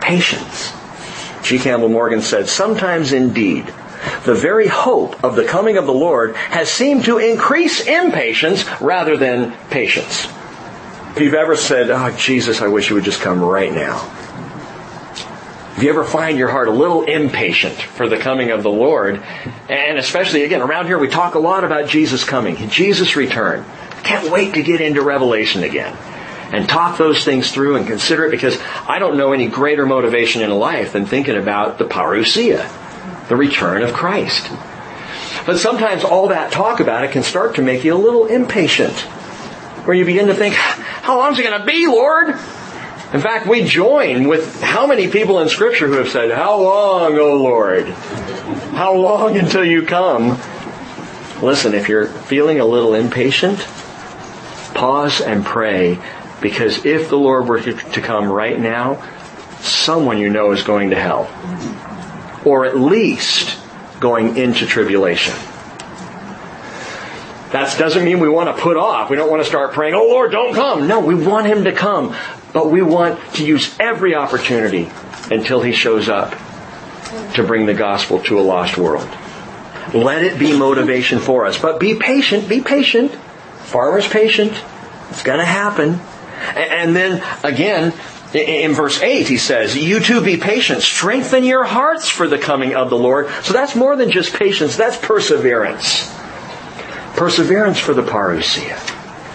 Patience. 0.01 0.73
G. 1.43 1.59
Campbell 1.59 1.89
Morgan 1.89 2.21
said, 2.21 2.47
Sometimes 2.47 3.13
indeed, 3.13 3.71
the 4.25 4.35
very 4.35 4.67
hope 4.67 5.23
of 5.23 5.35
the 5.35 5.45
coming 5.45 5.77
of 5.77 5.85
the 5.85 5.93
Lord 5.93 6.35
has 6.35 6.71
seemed 6.71 7.05
to 7.05 7.17
increase 7.17 7.85
impatience 7.85 8.65
rather 8.81 9.17
than 9.17 9.51
patience. 9.69 10.25
If 11.11 11.19
you've 11.19 11.33
ever 11.33 11.55
said, 11.55 11.89
Oh, 11.89 12.15
Jesus, 12.17 12.61
I 12.61 12.67
wish 12.67 12.89
you 12.89 12.95
would 12.95 13.03
just 13.03 13.21
come 13.21 13.41
right 13.41 13.71
now. 13.71 14.09
If 15.81 15.85
you 15.85 15.93
ever 15.93 16.03
find 16.03 16.37
your 16.37 16.49
heart 16.49 16.67
a 16.67 16.71
little 16.71 17.05
impatient 17.05 17.73
for 17.73 18.07
the 18.07 18.17
coming 18.17 18.51
of 18.51 18.61
the 18.61 18.69
Lord, 18.69 19.19
and 19.67 19.97
especially 19.97 20.43
again, 20.43 20.61
around 20.61 20.85
here 20.85 20.99
we 20.99 21.07
talk 21.07 21.33
a 21.33 21.39
lot 21.39 21.63
about 21.63 21.89
Jesus 21.89 22.23
coming, 22.23 22.69
Jesus' 22.69 23.15
return. 23.15 23.65
Can't 24.03 24.31
wait 24.31 24.53
to 24.53 24.61
get 24.61 24.79
into 24.79 25.01
Revelation 25.01 25.63
again 25.63 25.97
and 26.53 26.69
talk 26.69 26.99
those 26.99 27.25
things 27.25 27.51
through 27.51 27.77
and 27.77 27.87
consider 27.87 28.25
it 28.25 28.29
because 28.29 28.61
I 28.87 28.99
don't 28.99 29.17
know 29.17 29.33
any 29.33 29.47
greater 29.47 29.87
motivation 29.87 30.43
in 30.43 30.51
life 30.51 30.93
than 30.93 31.07
thinking 31.07 31.35
about 31.35 31.79
the 31.79 31.85
parousia, 31.85 32.69
the 33.27 33.35
return 33.35 33.81
of 33.81 33.91
Christ. 33.91 34.51
But 35.47 35.57
sometimes 35.57 36.03
all 36.03 36.27
that 36.27 36.51
talk 36.51 36.79
about 36.79 37.05
it 37.05 37.11
can 37.11 37.23
start 37.23 37.55
to 37.55 37.63
make 37.63 37.83
you 37.83 37.95
a 37.95 37.97
little 37.97 38.27
impatient 38.27 38.99
where 39.87 39.97
you 39.97 40.05
begin 40.05 40.27
to 40.27 40.35
think, 40.35 40.53
how 40.53 41.17
long 41.17 41.33
is 41.33 41.39
it 41.39 41.43
going 41.43 41.59
to 41.59 41.65
be, 41.65 41.87
Lord? 41.87 42.35
In 43.13 43.19
fact, 43.19 43.45
we 43.45 43.65
join 43.65 44.29
with 44.29 44.61
how 44.61 44.87
many 44.87 45.09
people 45.09 45.39
in 45.39 45.49
Scripture 45.49 45.87
who 45.87 45.95
have 45.95 46.07
said, 46.07 46.31
How 46.31 46.61
long, 46.61 47.17
O 47.17 47.35
Lord? 47.35 47.89
How 47.89 48.93
long 48.93 49.37
until 49.37 49.65
you 49.65 49.85
come? 49.85 50.39
Listen, 51.41 51.73
if 51.73 51.89
you're 51.89 52.07
feeling 52.07 52.61
a 52.61 52.65
little 52.65 52.93
impatient, 52.93 53.59
pause 54.73 55.19
and 55.19 55.45
pray 55.45 55.99
because 56.39 56.85
if 56.85 57.09
the 57.09 57.17
Lord 57.17 57.47
were 57.47 57.61
to 57.61 58.01
come 58.01 58.31
right 58.31 58.57
now, 58.57 59.03
someone 59.59 60.17
you 60.17 60.29
know 60.29 60.53
is 60.53 60.63
going 60.63 60.91
to 60.91 60.95
hell. 60.95 61.29
Or 62.45 62.65
at 62.65 62.77
least 62.77 63.59
going 63.99 64.37
into 64.37 64.65
tribulation. 64.65 65.35
That 67.51 67.77
doesn't 67.77 68.05
mean 68.05 68.19
we 68.19 68.29
want 68.29 68.55
to 68.55 68.61
put 68.61 68.77
off. 68.77 69.09
We 69.09 69.17
don't 69.17 69.29
want 69.29 69.43
to 69.43 69.47
start 69.47 69.73
praying, 69.73 69.93
oh 69.93 70.07
Lord, 70.07 70.31
don't 70.31 70.53
come. 70.53 70.87
No, 70.87 70.99
we 70.99 71.15
want 71.15 71.47
Him 71.47 71.65
to 71.65 71.73
come. 71.73 72.15
But 72.53 72.69
we 72.69 72.81
want 72.81 73.19
to 73.35 73.45
use 73.45 73.75
every 73.79 74.15
opportunity 74.15 74.89
until 75.29 75.61
He 75.61 75.71
shows 75.73 76.09
up 76.09 76.31
to 77.33 77.43
bring 77.43 77.65
the 77.65 77.73
gospel 77.73 78.21
to 78.23 78.39
a 78.39 78.41
lost 78.41 78.77
world. 78.77 79.07
Let 79.93 80.23
it 80.23 80.39
be 80.39 80.57
motivation 80.57 81.19
for 81.19 81.45
us. 81.45 81.59
But 81.59 81.79
be 81.79 81.95
patient, 81.95 82.47
be 82.47 82.61
patient. 82.61 83.11
Farmer's 83.11 84.07
patient. 84.07 84.53
It's 85.09 85.23
going 85.23 85.39
to 85.39 85.45
happen. 85.45 85.99
And 86.55 86.95
then 86.95 87.23
again, 87.43 87.93
in 88.33 88.73
verse 88.73 89.01
8, 89.01 89.27
he 89.27 89.37
says, 89.37 89.75
You 89.75 89.99
too 89.99 90.21
be 90.21 90.37
patient. 90.37 90.81
Strengthen 90.81 91.43
your 91.43 91.65
hearts 91.65 92.07
for 92.07 92.27
the 92.27 92.37
coming 92.37 92.75
of 92.75 92.89
the 92.89 92.97
Lord. 92.97 93.29
So 93.43 93.53
that's 93.53 93.75
more 93.75 93.95
than 93.95 94.09
just 94.09 94.33
patience, 94.33 94.77
that's 94.77 94.97
perseverance. 94.97 96.09
Perseverance 97.21 97.77
for 97.77 97.93
the 97.93 98.01
parousia. 98.01 98.79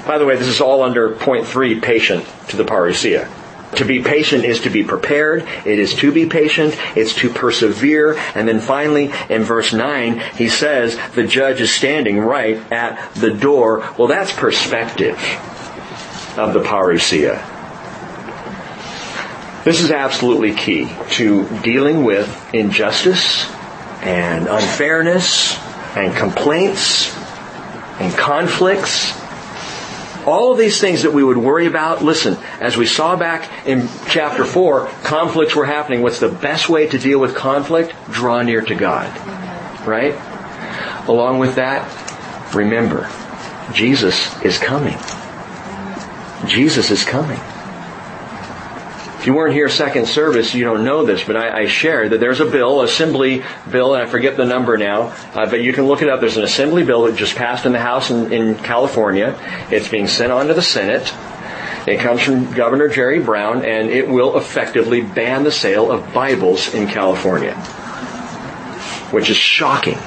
By 0.08 0.18
the 0.18 0.24
way, 0.24 0.34
this 0.34 0.48
is 0.48 0.60
all 0.60 0.82
under 0.82 1.14
point 1.14 1.46
three, 1.46 1.78
patient 1.78 2.26
to 2.48 2.56
the 2.56 2.64
parousia. 2.64 3.30
To 3.76 3.84
be 3.84 4.02
patient 4.02 4.44
is 4.44 4.62
to 4.62 4.70
be 4.70 4.82
prepared. 4.82 5.46
It 5.64 5.78
is 5.78 5.94
to 5.98 6.10
be 6.10 6.26
patient. 6.26 6.76
It's 6.96 7.14
to 7.18 7.30
persevere. 7.30 8.18
And 8.34 8.48
then 8.48 8.58
finally, 8.58 9.12
in 9.28 9.44
verse 9.44 9.72
9, 9.72 10.18
he 10.34 10.48
says, 10.48 10.98
the 11.14 11.28
judge 11.28 11.60
is 11.60 11.72
standing 11.72 12.18
right 12.18 12.56
at 12.72 13.14
the 13.14 13.32
door. 13.32 13.88
Well, 13.96 14.08
that's 14.08 14.32
perspective 14.32 15.14
of 16.36 16.54
the 16.54 16.64
parousia. 16.64 17.40
This 19.62 19.80
is 19.80 19.92
absolutely 19.92 20.54
key 20.54 20.90
to 21.10 21.48
dealing 21.60 22.02
with 22.02 22.52
injustice 22.52 23.48
and 24.02 24.48
unfairness 24.48 25.56
and 25.94 26.16
complaints 26.16 27.25
and 27.98 28.12
conflicts. 28.14 29.14
All 30.26 30.50
of 30.52 30.58
these 30.58 30.80
things 30.80 31.02
that 31.02 31.12
we 31.12 31.22
would 31.22 31.36
worry 31.36 31.66
about, 31.66 32.02
listen, 32.02 32.36
as 32.60 32.76
we 32.76 32.84
saw 32.84 33.14
back 33.14 33.48
in 33.66 33.88
chapter 34.08 34.44
4, 34.44 34.86
conflicts 35.04 35.54
were 35.54 35.66
happening. 35.66 36.02
What's 36.02 36.18
the 36.18 36.28
best 36.28 36.68
way 36.68 36.88
to 36.88 36.98
deal 36.98 37.20
with 37.20 37.36
conflict? 37.36 37.94
Draw 38.10 38.42
near 38.42 38.60
to 38.62 38.74
God. 38.74 39.06
Right? 39.86 40.14
Along 41.08 41.38
with 41.38 41.54
that, 41.54 41.86
remember, 42.54 43.08
Jesus 43.72 44.42
is 44.42 44.58
coming. 44.58 44.98
Jesus 46.48 46.90
is 46.90 47.04
coming. 47.04 47.40
If 49.26 49.30
you 49.30 49.34
weren't 49.34 49.54
here 49.54 49.68
second 49.68 50.06
service, 50.06 50.54
you 50.54 50.62
don't 50.62 50.84
know 50.84 51.04
this, 51.04 51.24
but 51.24 51.36
I, 51.36 51.62
I 51.62 51.66
shared 51.66 52.10
that 52.10 52.20
there's 52.20 52.38
a 52.38 52.44
bill, 52.44 52.82
assembly 52.82 53.42
bill, 53.68 53.96
and 53.96 54.04
I 54.04 54.06
forget 54.06 54.36
the 54.36 54.44
number 54.44 54.76
now, 54.76 55.12
uh, 55.34 55.50
but 55.50 55.62
you 55.62 55.72
can 55.72 55.88
look 55.88 56.00
it 56.00 56.08
up. 56.08 56.20
There's 56.20 56.36
an 56.36 56.44
assembly 56.44 56.84
bill 56.84 57.06
that 57.06 57.16
just 57.16 57.34
passed 57.34 57.66
in 57.66 57.72
the 57.72 57.80
House 57.80 58.08
in, 58.12 58.32
in 58.32 58.54
California. 58.54 59.36
It's 59.68 59.88
being 59.88 60.06
sent 60.06 60.30
on 60.30 60.46
to 60.46 60.54
the 60.54 60.62
Senate. 60.62 61.12
It 61.88 61.98
comes 61.98 62.22
from 62.22 62.52
Governor 62.52 62.86
Jerry 62.86 63.18
Brown, 63.18 63.64
and 63.64 63.90
it 63.90 64.08
will 64.08 64.38
effectively 64.38 65.00
ban 65.00 65.42
the 65.42 65.50
sale 65.50 65.90
of 65.90 66.14
Bibles 66.14 66.72
in 66.72 66.86
California, 66.86 67.54
which 69.10 69.28
is 69.28 69.36
shocking. 69.36 69.98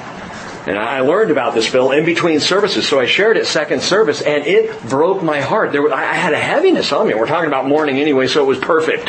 And 0.70 0.78
I 0.78 1.00
learned 1.00 1.32
about 1.32 1.52
this 1.54 1.68
bill 1.68 1.90
in 1.90 2.04
between 2.04 2.38
services, 2.38 2.86
so 2.86 3.00
I 3.00 3.06
shared 3.06 3.36
it 3.36 3.48
second 3.48 3.82
service, 3.82 4.22
and 4.22 4.46
it 4.46 4.80
broke 4.88 5.20
my 5.20 5.40
heart. 5.40 5.72
There, 5.72 5.92
I 5.92 6.14
had 6.14 6.32
a 6.32 6.38
heaviness 6.38 6.92
on 6.92 7.08
me. 7.08 7.14
We're 7.14 7.26
talking 7.26 7.48
about 7.48 7.66
mourning 7.66 7.98
anyway, 7.98 8.28
so 8.28 8.44
it 8.44 8.46
was 8.46 8.60
perfect. 8.60 9.08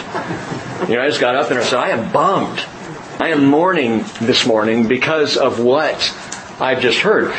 You 0.90 0.96
know, 0.96 1.04
I 1.04 1.08
just 1.08 1.22
got 1.22 1.36
up 1.36 1.52
and 1.52 1.60
I 1.60 1.64
said, 1.64 1.78
I 1.78 1.90
am 1.90 2.12
bummed. 2.12 2.66
I 3.20 3.28
am 3.28 3.46
mourning 3.46 4.04
this 4.20 4.48
morning 4.48 4.88
because 4.88 5.38
of 5.38 5.60
what 5.60 6.12
I've 6.60 6.82
just 6.82 6.98
heard. 6.98 7.32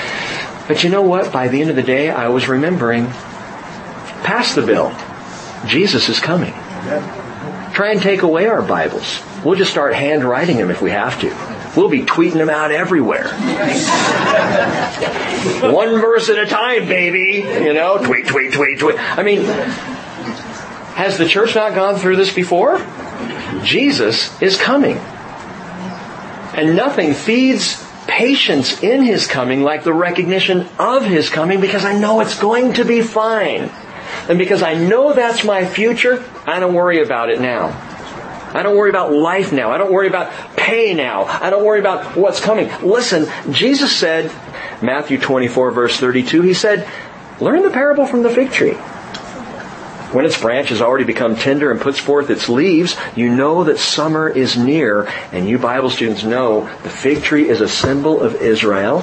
But 0.69 0.85
you 0.85 0.91
know 0.91 1.03
what? 1.03 1.33
By 1.33 1.49
the 1.49 1.61
end 1.61 1.71
of 1.71 1.75
the 1.75 1.83
day, 1.83 2.09
I 2.09 2.29
was 2.29 2.47
remembering, 2.47 3.07
pass 4.23 4.55
the 4.55 4.63
bill. 4.63 4.97
Jesus 5.67 6.09
is 6.09 6.21
coming. 6.21 6.53
Try 7.73 7.91
and 7.91 8.01
take 8.01 8.23
away 8.23 8.47
our 8.47 8.63
Bibles. 8.63 9.21
We'll 9.45 9.57
just 9.57 9.73
start 9.73 9.95
handwriting 9.95 10.59
them 10.59 10.71
if 10.71 10.81
we 10.81 10.93
have 10.93 11.21
to. 11.23 11.52
We'll 11.77 11.89
be 11.89 12.03
tweeting 12.03 12.35
them 12.35 12.51
out 12.51 12.71
everywhere. 12.71 13.29
One 15.73 16.01
verse 16.01 16.29
at 16.29 16.39
a 16.39 16.47
time, 16.47 16.87
baby. 16.87 17.47
You 17.65 17.73
know, 17.73 17.99
tweet, 18.05 18.27
tweet, 18.27 18.53
tweet, 18.53 18.79
tweet. 18.79 18.97
I 18.99 19.23
mean, 19.23 19.45
has 20.95 21.17
the 21.17 21.27
church 21.27 21.55
not 21.55 21.75
gone 21.75 21.97
through 21.97 22.17
this 22.17 22.33
before? 22.33 22.79
Jesus 23.65 24.41
is 24.43 24.59
coming. 24.59 24.99
And 26.55 26.77
nothing 26.77 27.15
feeds 27.15 27.83
patience 28.07 28.83
in 28.83 29.03
his 29.03 29.27
coming 29.27 29.63
like 29.63 29.85
the 29.85 29.95
recognition 29.95 30.69
of 30.79 31.05
his 31.05 31.31
coming 31.31 31.61
because 31.61 31.85
I 31.85 31.99
know 31.99 32.21
it's 32.21 32.39
going 32.39 32.75
to 32.75 32.85
be 32.85 33.01
fine. 33.01 33.71
And 34.29 34.39
because 34.39 34.63
I 34.63 34.75
know 34.75 35.15
that's 35.15 35.45
my 35.45 35.65
future, 35.65 36.23
I 36.47 36.61
don't 36.61 36.75
worry 36.75 37.03
about 37.03 37.31
it 37.31 37.41
now. 37.41 37.71
I 38.55 38.63
don't 38.63 38.77
worry 38.77 38.91
about 38.91 39.13
life 39.13 39.53
now. 39.53 39.71
I 39.71 39.79
don't 39.79 39.93
worry 39.93 40.09
about 40.09 40.33
pay 40.57 40.95
now. 40.95 41.25
I 41.25 41.51
don't 41.51 41.65
worry 41.65 41.81
about 41.81 42.17
what's 42.17 42.41
coming. 42.41 42.71
Listen, 42.83 43.27
Jesus 43.53 43.95
said, 43.97 44.31
Matthew 44.83 45.19
24 45.19 45.71
verse 45.71 45.97
32, 45.99 46.43
He 46.43 46.55
said, 46.55 46.89
learn 47.41 47.63
the 47.63 47.71
parable 47.71 48.07
from 48.07 48.23
the 48.23 48.31
fig 48.31 48.51
tree. 48.51 48.77
When 50.13 50.27
its 50.27 50.39
branch 50.39 50.69
has 50.69 50.83
already 50.83 51.05
become 51.05 51.37
tender 51.37 51.71
and 51.71 51.81
puts 51.81 51.99
forth 51.99 52.29
its 52.29 52.51
leaves, 52.51 52.97
you 53.17 53.35
know 53.35 53.65
that 53.65 53.79
summer 53.79 54.29
is 54.29 54.59
near. 54.59 55.05
And 55.33 55.49
you 55.49 55.59
Bible 55.59 55.89
students 55.89 56.23
know 56.23 56.67
the 56.83 56.91
fig 56.91 57.23
tree 57.23 57.49
is 57.49 57.63
a 57.63 57.69
symbol 57.69 58.21
of 58.21 58.35
Israel. 58.43 59.01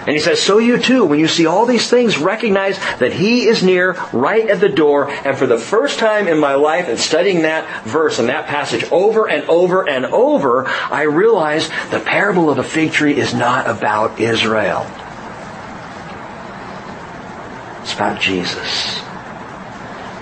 And 0.00 0.10
he 0.10 0.18
says, 0.18 0.40
so 0.40 0.56
you 0.56 0.78
too, 0.78 1.04
when 1.04 1.18
you 1.20 1.28
see 1.28 1.44
all 1.44 1.66
these 1.66 1.90
things, 1.90 2.16
recognize 2.16 2.78
that 2.98 3.12
he 3.12 3.44
is 3.46 3.62
near, 3.62 3.92
right 4.14 4.48
at 4.48 4.58
the 4.58 4.68
door. 4.70 5.10
And 5.10 5.36
for 5.36 5.46
the 5.46 5.58
first 5.58 5.98
time 5.98 6.26
in 6.26 6.38
my 6.38 6.54
life, 6.54 6.88
and 6.88 6.98
studying 6.98 7.42
that 7.42 7.84
verse 7.84 8.18
and 8.18 8.30
that 8.30 8.46
passage 8.46 8.84
over 8.90 9.28
and 9.28 9.46
over 9.48 9.86
and 9.86 10.06
over, 10.06 10.66
I 10.66 11.02
realized 11.02 11.70
the 11.90 12.00
parable 12.00 12.48
of 12.48 12.56
the 12.56 12.64
fig 12.64 12.92
tree 12.92 13.14
is 13.14 13.34
not 13.34 13.68
about 13.68 14.18
Israel. 14.18 14.86
It's 17.82 17.92
about 17.92 18.22
Jesus. 18.22 19.02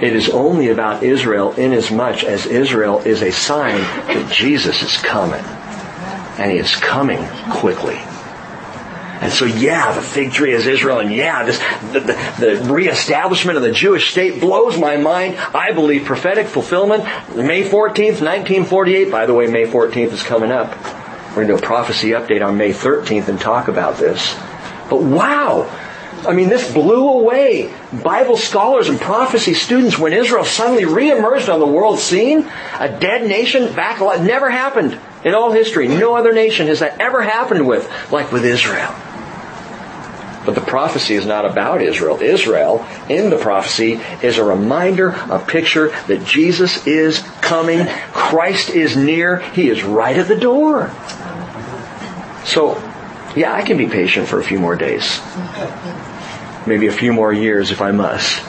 It 0.01 0.15
is 0.15 0.29
only 0.29 0.69
about 0.71 1.05
Israel 1.05 1.53
inasmuch 1.53 2.25
as 2.25 2.47
Israel 2.47 2.99
is 3.01 3.23
a 3.23 3.31
sign 3.31 3.81
that 3.81 4.33
Jesus 4.33 4.83
is 4.83 4.97
coming. 4.97 5.45
And 6.37 6.51
he 6.51 6.59
is 6.59 6.75
coming 6.75 7.25
quickly. 7.51 8.01
And 9.21 9.33
so, 9.33 9.47
yeah, 9.47 9.93
the 9.93 10.01
fig 10.01 10.33
tree 10.33 10.53
is 10.53 10.67
Israel, 10.67 11.01
and 11.01 11.13
yeah, 11.13 11.45
this, 11.45 11.59
the, 11.93 12.01
the, 12.01 12.63
the 12.63 12.73
reestablishment 12.73 13.57
of 13.57 13.65
the 13.65 13.73
Jewish 13.73 14.13
state 14.13 14.41
blows 14.41 14.79
my 14.79 14.97
mind. 14.97 15.37
I 15.37 15.73
believe 15.73 16.05
prophetic 16.05 16.47
fulfillment, 16.47 17.03
May 17.35 17.65
14th, 17.65 18.21
1948. 18.23 19.11
By 19.11 19.27
the 19.27 19.35
way, 19.35 19.49
May 19.49 19.65
14th 19.65 20.13
is 20.13 20.23
coming 20.23 20.53
up. 20.53 20.71
We're 21.31 21.47
going 21.47 21.49
to 21.49 21.55
do 21.55 21.59
a 21.59 21.67
prophecy 21.67 22.11
update 22.11 22.47
on 22.47 22.57
May 22.57 22.71
13th 22.71 23.29
and 23.29 23.41
talk 23.41 23.67
about 23.67 23.97
this. 23.97 24.35
But 24.89 25.03
wow! 25.03 25.69
I 26.27 26.33
mean, 26.33 26.49
this 26.49 26.73
blew 26.73 27.09
away 27.09 27.73
Bible 28.03 28.37
scholars 28.37 28.89
and 28.89 29.01
prophecy 29.01 29.55
students 29.55 29.99
when 29.99 30.13
Israel 30.13 30.45
suddenly 30.45 30.85
reemerged 30.85 31.53
on 31.53 31.61
the 31.61 31.67
world 31.67 31.99
scene. 31.99 32.49
A 32.79 32.89
dead 32.99 33.29
nation 33.29 33.73
back, 33.75 34.01
never 34.21 34.51
happened 34.51 34.99
in 35.25 35.35
all 35.35 35.53
history. 35.53 35.89
No 35.89 36.17
other 36.17 36.33
nation 36.33 36.67
has 36.69 36.81
that 36.81 37.01
ever 37.01 37.23
happened 37.23 37.67
with, 37.67 37.89
like 38.11 38.33
with 38.33 38.45
Israel. 38.45 38.95
But 40.49 40.55
the 40.55 40.63
prophecy 40.63 41.15
is 41.15 41.27
not 41.27 41.45
about 41.45 41.83
Israel. 41.83 42.23
Israel, 42.23 42.87
in 43.11 43.29
the 43.29 43.37
prophecy, 43.37 44.01
is 44.23 44.39
a 44.39 44.45
reminder, 44.45 45.09
a 45.09 45.39
picture 45.39 45.91
that 46.07 46.25
Jesus 46.25 46.87
is 46.87 47.19
coming. 47.43 47.87
Christ 48.13 48.71
is 48.71 48.97
near. 48.97 49.41
He 49.41 49.69
is 49.69 49.83
right 49.85 50.17
at 50.17 50.27
the 50.27 50.37
door. 50.37 50.91
So, 52.47 52.81
yeah, 53.37 53.53
I 53.53 53.61
can 53.61 53.77
be 53.77 53.89
patient 53.89 54.27
for 54.27 54.41
a 54.41 54.45
few 54.45 54.59
more 54.59 54.75
days 54.75 55.21
maybe 56.69 56.87
a 56.87 56.93
few 56.93 57.13
more 57.13 57.33
years 57.33 57.71
if 57.71 57.81
I 57.81 57.91
must. 57.91 58.43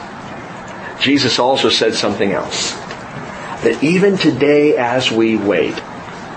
Jesus 1.01 1.39
also 1.39 1.69
said 1.69 1.95
something 1.95 2.31
else. 2.31 2.73
That 3.63 3.79
even 3.83 4.17
today 4.17 4.77
as 4.77 5.11
we 5.11 5.37
wait, 5.37 5.81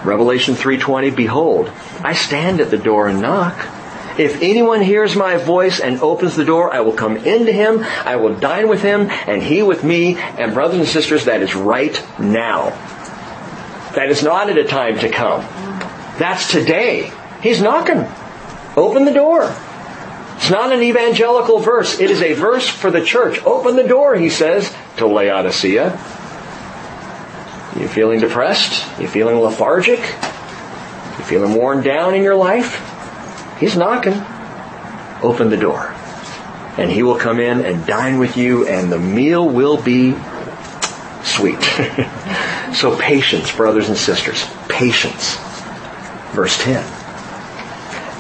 Revelation 0.05 0.55
3:20, 0.55 1.11
behold, 1.15 1.71
I 2.03 2.15
stand 2.15 2.61
at 2.61 2.71
the 2.71 2.79
door 2.79 3.09
and 3.09 3.21
knock. 3.21 3.57
If 4.19 4.43
anyone 4.43 4.83
hears 4.83 5.17
my 5.17 5.37
voice 5.37 5.81
and 5.81 6.01
opens 6.01 6.37
the 6.37 6.45
door, 6.45 6.73
I 6.73 6.81
will 6.81 6.93
come 6.93 7.17
into 7.17 7.53
him, 7.53 7.83
I 7.83 8.17
will 8.17 8.35
dine 8.35 8.69
with 8.69 8.83
him, 8.83 9.09
and 9.11 9.43
he 9.43 9.63
with 9.63 9.85
me. 9.85 10.17
And 10.17 10.53
brothers 10.53 10.81
and 10.81 10.89
sisters, 10.89 11.25
that 11.25 11.43
is 11.43 11.55
right 11.55 11.95
now. 12.19 12.71
That 13.95 14.11
is 14.11 14.23
not 14.23 14.51
at 14.51 14.59
a 14.59 14.65
time 14.65 14.99
to 14.99 15.09
come. 15.09 15.41
That's 16.19 16.51
today. 16.51 17.11
He's 17.43 17.63
knocking. 17.63 18.07
Open 18.77 19.05
the 19.05 19.13
door. 19.13 19.55
It's 20.37 20.51
not 20.51 20.73
an 20.73 20.83
evangelical 20.83 21.59
verse. 21.59 22.01
It 22.01 22.11
is 22.11 22.21
a 22.21 22.35
verse 22.35 22.69
for 22.69 22.91
the 22.91 23.05
church. 23.05 23.43
Open 23.45 23.77
the 23.77 23.87
door, 23.87 24.15
he 24.17 24.29
says, 24.29 24.75
to 24.97 25.07
Laodicea. 25.07 25.91
You 27.79 27.89
feeling 27.89 28.21
depressed? 28.21 29.01
You 29.01 29.09
feeling 29.09 29.39
lethargic? 29.39 30.01
You 30.01 31.25
feeling 31.25 31.55
worn 31.55 31.83
down 31.83 32.15
in 32.15 32.23
your 32.23 32.37
life? 32.37 32.92
He's 33.63 33.77
knocking. 33.77 34.21
Open 35.23 35.49
the 35.49 35.57
door. 35.57 35.95
And 36.77 36.91
he 36.91 37.05
will 37.05 37.15
come 37.15 37.39
in 37.39 37.65
and 37.65 37.87
dine 37.87 38.19
with 38.19 38.37
you 38.37 38.67
and 38.67 38.91
the 38.91 38.99
meal 38.99 39.49
will 39.49 39.81
be 39.81 40.17
sweet. 41.23 41.63
so 42.75 42.99
patience, 42.99 43.55
brothers 43.55 43.89
and 43.89 43.97
sisters. 43.97 44.45
Patience. 44.69 45.37
Verse 46.33 46.59
10. 46.59 46.85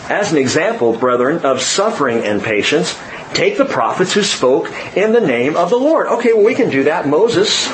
As 0.08 0.30
an 0.30 0.38
example, 0.38 0.92
brethren, 0.92 1.38
of 1.38 1.60
suffering 1.60 2.18
and 2.22 2.40
patience, 2.40 2.96
take 3.34 3.58
the 3.58 3.64
prophets 3.64 4.12
who 4.12 4.22
spoke 4.22 4.70
in 4.96 5.10
the 5.10 5.20
name 5.20 5.56
of 5.56 5.70
the 5.70 5.76
Lord. 5.76 6.06
Okay, 6.06 6.34
well, 6.34 6.44
we 6.44 6.54
can 6.54 6.70
do 6.70 6.84
that. 6.84 7.08
Moses. 7.08 7.66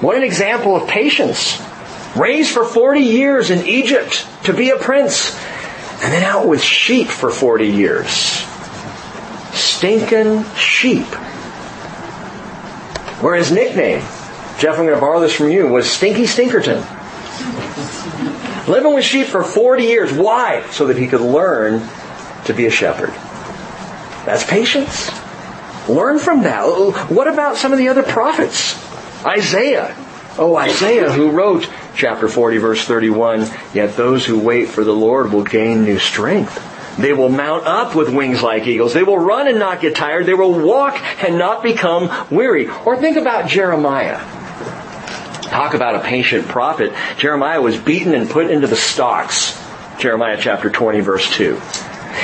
What 0.00 0.16
an 0.16 0.22
example 0.22 0.76
of 0.76 0.88
patience. 0.88 1.60
Raised 2.16 2.52
for 2.52 2.64
40 2.64 3.00
years 3.00 3.50
in 3.50 3.66
Egypt 3.66 4.28
to 4.44 4.52
be 4.52 4.70
a 4.70 4.76
prince. 4.76 5.36
And 6.02 6.12
then 6.12 6.22
out 6.22 6.46
with 6.46 6.62
sheep 6.62 7.08
for 7.08 7.30
40 7.30 7.66
years. 7.66 8.08
Stinking 9.52 10.44
sheep. 10.54 11.06
Where 13.22 13.34
his 13.34 13.50
nickname, 13.50 14.00
Jeff, 14.58 14.78
I'm 14.78 14.84
going 14.84 14.94
to 14.94 15.00
borrow 15.00 15.20
this 15.20 15.34
from 15.34 15.50
you, 15.50 15.68
was 15.68 15.90
Stinky 15.90 16.24
Stinkerton. 16.24 16.84
Living 18.68 18.94
with 18.94 19.04
sheep 19.04 19.26
for 19.26 19.42
40 19.42 19.84
years. 19.84 20.12
Why? 20.12 20.66
So 20.70 20.86
that 20.88 20.98
he 20.98 21.06
could 21.06 21.20
learn 21.20 21.88
to 22.44 22.52
be 22.52 22.66
a 22.66 22.70
shepherd. 22.70 23.10
That's 24.26 24.44
patience. 24.44 25.10
Learn 25.88 26.18
from 26.18 26.42
that. 26.42 26.64
What 27.08 27.28
about 27.28 27.56
some 27.56 27.72
of 27.72 27.78
the 27.78 27.88
other 27.88 28.02
prophets? 28.02 28.74
Isaiah. 29.24 29.94
Oh, 30.38 30.56
Isaiah 30.56 31.10
who 31.10 31.30
wrote 31.30 31.70
chapter 31.96 32.28
40 32.28 32.58
verse 32.58 32.84
31, 32.84 33.46
yet 33.74 33.96
those 33.96 34.24
who 34.24 34.38
wait 34.38 34.68
for 34.68 34.84
the 34.84 34.92
Lord 34.92 35.32
will 35.32 35.44
gain 35.44 35.84
new 35.84 35.98
strength. 35.98 36.62
They 36.98 37.12
will 37.12 37.28
mount 37.28 37.66
up 37.66 37.94
with 37.94 38.14
wings 38.14 38.42
like 38.42 38.66
eagles. 38.66 38.94
They 38.94 39.02
will 39.02 39.18
run 39.18 39.48
and 39.48 39.58
not 39.58 39.80
get 39.80 39.94
tired. 39.94 40.24
They 40.24 40.34
will 40.34 40.58
walk 40.58 40.98
and 41.22 41.36
not 41.36 41.62
become 41.62 42.10
weary. 42.30 42.68
Or 42.68 42.96
think 42.96 43.18
about 43.18 43.48
Jeremiah. 43.48 44.18
Talk 45.42 45.74
about 45.74 45.94
a 45.94 46.00
patient 46.00 46.48
prophet. 46.48 46.92
Jeremiah 47.18 47.60
was 47.60 47.76
beaten 47.76 48.14
and 48.14 48.30
put 48.30 48.50
into 48.50 48.66
the 48.66 48.76
stocks. 48.76 49.60
Jeremiah 49.98 50.38
chapter 50.40 50.70
20 50.70 51.00
verse 51.00 51.30
2. 51.32 51.60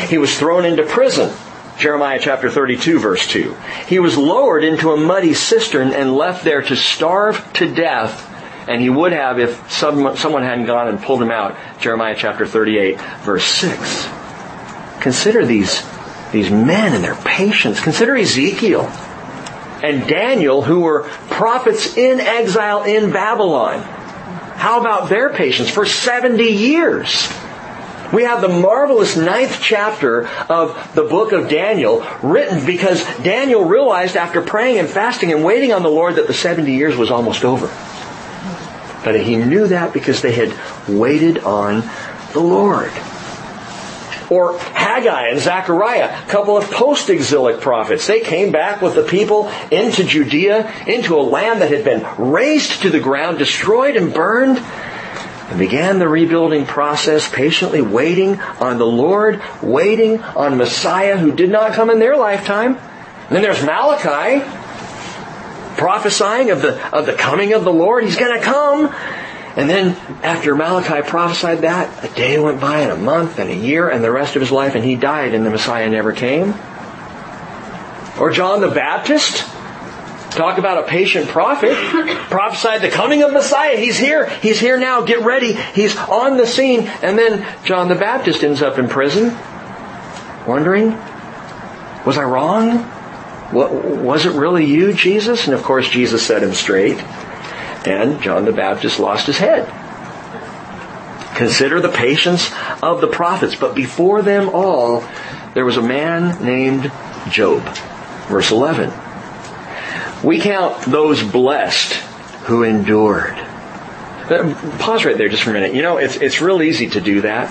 He 0.09 0.19
was 0.19 0.39
thrown 0.39 0.65
into 0.65 0.85
prison. 0.85 1.31
Jeremiah 1.79 2.19
chapter 2.21 2.51
32 2.51 2.99
verse 2.99 3.27
2. 3.27 3.55
He 3.89 3.99
was 3.99 4.17
lowered 4.17 4.65
into 4.65 4.93
a 4.93 4.97
muddy 4.97 5.35
cistern 5.35 5.93
and 5.93 6.17
left 6.17 6.45
there 6.45 6.63
to 6.63 6.77
starve 6.77 7.53
to 7.55 7.75
death. 7.75 8.29
And 8.69 8.81
he 8.81 8.91
would 8.91 9.13
have 9.13 9.39
if 9.39 9.71
someone 9.71 10.43
hadn't 10.43 10.67
gone 10.67 10.89
and 10.89 11.01
pulled 11.01 11.23
him 11.23 11.31
out. 11.31 11.57
Jeremiah 11.81 12.15
chapter 12.17 12.47
38 12.47 13.01
verse 13.23 13.45
6. 13.45 14.09
Consider 15.01 15.45
these, 15.45 15.83
these 16.31 16.51
men 16.51 16.95
and 16.95 17.03
their 17.03 17.17
patience. 17.17 17.81
Consider 17.81 18.17
Ezekiel 18.17 18.83
and 19.83 20.07
Daniel, 20.07 20.63
who 20.63 20.81
were 20.81 21.03
prophets 21.29 21.97
in 21.97 22.21
exile 22.21 22.85
in 22.85 23.11
Babylon. 23.11 23.83
How 23.83 24.81
about 24.81 25.09
their 25.09 25.31
patience? 25.31 25.69
For 25.69 25.85
70 25.85 26.45
years. 26.45 27.29
We 28.13 28.25
have 28.25 28.43
the 28.43 28.49
marvelous 28.49 29.17
ninth 29.17 29.59
chapter 29.61 30.29
of 30.49 30.95
the 30.95 31.03
book 31.03 31.33
of 31.33 31.49
Daniel 31.49 32.07
written 32.23 32.65
because 32.65 33.03
Daniel 33.23 33.65
realized 33.65 34.17
after 34.17 34.43
praying 34.43 34.79
and 34.79 34.89
fasting 34.89 35.33
and 35.33 35.43
waiting 35.43 35.73
on 35.73 35.83
the 35.83 35.89
Lord 35.89 36.17
that 36.17 36.27
the 36.27 36.35
70 36.35 36.73
years 36.73 36.95
was 36.97 37.11
almost 37.11 37.45
over. 37.45 37.67
But 39.05 39.21
he 39.21 39.37
knew 39.37 39.67
that 39.69 39.93
because 39.93 40.23
they 40.23 40.33
had 40.33 40.55
waited 40.89 41.39
on 41.39 41.83
the 42.33 42.41
Lord. 42.41 42.93
Or 44.31 44.59
Haggai 44.59 45.29
and 45.29 45.41
Zechariah, 45.41 46.25
a 46.25 46.31
couple 46.31 46.57
of 46.57 46.71
post-exilic 46.71 47.61
prophets. 47.61 48.07
They 48.07 48.21
came 48.21 48.51
back 48.51 48.81
with 48.81 48.95
the 48.95 49.03
people 49.03 49.51
into 49.71 50.05
Judea, 50.05 50.73
into 50.87 51.17
a 51.17 51.21
land 51.21 51.61
that 51.61 51.71
had 51.71 51.85
been 51.85 52.07
razed 52.17 52.83
to 52.83 52.91
the 52.91 53.01
ground, 53.01 53.39
destroyed 53.39 53.97
and 53.97 54.15
burned, 54.15 54.59
and 54.59 55.59
began 55.59 55.99
the 55.99 56.09
rebuilding 56.09 56.65
process, 56.65 57.29
patiently 57.29 57.83
waiting 57.83 58.41
on 58.41 58.79
the 58.79 58.87
Lord, 58.87 59.43
waiting 59.63 60.23
on 60.23 60.57
Messiah 60.57 61.19
who 61.19 61.33
did 61.33 61.51
not 61.51 61.75
come 61.75 61.91
in 61.91 61.99
their 61.99 62.17
lifetime. 62.17 62.77
And 62.77 63.37
then 63.37 63.43
there's 63.43 63.63
Malachi, 63.63 64.45
prophesying 65.77 66.51
of 66.51 66.63
the, 66.63 66.97
of 66.97 67.07
the 67.07 67.15
coming 67.15 67.53
of 67.53 67.65
the 67.65 67.73
Lord. 67.73 68.05
He's 68.05 68.17
gonna 68.17 68.41
come. 68.41 68.95
And 69.55 69.69
then 69.69 69.97
after 70.23 70.55
Malachi 70.55 71.07
prophesied 71.07 71.59
that, 71.59 72.05
a 72.05 72.15
day 72.15 72.39
went 72.39 72.61
by 72.61 72.81
and 72.81 72.93
a 72.93 72.97
month 72.97 73.39
and 73.39 73.51
a 73.51 73.55
year 73.55 73.89
and 73.89 74.03
the 74.03 74.11
rest 74.11 74.35
of 74.35 74.41
his 74.41 74.51
life 74.51 74.75
and 74.75 74.85
he 74.85 74.97
died 74.97 75.35
and 75.35 75.45
the 75.45 75.51
Messiah 75.51 75.89
never 75.91 76.13
came. 76.13 76.55
Or 78.19 78.31
John 78.31 78.61
the 78.61 78.69
Baptist, 78.69 79.45
Talk 80.33 80.57
about 80.57 80.83
a 80.83 80.89
patient 80.89 81.29
prophet. 81.29 81.73
Prophesied 82.31 82.81
the 82.81 82.89
coming 82.89 83.23
of 83.23 83.33
Messiah. 83.33 83.77
He's 83.77 83.99
here. 83.99 84.29
He's 84.41 84.59
here 84.59 84.79
now. 84.79 85.03
Get 85.03 85.21
ready. 85.21 85.53
He's 85.53 85.95
on 85.97 86.39
the 86.39 86.47
scene. 86.47 86.89
And 87.03 87.19
then 87.19 87.47
John 87.65 87.89
the 87.89 87.95
Baptist 87.95 88.43
ends 88.43 88.63
up 88.63 88.79
in 88.79 88.89
prison. 88.89 89.37
Wondering, 90.47 90.93
was 92.07 92.17
I 92.17 92.25
wrong? 92.25 92.91
Was 93.53 94.27
it 94.27 94.33
really 94.33 94.65
you, 94.65 94.93
Jesus? 94.93 95.47
And 95.47 95.55
of 95.55 95.63
course, 95.63 95.89
Jesus 95.89 96.27
set 96.27 96.43
him 96.43 96.55
straight. 96.55 96.99
And 97.87 98.23
John 98.23 98.45
the 98.45 98.53
Baptist 98.53 98.99
lost 98.99 99.27
his 99.27 99.39
head. 99.39 99.67
Consider 101.37 101.81
the 101.81 101.89
patience 101.89 102.51
of 102.83 103.01
the 103.01 103.09
prophets. 103.09 103.55
But 103.55 103.75
before 103.75 104.23
them 104.23 104.51
all, 104.51 105.05
there 105.55 105.65
was 105.65 105.77
a 105.77 105.83
man 105.83 106.43
named 106.45 106.91
Job. 107.31 107.63
Verse 108.29 108.51
11. 108.51 108.93
We 110.23 110.41
count 110.41 110.83
those 110.83 111.23
blessed 111.23 111.95
who 112.45 112.63
endured. 112.63 113.37
Uh, 114.31 114.55
pause 114.79 115.05
right 115.05 115.19
there 115.19 115.29
just 115.29 115.43
for 115.43 115.51
a 115.51 115.53
minute. 115.53 115.75
You 115.75 115.83
know, 115.83 115.97
it's, 115.97 116.17
it's 116.17 116.41
real 116.41 116.63
easy 116.63 116.89
to 116.91 117.01
do 117.01 117.23
that. 117.23 117.51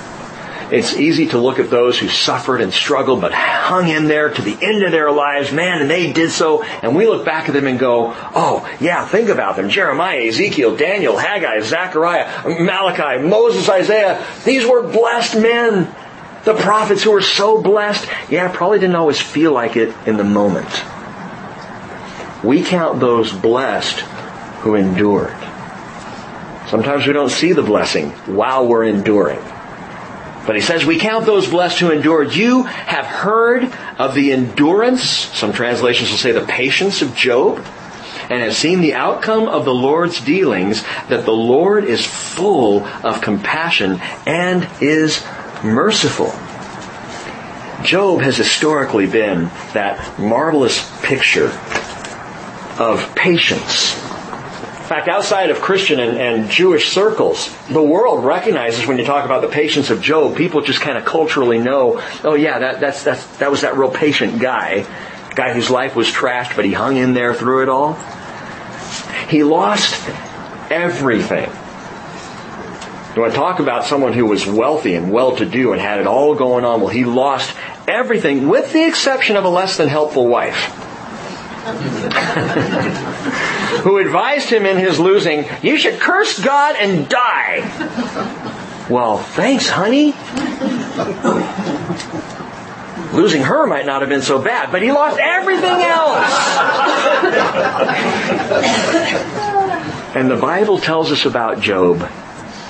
It's 0.72 0.93
easy 0.93 1.28
to 1.28 1.38
look 1.38 1.59
at 1.59 1.69
those 1.69 1.99
who 1.99 2.07
suffered 2.07 2.61
and 2.61 2.72
struggled 2.72 3.19
but 3.19 3.34
hung 3.34 3.89
in 3.89 4.05
there 4.05 4.30
to 4.30 4.41
the 4.41 4.57
end 4.61 4.84
of 4.84 4.91
their 4.93 5.11
lives, 5.11 5.51
man, 5.51 5.82
and 5.82 5.89
they 5.89 6.13
did 6.13 6.32
so, 6.32 6.63
and 6.63 6.95
we 6.95 7.07
look 7.07 7.26
back 7.26 7.49
at 7.49 7.53
them 7.53 7.67
and 7.67 7.78
go, 7.78 8.13
oh, 8.34 8.78
yeah, 8.80 9.05
think 9.05 9.28
about 9.28 9.57
them. 9.57 9.67
Jeremiah, 9.67 10.22
Ezekiel, 10.22 10.78
Daniel, 10.78 11.17
Haggai, 11.17 11.59
Zechariah, 11.59 12.47
Malachi, 12.61 13.22
Moses, 13.22 13.67
Isaiah. 13.67 14.26
These 14.45 14.65
were 14.65 14.84
blessed 14.84 15.36
men. 15.36 15.93
The 16.45 16.55
prophets 16.55 17.03
who 17.03 17.11
were 17.11 17.22
so 17.22 17.61
blessed, 17.61 18.07
yeah, 18.30 18.49
probably 18.51 18.80
didn't 18.80 18.95
always 18.95 19.19
feel 19.19 19.51
like 19.51 19.76
it 19.76 19.93
in 20.07 20.15
the 20.15 20.24
moment. 20.24 20.69
We 22.45 22.63
count 22.63 23.01
those 23.01 23.34
blessed 23.34 23.99
who 24.61 24.76
endured. 24.76 25.36
Sometimes 26.69 27.05
we 27.05 27.11
don't 27.11 27.30
see 27.30 27.51
the 27.51 27.61
blessing 27.61 28.11
while 28.26 28.65
we're 28.65 28.86
enduring. 28.86 29.41
But 30.51 30.57
he 30.57 30.63
says, 30.63 30.85
we 30.85 30.99
count 30.99 31.25
those 31.25 31.47
blessed 31.47 31.79
who 31.79 31.91
endured. 31.91 32.35
You 32.35 32.63
have 32.63 33.05
heard 33.05 33.73
of 33.97 34.13
the 34.13 34.33
endurance, 34.33 35.01
some 35.01 35.53
translations 35.53 36.11
will 36.11 36.17
say 36.17 36.33
the 36.33 36.45
patience 36.45 37.01
of 37.01 37.15
Job, 37.15 37.65
and 38.29 38.41
have 38.41 38.53
seen 38.53 38.81
the 38.81 38.95
outcome 38.95 39.47
of 39.47 39.63
the 39.63 39.73
Lord's 39.73 40.19
dealings, 40.19 40.83
that 41.07 41.23
the 41.23 41.31
Lord 41.31 41.85
is 41.85 42.05
full 42.05 42.83
of 42.83 43.21
compassion 43.21 44.01
and 44.25 44.67
is 44.81 45.25
merciful. 45.63 46.33
Job 47.85 48.19
has 48.19 48.35
historically 48.35 49.07
been 49.07 49.45
that 49.71 50.19
marvelous 50.19 50.85
picture 51.01 51.47
of 52.77 53.15
patience. 53.15 54.00
Fact, 54.91 55.07
outside 55.07 55.51
of 55.51 55.61
Christian 55.61 56.01
and, 56.01 56.17
and, 56.17 56.51
Jewish 56.51 56.91
circles, 56.91 57.49
the 57.69 57.81
world 57.81 58.25
recognizes 58.25 58.85
when 58.85 58.97
you 58.97 59.05
talk 59.05 59.23
about 59.23 59.41
the 59.41 59.47
patience 59.47 59.89
of 59.89 60.01
Job, 60.01 60.35
people 60.35 60.59
just 60.59 60.81
kind 60.81 60.97
of 60.97 61.05
culturally 61.05 61.59
know, 61.59 62.03
oh 62.25 62.33
yeah, 62.33 62.59
that, 62.59 62.81
that's, 62.81 63.01
that's, 63.01 63.25
that 63.37 63.49
was 63.49 63.61
that 63.61 63.77
real 63.77 63.89
patient 63.89 64.41
guy, 64.41 64.85
guy 65.33 65.53
whose 65.53 65.69
life 65.69 65.95
was 65.95 66.09
trashed, 66.09 66.57
but 66.57 66.65
he 66.65 66.73
hung 66.73 66.97
in 66.97 67.13
there 67.13 67.33
through 67.33 67.63
it 67.63 67.69
all. 67.69 67.93
He 69.29 69.45
lost 69.45 70.09
everything. 70.69 71.49
You 73.15 73.21
want 73.21 73.31
to 73.31 73.39
talk 73.39 73.61
about 73.61 73.85
someone 73.85 74.11
who 74.11 74.25
was 74.25 74.45
wealthy 74.45 74.95
and 74.95 75.09
well-to-do 75.09 75.71
and 75.71 75.79
had 75.79 76.01
it 76.01 76.05
all 76.05 76.35
going 76.35 76.65
on? 76.65 76.81
Well, 76.81 76.89
he 76.89 77.05
lost 77.05 77.55
everything 77.87 78.49
with 78.49 78.73
the 78.73 78.85
exception 78.85 79.37
of 79.37 79.45
a 79.45 79.49
less 79.49 79.77
than 79.77 79.87
helpful 79.87 80.27
wife. 80.27 80.90
who 83.84 83.97
advised 83.97 84.49
him 84.49 84.66
in 84.66 84.78
his 84.78 84.99
losing, 84.99 85.45
you 85.62 85.78
should 85.78 85.99
curse 85.99 86.43
God 86.43 86.76
and 86.76 87.07
die. 87.07 87.59
Well, 88.89 89.20
thanks, 89.20 89.70
honey. 89.70 90.16
Losing 93.14 93.43
her 93.43 93.68
might 93.68 93.86
not 93.86 94.01
have 94.01 94.09
been 94.09 94.24
so 94.24 94.41
bad, 94.41 94.72
but 94.72 94.82
he 94.82 94.91
lost 94.91 95.20
everything 95.22 95.70
else. 95.70 96.26
and 100.16 100.32
the 100.32 100.38
Bible 100.38 100.80
tells 100.80 101.12
us 101.12 101.26
about 101.26 101.62
Job 101.62 101.99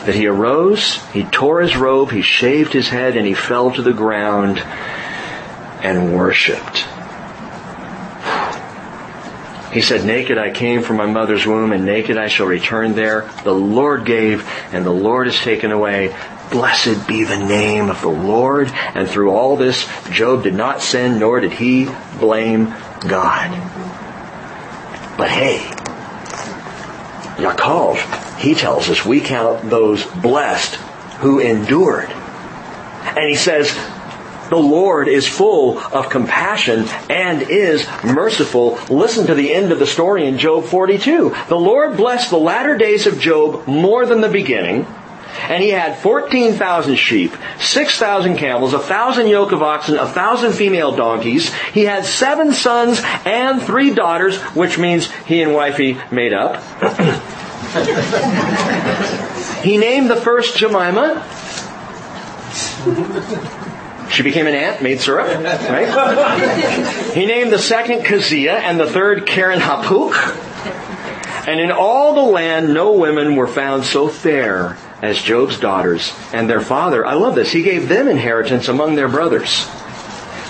that 0.05 0.15
he 0.15 0.27
arose, 0.27 0.97
he 1.11 1.23
tore 1.23 1.61
his 1.61 1.77
robe, 1.77 2.11
he 2.11 2.23
shaved 2.23 2.73
his 2.73 2.89
head, 2.89 3.15
and 3.15 3.25
he 3.25 3.35
fell 3.35 3.71
to 3.71 3.81
the 3.81 3.93
ground 3.93 4.61
and 5.81 6.15
worshiped. 6.15 6.85
He 9.71 9.81
said, 9.81 10.05
Naked 10.05 10.37
I 10.37 10.51
came 10.51 10.83
from 10.83 10.97
my 10.97 11.05
mother's 11.05 11.45
womb, 11.45 11.71
and 11.71 11.85
naked 11.85 12.17
I 12.17 12.27
shall 12.27 12.45
return 12.45 12.93
there. 12.93 13.29
The 13.43 13.53
Lord 13.53 14.05
gave, 14.05 14.47
and 14.73 14.85
the 14.85 14.91
Lord 14.91 15.27
has 15.27 15.39
taken 15.39 15.71
away. 15.71 16.15
Blessed 16.51 17.07
be 17.07 17.23
the 17.23 17.37
name 17.37 17.89
of 17.89 18.01
the 18.01 18.09
Lord. 18.09 18.69
And 18.69 19.07
through 19.07 19.31
all 19.31 19.55
this, 19.55 19.87
Job 20.11 20.43
did 20.43 20.55
not 20.55 20.81
sin, 20.81 21.19
nor 21.19 21.39
did 21.39 21.53
he 21.53 21.89
blame 22.19 22.73
God. 23.07 23.51
But 25.17 25.29
hey, 25.29 25.59
Yaakov, 27.41 28.39
he 28.39 28.53
tells 28.55 28.89
us 28.89 29.05
we 29.05 29.21
count 29.21 29.69
those 29.69 30.05
blessed 30.05 30.75
who 31.21 31.39
endured. 31.39 32.09
And 32.09 33.29
he 33.29 33.35
says, 33.35 33.71
the 34.51 34.57
Lord 34.57 35.07
is 35.07 35.27
full 35.27 35.79
of 35.79 36.09
compassion 36.09 36.85
and 37.09 37.41
is 37.41 37.87
merciful. 38.03 38.77
Listen 38.89 39.25
to 39.27 39.33
the 39.33 39.51
end 39.51 39.71
of 39.71 39.79
the 39.79 39.87
story 39.87 40.27
in 40.27 40.37
Job 40.37 40.65
42. 40.65 41.33
The 41.47 41.55
Lord 41.55 41.95
blessed 41.95 42.29
the 42.29 42.37
latter 42.37 42.77
days 42.77 43.07
of 43.07 43.17
Job 43.17 43.65
more 43.65 44.05
than 44.05 44.19
the 44.19 44.27
beginning. 44.27 44.85
And 45.43 45.63
he 45.63 45.69
had 45.69 45.97
14,000 45.99 46.97
sheep, 46.97 47.33
6,000 47.59 48.35
camels, 48.35 48.73
a 48.73 48.79
thousand 48.79 49.27
yoke 49.27 49.53
of 49.53 49.63
oxen, 49.63 49.97
a 49.97 50.05
thousand 50.05 50.51
female 50.51 50.93
donkeys. 50.93 51.53
He 51.73 51.85
had 51.85 52.03
seven 52.03 52.51
sons 52.51 53.01
and 53.25 53.61
three 53.61 53.93
daughters, 53.93 54.37
which 54.53 54.77
means 54.77 55.09
he 55.25 55.41
and 55.41 55.53
wifey 55.53 55.97
made 56.11 56.33
up. 56.33 56.61
he 59.63 59.77
named 59.77 60.09
the 60.09 60.17
first 60.17 60.57
Jemima. 60.57 61.25
She 64.11 64.23
became 64.23 64.45
an 64.45 64.53
ant, 64.53 64.81
made 64.81 64.99
syrup, 64.99 65.27
right? 65.43 67.13
he 67.13 67.25
named 67.25 67.51
the 67.51 67.59
second 67.59 68.03
Keziah 68.03 68.57
and 68.57 68.79
the 68.79 68.87
third 68.87 69.25
Keren 69.25 69.59
Happuch. 69.59 70.15
And 71.47 71.59
in 71.59 71.71
all 71.71 72.13
the 72.13 72.31
land, 72.31 72.73
no 72.73 72.93
women 72.93 73.35
were 73.35 73.47
found 73.47 73.83
so 73.83 74.07
fair 74.09 74.77
as 75.01 75.21
Job's 75.21 75.59
daughters 75.59 76.13
and 76.33 76.49
their 76.49 76.61
father. 76.61 77.05
I 77.05 77.13
love 77.13 77.35
this. 77.35 77.51
He 77.51 77.63
gave 77.63 77.87
them 77.87 78.07
inheritance 78.07 78.67
among 78.67 78.95
their 78.95 79.07
brothers. 79.07 79.67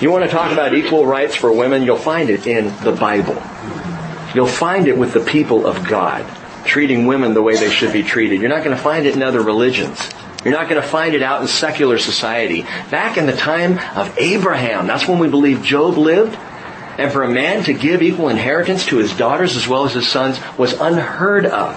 You 0.02 0.12
want 0.12 0.26
to 0.26 0.32
talk 0.32 0.52
about 0.52 0.74
equal 0.74 1.06
rights 1.06 1.36
for 1.36 1.52
women? 1.52 1.84
You'll 1.84 1.96
find 1.98 2.30
it 2.30 2.48
in 2.48 2.76
the 2.84 2.92
Bible. 2.92 3.42
You'll 4.34 4.48
find 4.48 4.88
it 4.88 4.98
with 4.98 5.14
the 5.14 5.20
people 5.20 5.68
of 5.68 5.88
God, 5.88 6.26
treating 6.66 7.06
women 7.06 7.36
the 7.36 7.42
way 7.42 7.56
they 7.56 7.70
should 7.70 7.94
be 7.94 8.02
treated. 8.02 8.42
You're 8.42 8.50
not 8.50 8.64
going 8.64 8.76
to 8.76 8.82
find 8.82 9.06
it 9.06 9.16
in 9.16 9.22
other 9.22 9.42
religions. 9.42 10.10
You're 10.44 10.54
not 10.54 10.70
going 10.70 10.82
to 10.82 10.88
find 10.88 11.14
it 11.14 11.22
out 11.22 11.42
in 11.42 11.48
secular 11.48 12.00
society. 12.00 12.64
Back 12.90 13.18
in 13.18 13.28
the 13.28 13.36
time 13.36 13.78
of 13.96 14.18
Abraham, 14.18 14.88
that's 14.88 15.08
when 15.08 15.20
we 15.20 15.30
believe 15.30 15.62
Job 15.62 15.98
lived. 15.98 16.36
And 16.98 17.12
for 17.12 17.24
a 17.24 17.30
man 17.30 17.64
to 17.66 17.74
give 17.74 18.02
equal 18.02 18.30
inheritance 18.30 18.86
to 18.88 18.98
his 18.98 19.16
daughters 19.16 19.56
as 19.56 19.68
well 19.68 19.86
as 19.86 19.94
his 19.94 20.08
sons 20.08 20.40
was 20.58 20.74
unheard 20.74 21.46
of. 21.46 21.76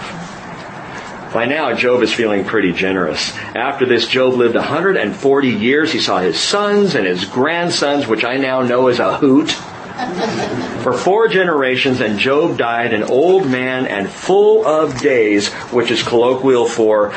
By 1.33 1.47
now, 1.47 1.75
Job 1.75 2.03
is 2.03 2.13
feeling 2.13 2.45
pretty 2.45 2.73
generous. 2.73 3.37
After 3.37 3.87
this, 3.87 4.07
Job 4.07 4.35
lived 4.35 4.55
140 4.55 5.49
years. 5.49 5.93
He 5.93 6.01
saw 6.01 6.21
his 6.21 6.39
sons 6.39 6.95
and 6.95 7.07
his 7.07 7.25
grandsons, 7.25 8.07
which 8.07 8.25
I 8.25 8.37
now 8.37 8.63
know 8.63 8.89
as 8.89 8.99
a 8.99 9.17
hoot, 9.17 9.51
for 10.83 10.93
four 10.93 11.29
generations, 11.29 12.01
and 12.01 12.19
Job 12.19 12.57
died 12.57 12.95
an 12.95 13.03
old 13.03 13.49
man 13.49 13.87
and 13.87 14.09
full 14.09 14.65
of 14.67 15.01
days, 15.01 15.53
which 15.73 15.91
is 15.91 16.03
colloquial 16.03 16.67
for 16.67 17.13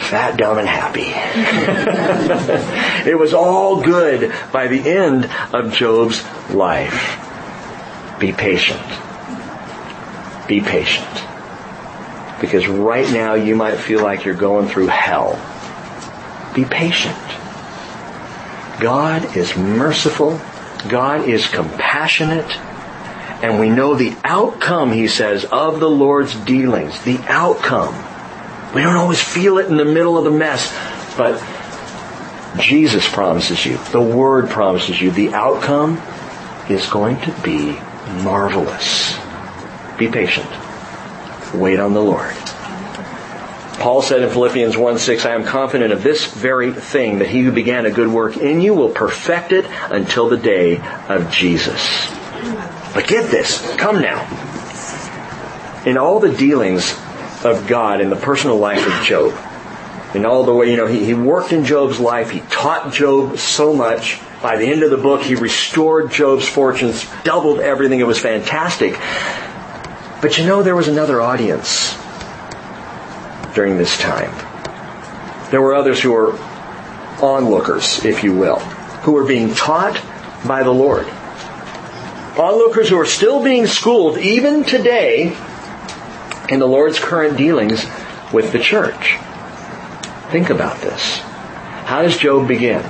fat, 0.00 0.36
dumb, 0.36 0.58
and 0.58 0.68
happy. 0.68 1.12
it 3.08 3.18
was 3.18 3.32
all 3.32 3.82
good 3.82 4.32
by 4.52 4.66
the 4.66 4.80
end 4.80 5.30
of 5.52 5.72
Job's 5.72 6.24
life. 6.50 7.18
Be 8.18 8.32
patient. 8.32 8.82
Be 10.48 10.60
patient. 10.60 11.06
Because 12.40 12.66
right 12.66 13.10
now 13.12 13.34
you 13.34 13.54
might 13.54 13.76
feel 13.76 14.02
like 14.02 14.24
you're 14.24 14.34
going 14.34 14.68
through 14.68 14.88
hell. 14.88 15.34
Be 16.54 16.64
patient. 16.64 17.16
God 18.80 19.36
is 19.36 19.56
merciful. 19.56 20.40
God 20.88 21.28
is 21.28 21.46
compassionate. 21.46 22.50
And 23.42 23.60
we 23.60 23.70
know 23.70 23.94
the 23.94 24.16
outcome, 24.24 24.92
he 24.92 25.08
says, 25.08 25.44
of 25.44 25.80
the 25.80 25.88
Lord's 25.88 26.34
dealings. 26.34 27.00
The 27.02 27.18
outcome 27.28 27.94
we 28.74 28.82
don't 28.82 28.96
always 28.96 29.20
feel 29.20 29.58
it 29.58 29.66
in 29.66 29.76
the 29.76 29.84
middle 29.84 30.16
of 30.16 30.24
the 30.24 30.30
mess, 30.30 30.72
but 31.16 31.42
Jesus 32.58 33.08
promises 33.08 33.64
you, 33.64 33.78
the 33.92 34.00
Word 34.00 34.48
promises 34.48 35.00
you, 35.00 35.10
the 35.10 35.34
outcome 35.34 36.00
is 36.68 36.86
going 36.88 37.20
to 37.22 37.32
be 37.42 37.72
marvelous. 38.22 39.16
Be 39.98 40.08
patient. 40.08 40.48
Wait 41.54 41.80
on 41.80 41.94
the 41.94 42.00
Lord. 42.00 42.34
Paul 43.80 44.02
said 44.02 44.22
in 44.22 44.28
Philippians 44.28 44.76
1 44.76 44.98
6, 44.98 45.24
I 45.24 45.34
am 45.34 45.44
confident 45.44 45.92
of 45.92 46.02
this 46.02 46.26
very 46.26 46.72
thing, 46.72 47.20
that 47.20 47.28
he 47.28 47.42
who 47.42 47.50
began 47.50 47.86
a 47.86 47.90
good 47.90 48.08
work 48.08 48.36
in 48.36 48.60
you 48.60 48.74
will 48.74 48.90
perfect 48.90 49.52
it 49.52 49.64
until 49.90 50.28
the 50.28 50.36
day 50.36 50.78
of 51.08 51.30
Jesus. 51.30 52.08
But 52.92 53.06
get 53.06 53.30
this, 53.30 53.60
come 53.76 54.00
now. 54.00 54.28
In 55.86 55.96
all 55.96 56.20
the 56.20 56.32
dealings 56.32 56.94
of 57.44 57.66
God 57.66 58.00
in 58.00 58.10
the 58.10 58.16
personal 58.16 58.56
life 58.56 58.86
of 58.86 59.04
Job, 59.04 59.34
in 60.14 60.26
all 60.26 60.44
the 60.44 60.52
way, 60.52 60.70
you 60.70 60.76
know, 60.76 60.86
he, 60.86 61.04
he 61.04 61.14
worked 61.14 61.52
in 61.52 61.64
Job's 61.64 62.00
life, 62.00 62.30
he 62.30 62.40
taught 62.40 62.92
Job 62.92 63.38
so 63.38 63.74
much. 63.74 64.20
By 64.42 64.56
the 64.56 64.66
end 64.66 64.82
of 64.82 64.90
the 64.90 64.96
book, 64.96 65.22
he 65.22 65.34
restored 65.34 66.10
Job's 66.10 66.48
fortunes, 66.48 67.06
doubled 67.24 67.60
everything. 67.60 68.00
It 68.00 68.06
was 68.06 68.18
fantastic. 68.18 68.92
But 70.20 70.38
you 70.38 70.46
know, 70.46 70.62
there 70.62 70.74
was 70.74 70.88
another 70.88 71.20
audience 71.20 71.96
during 73.54 73.76
this 73.76 73.98
time. 73.98 74.32
There 75.50 75.60
were 75.60 75.74
others 75.74 76.00
who 76.00 76.12
were 76.12 76.38
onlookers, 77.22 78.04
if 78.04 78.24
you 78.24 78.34
will, 78.34 78.58
who 79.02 79.12
were 79.12 79.24
being 79.24 79.54
taught 79.54 80.00
by 80.46 80.62
the 80.62 80.72
Lord. 80.72 81.06
Onlookers 82.38 82.88
who 82.88 82.98
are 82.98 83.06
still 83.06 83.42
being 83.42 83.66
schooled 83.66 84.18
even 84.18 84.64
today 84.64 85.36
in 86.50 86.58
the 86.58 86.66
Lord's 86.66 86.98
current 86.98 87.38
dealings 87.38 87.86
with 88.32 88.52
the 88.52 88.58
church. 88.58 89.16
Think 90.30 90.50
about 90.50 90.80
this. 90.80 91.18
How 91.86 92.02
does 92.02 92.16
Job 92.16 92.48
begin? 92.48 92.84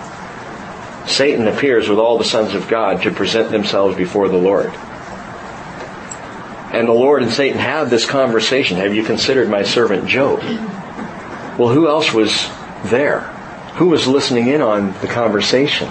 Satan 1.07 1.47
appears 1.47 1.89
with 1.89 1.99
all 1.99 2.19
the 2.19 2.25
sons 2.25 2.55
of 2.55 2.69
God 2.69 3.03
to 3.03 3.11
present 3.11 3.51
themselves 3.51 3.97
before 3.97 4.29
the 4.29 4.37
Lord. 4.37 4.73
And 6.73 6.87
the 6.87 6.93
Lord 6.93 7.23
and 7.23 7.33
Satan 7.33 7.59
have 7.59 7.91
this 7.91 8.07
conversation. 8.07 8.77
Have 8.77 8.95
you 8.95 9.03
considered 9.03 9.49
my 9.49 9.63
servant 9.63 10.07
Job? 10.07 10.41
Well, 11.59 11.69
who 11.69 11.89
else 11.89 12.13
was 12.13 12.49
there? 12.85 13.23
Who 13.77 13.89
was 13.89 14.07
listening 14.07 14.49
in 14.49 14.63
on 14.63 14.93
the 15.01 15.07
conversation? 15.07 15.89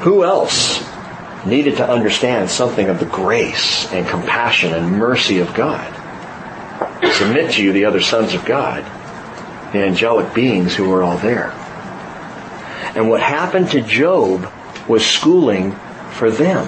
Who 0.00 0.24
else 0.24 0.82
needed 1.44 1.76
to 1.76 1.88
understand 1.88 2.50
something 2.50 2.88
of 2.88 2.98
the 2.98 3.06
grace 3.06 3.92
and 3.92 4.06
compassion 4.06 4.72
and 4.72 4.92
mercy 4.92 5.40
of 5.40 5.54
God? 5.54 5.97
Submit 7.02 7.52
to 7.52 7.62
you 7.62 7.72
the 7.72 7.84
other 7.84 8.00
sons 8.00 8.34
of 8.34 8.44
God, 8.44 8.84
the 9.72 9.84
angelic 9.84 10.34
beings 10.34 10.74
who 10.74 10.88
were 10.88 11.02
all 11.02 11.18
there. 11.18 11.52
And 12.94 13.08
what 13.08 13.20
happened 13.20 13.70
to 13.70 13.80
Job 13.80 14.50
was 14.88 15.04
schooling 15.04 15.72
for 16.12 16.30
them 16.30 16.66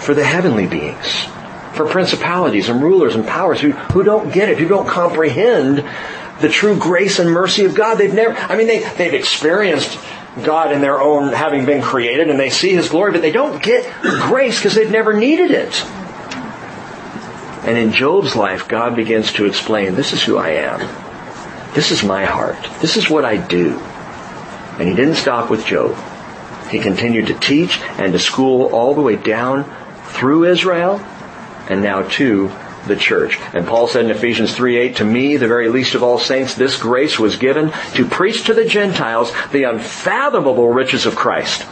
for 0.00 0.14
the 0.14 0.24
heavenly 0.24 0.66
beings, 0.66 1.26
for 1.74 1.86
principalities 1.86 2.68
and 2.68 2.82
rulers 2.82 3.14
and 3.14 3.26
powers 3.26 3.60
who, 3.60 3.72
who 3.72 4.02
don't 4.02 4.32
get 4.32 4.48
it, 4.48 4.58
who 4.58 4.68
don't 4.68 4.88
comprehend 4.88 5.84
the 6.40 6.48
true 6.48 6.78
grace 6.78 7.18
and 7.18 7.30
mercy 7.30 7.64
of 7.64 7.74
God. 7.74 7.96
They've 7.96 8.12
never, 8.12 8.34
I 8.34 8.56
mean, 8.56 8.66
they, 8.66 8.80
they've 8.94 9.14
experienced 9.14 9.98
God 10.42 10.72
in 10.72 10.80
their 10.80 11.00
own 11.00 11.32
having 11.32 11.64
been 11.64 11.82
created 11.82 12.28
and 12.28 12.38
they 12.38 12.50
see 12.50 12.72
His 12.72 12.88
glory, 12.88 13.12
but 13.12 13.22
they 13.22 13.32
don't 13.32 13.62
get 13.62 13.90
grace 14.02 14.58
because 14.58 14.74
they've 14.74 14.90
never 14.90 15.14
needed 15.14 15.50
it. 15.50 15.84
And 17.66 17.76
in 17.76 17.92
Job's 17.92 18.36
life, 18.36 18.68
God 18.68 18.94
begins 18.94 19.32
to 19.32 19.44
explain, 19.44 19.96
this 19.96 20.12
is 20.12 20.22
who 20.22 20.38
I 20.38 20.50
am. 20.50 20.78
This 21.74 21.90
is 21.90 22.04
my 22.04 22.24
heart. 22.24 22.56
This 22.80 22.96
is 22.96 23.10
what 23.10 23.24
I 23.24 23.36
do. 23.36 23.78
And 24.78 24.88
he 24.88 24.94
didn't 24.94 25.16
stop 25.16 25.50
with 25.50 25.66
Job. 25.66 25.96
He 26.70 26.78
continued 26.78 27.26
to 27.26 27.34
teach 27.34 27.80
and 27.98 28.12
to 28.12 28.20
school 28.20 28.66
all 28.66 28.94
the 28.94 29.02
way 29.02 29.16
down 29.16 29.64
through 30.10 30.44
Israel 30.44 31.00
and 31.68 31.82
now 31.82 32.02
to 32.02 32.52
the 32.86 32.94
church. 32.94 33.40
And 33.52 33.66
Paul 33.66 33.88
said 33.88 34.04
in 34.04 34.12
Ephesians 34.12 34.54
3:8, 34.54 34.96
to 34.96 35.04
me, 35.04 35.36
the 35.36 35.48
very 35.48 35.68
least 35.68 35.96
of 35.96 36.04
all 36.04 36.20
saints, 36.20 36.54
this 36.54 36.76
grace 36.80 37.18
was 37.18 37.36
given 37.36 37.72
to 37.94 38.04
preach 38.04 38.44
to 38.44 38.54
the 38.54 38.64
Gentiles 38.64 39.32
the 39.50 39.64
unfathomable 39.64 40.68
riches 40.68 41.04
of 41.04 41.16
Christ 41.16 41.66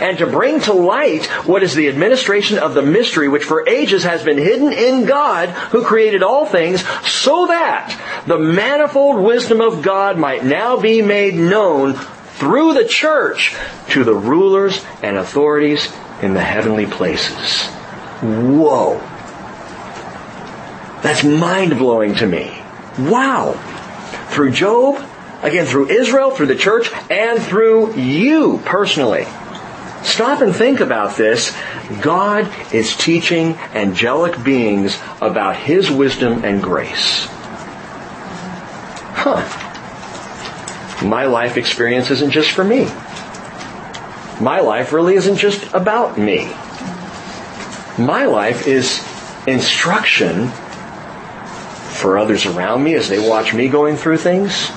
and 0.00 0.18
to 0.18 0.26
bring 0.26 0.60
to 0.60 0.72
light 0.72 1.26
what 1.46 1.62
is 1.62 1.74
the 1.74 1.88
administration 1.88 2.58
of 2.58 2.74
the 2.74 2.82
mystery 2.82 3.28
which 3.28 3.44
for 3.44 3.68
ages 3.68 4.02
has 4.04 4.22
been 4.22 4.38
hidden 4.38 4.72
in 4.72 5.04
God 5.04 5.50
who 5.50 5.84
created 5.84 6.22
all 6.22 6.46
things 6.46 6.82
so 7.06 7.46
that 7.46 8.24
the 8.26 8.38
manifold 8.38 9.22
wisdom 9.22 9.60
of 9.60 9.82
God 9.82 10.18
might 10.18 10.44
now 10.44 10.78
be 10.78 11.02
made 11.02 11.34
known 11.34 11.94
through 11.94 12.74
the 12.74 12.84
church 12.84 13.56
to 13.90 14.04
the 14.04 14.14
rulers 14.14 14.84
and 15.02 15.16
authorities 15.16 15.92
in 16.22 16.34
the 16.34 16.42
heavenly 16.42 16.86
places. 16.86 17.66
Whoa. 18.22 18.98
That's 21.02 21.24
mind 21.24 21.78
blowing 21.78 22.14
to 22.16 22.26
me. 22.26 22.62
Wow. 22.98 23.52
Through 24.30 24.50
Job, 24.52 25.02
again 25.42 25.66
through 25.66 25.88
Israel, 25.88 26.30
through 26.30 26.46
the 26.46 26.56
church, 26.56 26.90
and 27.10 27.40
through 27.40 27.94
you 27.94 28.60
personally. 28.64 29.26
Stop 30.06 30.40
and 30.40 30.54
think 30.54 30.78
about 30.78 31.16
this. 31.16 31.54
God 32.00 32.48
is 32.72 32.96
teaching 32.96 33.54
angelic 33.74 34.42
beings 34.42 34.98
about 35.20 35.56
His 35.56 35.90
wisdom 35.90 36.44
and 36.44 36.62
grace. 36.62 37.26
Huh. 39.18 39.42
My 41.04 41.26
life 41.26 41.56
experience 41.56 42.10
isn't 42.10 42.30
just 42.30 42.52
for 42.52 42.62
me. 42.62 42.84
My 44.40 44.60
life 44.60 44.92
really 44.92 45.16
isn't 45.16 45.36
just 45.36 45.74
about 45.74 46.16
me. 46.16 46.46
My 47.98 48.26
life 48.26 48.68
is 48.68 49.04
instruction 49.48 50.48
for 51.96 52.16
others 52.16 52.46
around 52.46 52.84
me 52.84 52.94
as 52.94 53.08
they 53.08 53.18
watch 53.18 53.52
me 53.52 53.68
going 53.68 53.96
through 53.96 54.18
things, 54.18 54.70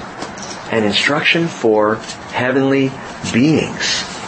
and 0.72 0.86
instruction 0.86 1.48
for 1.48 1.96
heavenly 2.32 2.92
beings. 3.32 4.19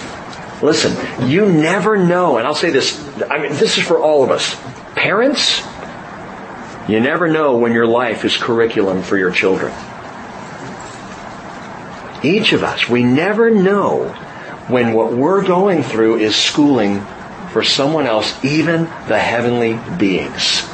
Listen, 0.61 1.29
you 1.29 1.51
never 1.51 1.97
know, 1.97 2.37
and 2.37 2.45
I'll 2.45 2.55
say 2.55 2.69
this, 2.69 2.99
I 3.29 3.39
mean, 3.39 3.51
this 3.53 3.77
is 3.77 3.83
for 3.85 3.99
all 3.99 4.23
of 4.23 4.29
us. 4.29 4.55
Parents, 4.95 5.61
you 6.87 6.99
never 6.99 7.27
know 7.27 7.57
when 7.57 7.71
your 7.73 7.87
life 7.87 8.25
is 8.25 8.37
curriculum 8.37 9.01
for 9.01 9.17
your 9.17 9.31
children. 9.31 9.73
Each 12.23 12.53
of 12.53 12.63
us, 12.63 12.87
we 12.87 13.03
never 13.03 13.49
know 13.49 14.09
when 14.67 14.93
what 14.93 15.13
we're 15.13 15.43
going 15.43 15.81
through 15.81 16.17
is 16.17 16.35
schooling 16.35 17.03
for 17.51 17.63
someone 17.63 18.05
else, 18.05 18.43
even 18.45 18.83
the 19.07 19.17
heavenly 19.19 19.79
beings 19.97 20.70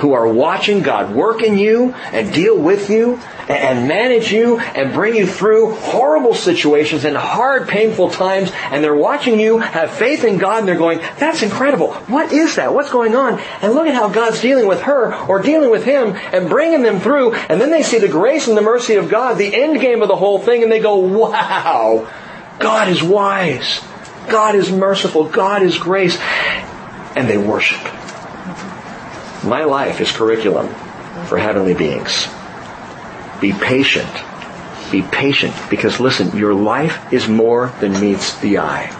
who 0.00 0.14
are 0.14 0.26
watching 0.26 0.82
God 0.82 1.14
work 1.14 1.42
in 1.42 1.58
you 1.58 1.92
and 2.12 2.32
deal 2.32 2.58
with 2.58 2.90
you 2.90 3.20
and 3.48 3.88
manage 3.88 4.32
you 4.32 4.58
and 4.58 4.92
bring 4.92 5.14
you 5.14 5.26
through 5.26 5.74
horrible 5.74 6.34
situations 6.34 7.04
and 7.04 7.16
hard, 7.16 7.68
painful 7.68 8.10
times. 8.10 8.50
And 8.70 8.82
they're 8.82 8.94
watching 8.94 9.38
you 9.38 9.58
have 9.58 9.90
faith 9.90 10.24
in 10.24 10.38
God 10.38 10.60
and 10.60 10.68
they're 10.68 10.78
going, 10.78 10.98
that's 11.18 11.42
incredible. 11.42 11.92
What 11.92 12.32
is 12.32 12.56
that? 12.56 12.72
What's 12.72 12.90
going 12.90 13.14
on? 13.14 13.40
And 13.60 13.74
look 13.74 13.86
at 13.86 13.94
how 13.94 14.08
God's 14.08 14.40
dealing 14.40 14.66
with 14.66 14.82
her 14.82 15.14
or 15.26 15.42
dealing 15.42 15.70
with 15.70 15.84
him 15.84 16.14
and 16.32 16.48
bringing 16.48 16.82
them 16.82 17.00
through. 17.00 17.34
And 17.34 17.60
then 17.60 17.70
they 17.70 17.82
see 17.82 17.98
the 17.98 18.08
grace 18.08 18.48
and 18.48 18.56
the 18.56 18.62
mercy 18.62 18.94
of 18.94 19.08
God, 19.08 19.34
the 19.34 19.54
end 19.54 19.80
game 19.80 20.02
of 20.02 20.08
the 20.08 20.16
whole 20.16 20.38
thing, 20.38 20.62
and 20.62 20.72
they 20.72 20.80
go, 20.80 20.96
wow, 20.96 22.10
God 22.58 22.88
is 22.88 23.02
wise. 23.02 23.80
God 24.28 24.54
is 24.54 24.70
merciful. 24.70 25.24
God 25.24 25.62
is 25.62 25.76
grace. 25.76 26.18
And 27.16 27.28
they 27.28 27.38
worship. 27.38 27.99
My 29.44 29.64
life 29.64 30.00
is 30.00 30.12
curriculum 30.12 30.68
for 31.26 31.38
heavenly 31.38 31.74
beings. 31.74 32.28
Be 33.40 33.52
patient. 33.52 34.10
Be 34.92 35.02
patient 35.02 35.54
because 35.70 35.98
listen, 35.98 36.36
your 36.36 36.52
life 36.52 37.12
is 37.12 37.26
more 37.26 37.72
than 37.80 37.98
meets 37.98 38.38
the 38.40 38.58
eye. 38.58 38.94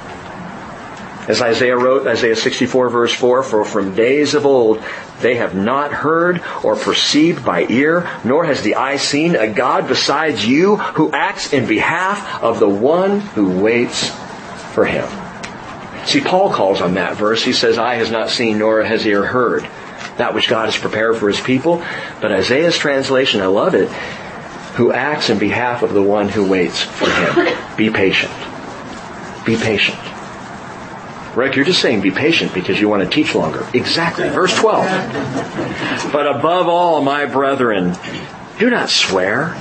As 1.29 1.43
Isaiah 1.43 1.77
wrote, 1.77 2.07
Isaiah 2.07 2.37
64 2.37 2.89
verse 2.89 3.15
4, 3.15 3.43
for 3.43 3.65
from 3.65 3.95
days 3.95 4.35
of 4.35 4.47
old 4.47 4.83
they 5.21 5.35
have 5.37 5.55
not 5.55 5.93
heard 5.93 6.43
or 6.65 6.75
perceived 6.75 7.45
by 7.45 7.67
ear, 7.69 8.09
nor 8.25 8.45
has 8.47 8.63
the 8.63 8.77
eye 8.77 8.97
seen 8.97 9.37
a 9.37 9.47
God 9.47 9.87
besides 9.87 10.47
you 10.47 10.77
who 10.77 11.13
acts 11.13 11.53
in 11.53 11.67
behalf 11.67 12.43
of 12.43 12.59
the 12.59 12.69
one 12.69 13.21
who 13.21 13.61
waits 13.61 14.09
for 14.73 14.87
him. 14.87 15.07
See, 16.07 16.23
Paul 16.23 16.51
calls 16.51 16.81
on 16.81 16.95
that 16.95 17.17
verse. 17.17 17.45
He 17.45 17.53
says, 17.53 17.77
eye 17.77 17.97
has 17.97 18.11
not 18.11 18.31
seen 18.31 18.59
nor 18.59 18.83
has 18.83 19.07
ear 19.07 19.27
heard 19.27 19.69
that 20.21 20.35
which 20.35 20.49
God 20.49 20.67
has 20.67 20.77
prepared 20.77 21.17
for 21.17 21.29
his 21.29 21.41
people. 21.41 21.83
But 22.21 22.31
Isaiah's 22.31 22.77
translation, 22.77 23.41
I 23.41 23.47
love 23.47 23.75
it, 23.75 23.91
who 24.77 24.93
acts 24.93 25.31
in 25.31 25.39
behalf 25.39 25.83
of 25.83 25.95
the 25.95 26.03
one 26.03 26.29
who 26.29 26.47
waits 26.47 26.83
for 26.83 27.11
him. 27.11 27.57
Be 27.77 27.91
patient. 27.91 28.33
Be 29.45 29.57
patient. 29.57 29.99
Rick, 31.35 31.57
you're 31.57 31.65
just 31.65 31.81
saying 31.81 32.03
be 32.03 32.11
patient 32.11 32.53
because 32.53 32.79
you 32.79 32.89
want 32.89 33.03
to 33.03 33.09
teach 33.09 33.35
longer. 33.35 33.67
Exactly. 33.73 34.29
Verse 34.29 34.55
12. 34.59 36.13
But 36.13 36.27
above 36.27 36.69
all, 36.69 37.03
my 37.03 37.25
brethren, 37.25 37.97
do 38.59 38.69
not 38.69 38.91
swear, 38.91 39.57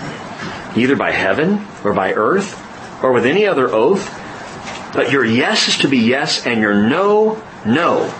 either 0.75 0.97
by 0.97 1.11
heaven 1.11 1.65
or 1.85 1.93
by 1.93 2.13
earth 2.13 2.59
or 3.01 3.13
with 3.13 3.25
any 3.25 3.47
other 3.47 3.69
oath, 3.69 4.13
but 4.93 5.11
your 5.11 5.23
yes 5.23 5.69
is 5.69 5.77
to 5.79 5.87
be 5.87 5.99
yes 5.99 6.45
and 6.45 6.59
your 6.59 6.73
no, 6.73 7.41
no 7.65 8.13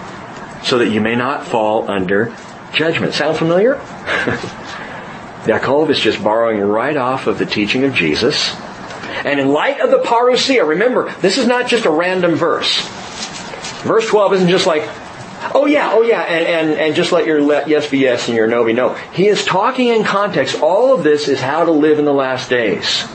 so 0.64 0.80
that 0.80 0.90
you 0.90 1.02
may 1.02 1.16
not 1.16 1.46
fall 1.46 1.90
under 1.90 2.36
judgment. 2.74 3.14
Sound 3.14 3.38
familiar? 3.38 3.76
Yaakov 5.46 5.90
is 5.90 6.00
just 6.00 6.24
borrowing 6.24 6.60
right 6.62 6.98
off 6.98 7.28
of 7.28 7.40
the 7.40 7.46
teaching 7.46 7.84
of 7.86 7.94
Jesus. 7.94 8.54
And 9.26 9.40
in 9.40 9.50
light 9.50 9.80
of 9.80 9.90
the 9.90 10.00
parousia, 10.00 10.68
remember, 10.68 11.12
this 11.22 11.38
is 11.38 11.48
not 11.48 11.68
just 11.68 11.86
a 11.86 11.90
random 11.90 12.36
verse. 12.36 12.88
Verse 13.84 14.08
12 14.08 14.34
isn't 14.34 14.50
just 14.50 14.68
like, 14.68 14.84
oh 15.54 15.66
yeah, 15.66 15.92
oh 15.94 16.02
yeah, 16.02 16.22
and, 16.22 16.46
and, 16.46 16.80
and 16.80 16.96
just 16.96 17.12
let 17.12 17.26
your 17.26 17.42
let 17.42 17.68
yes 17.68 17.90
be 17.90 18.00
yes 18.00 18.28
and 18.28 18.36
your 18.36 18.48
no 18.48 18.66
be 18.66 18.74
no. 18.74 18.94
He 19.14 19.28
is 19.28 19.46
talking 19.46 19.88
in 19.88 20.04
context. 20.04 20.62
All 20.62 20.94
of 20.94 21.04
this 21.04 21.28
is 21.28 21.40
how 21.40 21.66
to 21.66 21.72
live 21.72 22.00
in 22.00 22.06
the 22.06 22.14
last 22.14 22.50
days. 22.50 23.06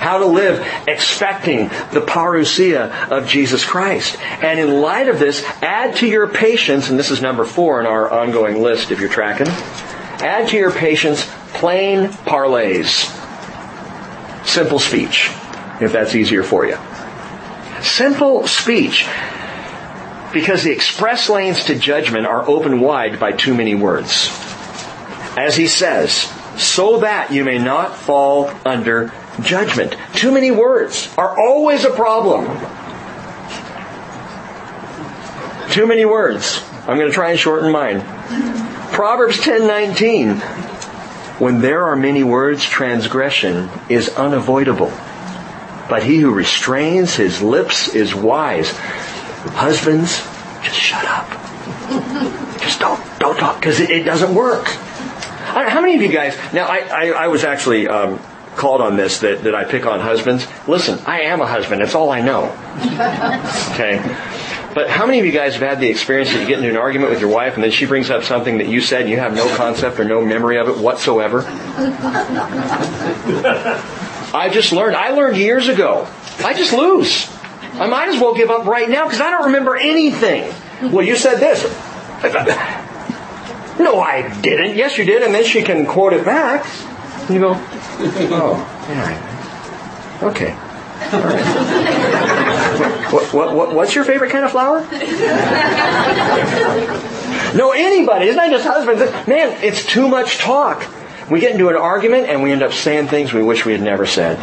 How 0.00 0.16
to 0.16 0.24
live 0.24 0.66
expecting 0.88 1.68
the 1.92 2.00
parousia 2.00 3.10
of 3.10 3.28
Jesus 3.28 3.66
Christ. 3.66 4.18
And 4.42 4.58
in 4.58 4.80
light 4.80 5.08
of 5.08 5.18
this, 5.18 5.44
add 5.60 5.96
to 5.96 6.06
your 6.06 6.26
patience, 6.26 6.88
and 6.88 6.98
this 6.98 7.10
is 7.10 7.20
number 7.20 7.44
four 7.44 7.80
in 7.80 7.86
our 7.86 8.10
ongoing 8.10 8.62
list 8.62 8.90
if 8.90 8.98
you're 8.98 9.10
tracking, 9.10 9.48
add 9.48 10.48
to 10.48 10.56
your 10.56 10.70
patience 10.70 11.30
plain 11.52 12.08
parlays. 12.08 13.14
Simple 14.46 14.78
speech, 14.78 15.30
if 15.82 15.92
that's 15.92 16.14
easier 16.14 16.42
for 16.42 16.64
you. 16.64 16.78
Simple 17.82 18.46
speech. 18.46 19.06
Because 20.32 20.62
the 20.62 20.72
express 20.72 21.28
lanes 21.28 21.64
to 21.64 21.78
judgment 21.78 22.24
are 22.24 22.48
open 22.48 22.80
wide 22.80 23.20
by 23.20 23.32
too 23.32 23.54
many 23.54 23.74
words. 23.74 24.30
As 25.36 25.56
he 25.56 25.68
says, 25.68 26.32
so 26.56 27.00
that 27.00 27.32
you 27.32 27.44
may 27.44 27.58
not 27.58 27.96
fall 27.96 28.50
under 28.64 29.12
judgment. 29.42 29.96
Too 30.14 30.32
many 30.32 30.50
words 30.50 31.12
are 31.16 31.38
always 31.38 31.84
a 31.84 31.90
problem. 31.90 32.44
Too 35.70 35.86
many 35.86 36.04
words. 36.04 36.64
I'm 36.88 36.98
going 36.98 37.08
to 37.08 37.14
try 37.14 37.30
and 37.30 37.38
shorten 37.38 37.70
mine. 37.70 38.00
Proverbs 38.92 39.38
10:19 39.38 40.40
When 41.38 41.60
there 41.60 41.84
are 41.84 41.96
many 41.96 42.24
words 42.24 42.64
transgression 42.64 43.70
is 43.88 44.08
unavoidable. 44.10 44.92
But 45.88 46.02
he 46.02 46.18
who 46.18 46.32
restrains 46.32 47.14
his 47.14 47.40
lips 47.40 47.94
is 47.94 48.14
wise. 48.14 48.70
Husbands, 49.54 50.22
just 50.62 50.76
shut 50.76 51.04
up. 51.04 51.28
Just 52.60 52.80
don't 52.80 53.00
don't 53.18 53.38
talk 53.38 53.60
because 53.60 53.80
it, 53.80 53.90
it, 53.90 54.04
doesn't 54.04 54.34
work. 54.34 54.66
How 54.68 55.80
many 55.80 55.96
of 55.96 56.02
you 56.02 56.08
guys? 56.08 56.36
Now, 56.52 56.66
I 56.66 56.78
I, 56.78 57.06
I 57.24 57.28
was 57.28 57.44
actually 57.44 57.88
um, 57.88 58.20
called 58.60 58.82
on 58.82 58.96
this 58.96 59.20
that, 59.20 59.42
that 59.44 59.54
I 59.54 59.64
pick 59.64 59.86
on 59.86 60.00
husbands. 60.00 60.46
Listen, 60.68 60.98
I 61.06 61.22
am 61.22 61.40
a 61.40 61.46
husband. 61.46 61.80
That's 61.80 61.94
all 61.94 62.10
I 62.10 62.20
know. 62.20 62.44
Okay. 63.72 63.98
But 64.74 64.88
how 64.88 65.06
many 65.06 65.18
of 65.18 65.26
you 65.26 65.32
guys 65.32 65.54
have 65.54 65.62
had 65.62 65.80
the 65.80 65.88
experience 65.88 66.30
that 66.32 66.40
you 66.40 66.46
get 66.46 66.58
into 66.58 66.70
an 66.70 66.76
argument 66.76 67.10
with 67.10 67.20
your 67.20 67.30
wife 67.30 67.54
and 67.54 67.64
then 67.64 67.72
she 67.72 67.86
brings 67.86 68.10
up 68.10 68.22
something 68.22 68.58
that 68.58 68.68
you 68.68 68.80
said 68.80 69.00
and 69.00 69.10
you 69.10 69.16
have 69.16 69.34
no 69.34 69.52
concept 69.56 69.98
or 69.98 70.04
no 70.04 70.20
memory 70.20 70.58
of 70.58 70.68
it 70.68 70.78
whatsoever? 70.78 71.42
I 74.32 74.48
just 74.52 74.72
learned. 74.72 74.94
I 74.94 75.10
learned 75.10 75.38
years 75.38 75.66
ago. 75.66 76.06
I 76.44 76.54
just 76.54 76.72
lose. 76.72 77.28
I 77.74 77.88
might 77.88 78.08
as 78.10 78.20
well 78.20 78.34
give 78.34 78.50
up 78.50 78.66
right 78.66 78.88
now 78.88 79.06
because 79.06 79.20
I 79.20 79.30
don't 79.30 79.46
remember 79.46 79.76
anything. 79.76 80.52
Well, 80.92 81.04
you 81.04 81.16
said 81.16 81.38
this. 81.40 81.64
No, 83.80 83.98
I 83.98 84.28
didn't. 84.42 84.76
Yes, 84.76 84.98
you 84.98 85.06
did. 85.06 85.22
And 85.22 85.34
then 85.34 85.42
she 85.42 85.62
can 85.62 85.86
quote 85.86 86.12
it 86.12 86.22
back. 86.22 86.66
You 87.30 87.38
go, 87.38 87.54
oh, 88.32 88.56
yeah. 88.88 90.20
Okay. 90.22 90.52
All 91.12 91.22
right. 91.22 92.10
What, 93.12 93.32
what, 93.32 93.54
what, 93.54 93.74
what's 93.74 93.94
your 93.94 94.04
favorite 94.04 94.30
kind 94.30 94.44
of 94.44 94.52
flower? 94.52 94.80
no, 97.56 97.72
anybody. 97.72 98.26
It's 98.26 98.36
not 98.36 98.50
just 98.50 98.64
husbands. 98.64 99.00
Man, 99.26 99.62
it's 99.62 99.84
too 99.84 100.08
much 100.08 100.38
talk. 100.38 100.86
We 101.30 101.40
get 101.40 101.52
into 101.52 101.68
an 101.68 101.76
argument 101.76 102.28
and 102.28 102.42
we 102.42 102.52
end 102.52 102.62
up 102.62 102.72
saying 102.72 103.08
things 103.08 103.32
we 103.32 103.42
wish 103.42 103.64
we 103.64 103.72
had 103.72 103.82
never 103.82 104.06
said. 104.06 104.38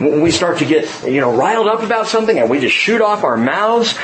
We 0.00 0.30
start 0.30 0.58
to 0.58 0.64
get, 0.64 1.04
you 1.04 1.20
know, 1.20 1.36
riled 1.36 1.66
up 1.66 1.82
about 1.82 2.06
something 2.06 2.38
and 2.38 2.48
we 2.50 2.60
just 2.60 2.74
shoot 2.74 3.00
off 3.00 3.24
our 3.24 3.36
mouths 3.36 3.94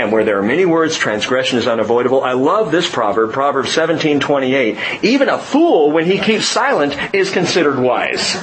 and 0.00 0.10
where 0.12 0.24
there 0.24 0.38
are 0.38 0.42
many 0.42 0.64
words, 0.64 0.96
transgression 0.96 1.58
is 1.58 1.66
unavoidable. 1.66 2.22
I 2.22 2.32
love 2.32 2.70
this 2.72 2.88
proverb, 2.88 3.32
Proverbs 3.32 3.70
17:28. 3.70 4.78
Even 5.02 5.28
a 5.28 5.38
fool, 5.38 5.90
when 5.92 6.06
he 6.06 6.18
keeps 6.18 6.46
silent, 6.46 6.96
is 7.12 7.30
considered 7.30 7.78
wise. 7.78 8.36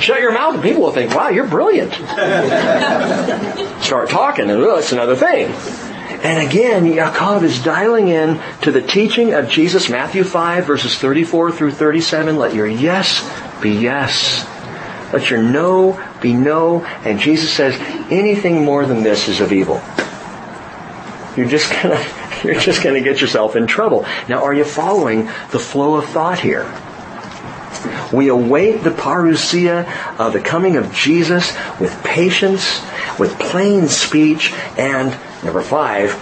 Shut 0.00 0.20
your 0.20 0.32
mouth, 0.32 0.54
and 0.54 0.62
people 0.62 0.82
will 0.82 0.92
think, 0.92 1.14
"Wow, 1.14 1.28
you're 1.28 1.46
brilliant." 1.46 1.92
Start 3.82 4.08
talking, 4.10 4.50
and 4.50 4.62
it's 4.62 4.92
another 4.92 5.16
thing. 5.16 5.52
And 6.22 6.46
again, 6.46 6.84
Yaakov 6.84 7.42
is 7.42 7.58
dialing 7.62 8.08
in 8.08 8.40
to 8.62 8.70
the 8.70 8.80
teaching 8.80 9.34
of 9.34 9.48
Jesus, 9.48 9.88
Matthew 9.88 10.22
5, 10.22 10.64
verses 10.64 10.96
34 10.96 11.50
through 11.50 11.72
37. 11.72 12.36
Let 12.38 12.54
your 12.54 12.68
yes 12.68 13.28
be 13.60 13.70
yes. 13.70 14.46
Let 15.12 15.30
your 15.30 15.42
no 15.42 16.00
be 16.20 16.32
no. 16.32 16.86
And 17.04 17.18
Jesus 17.18 17.52
says, 17.52 17.76
anything 18.10 18.64
more 18.64 18.86
than 18.86 19.02
this 19.02 19.28
is 19.28 19.40
of 19.40 19.52
evil. 19.52 19.82
You're 21.36 21.48
just 21.48 21.70
gonna, 21.70 22.04
you're 22.44 22.60
just 22.60 22.82
gonna 22.82 23.00
get 23.00 23.20
yourself 23.20 23.56
in 23.56 23.66
trouble. 23.66 24.06
Now, 24.28 24.44
are 24.44 24.54
you 24.54 24.64
following 24.64 25.26
the 25.50 25.58
flow 25.58 25.96
of 25.96 26.06
thought 26.06 26.40
here? 26.40 26.70
We 28.12 28.28
await 28.28 28.82
the 28.82 28.90
parousia 28.90 29.88
of 30.18 30.32
the 30.34 30.40
coming 30.40 30.76
of 30.76 30.92
Jesus 30.92 31.56
with 31.80 32.02
patience, 32.04 32.82
with 33.18 33.38
plain 33.38 33.88
speech, 33.88 34.52
and 34.76 35.16
number 35.42 35.62
five, 35.62 36.12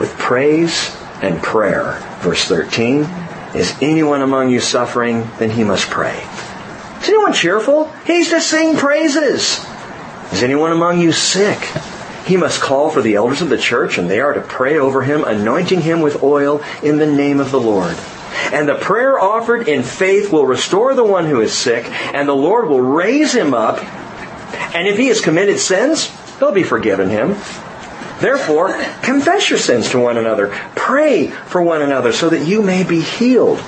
with 0.00 0.16
praise 0.18 0.96
and 1.22 1.42
prayer. 1.42 1.98
Verse 2.20 2.44
13, 2.44 3.02
is 3.54 3.76
anyone 3.82 4.22
among 4.22 4.50
you 4.50 4.60
suffering? 4.60 5.28
Then 5.38 5.50
he 5.50 5.64
must 5.64 5.90
pray. 5.90 6.26
Is 7.00 7.08
anyone 7.08 7.32
cheerful? 7.32 7.90
He's 8.06 8.30
to 8.30 8.40
sing 8.40 8.76
praises. 8.76 9.64
Is 10.32 10.42
anyone 10.42 10.72
among 10.72 11.00
you 11.00 11.12
sick? 11.12 11.58
He 12.28 12.36
must 12.36 12.60
call 12.60 12.90
for 12.90 13.00
the 13.00 13.14
elders 13.14 13.40
of 13.40 13.48
the 13.48 13.56
church, 13.56 13.96
and 13.96 14.10
they 14.10 14.20
are 14.20 14.34
to 14.34 14.42
pray 14.42 14.78
over 14.78 15.00
him, 15.00 15.24
anointing 15.24 15.80
him 15.80 16.02
with 16.02 16.22
oil 16.22 16.62
in 16.82 16.98
the 16.98 17.06
name 17.06 17.40
of 17.40 17.50
the 17.50 17.60
Lord. 17.60 17.96
And 18.52 18.68
the 18.68 18.74
prayer 18.74 19.18
offered 19.18 19.66
in 19.66 19.82
faith 19.82 20.30
will 20.30 20.44
restore 20.44 20.94
the 20.94 21.04
one 21.04 21.24
who 21.24 21.40
is 21.40 21.54
sick, 21.54 21.86
and 22.14 22.28
the 22.28 22.36
Lord 22.36 22.68
will 22.68 22.82
raise 22.82 23.32
him 23.34 23.54
up. 23.54 23.82
And 24.74 24.86
if 24.86 24.98
he 24.98 25.06
has 25.06 25.22
committed 25.22 25.58
sins, 25.58 26.12
they'll 26.38 26.52
be 26.52 26.62
forgiven 26.62 27.08
him. 27.08 27.34
Therefore, 28.20 28.74
confess 29.02 29.48
your 29.48 29.58
sins 29.58 29.88
to 29.90 29.98
one 29.98 30.18
another. 30.18 30.48
Pray 30.74 31.28
for 31.28 31.62
one 31.62 31.80
another 31.80 32.12
so 32.12 32.28
that 32.28 32.46
you 32.46 32.60
may 32.62 32.84
be 32.84 33.00
healed. 33.00 33.58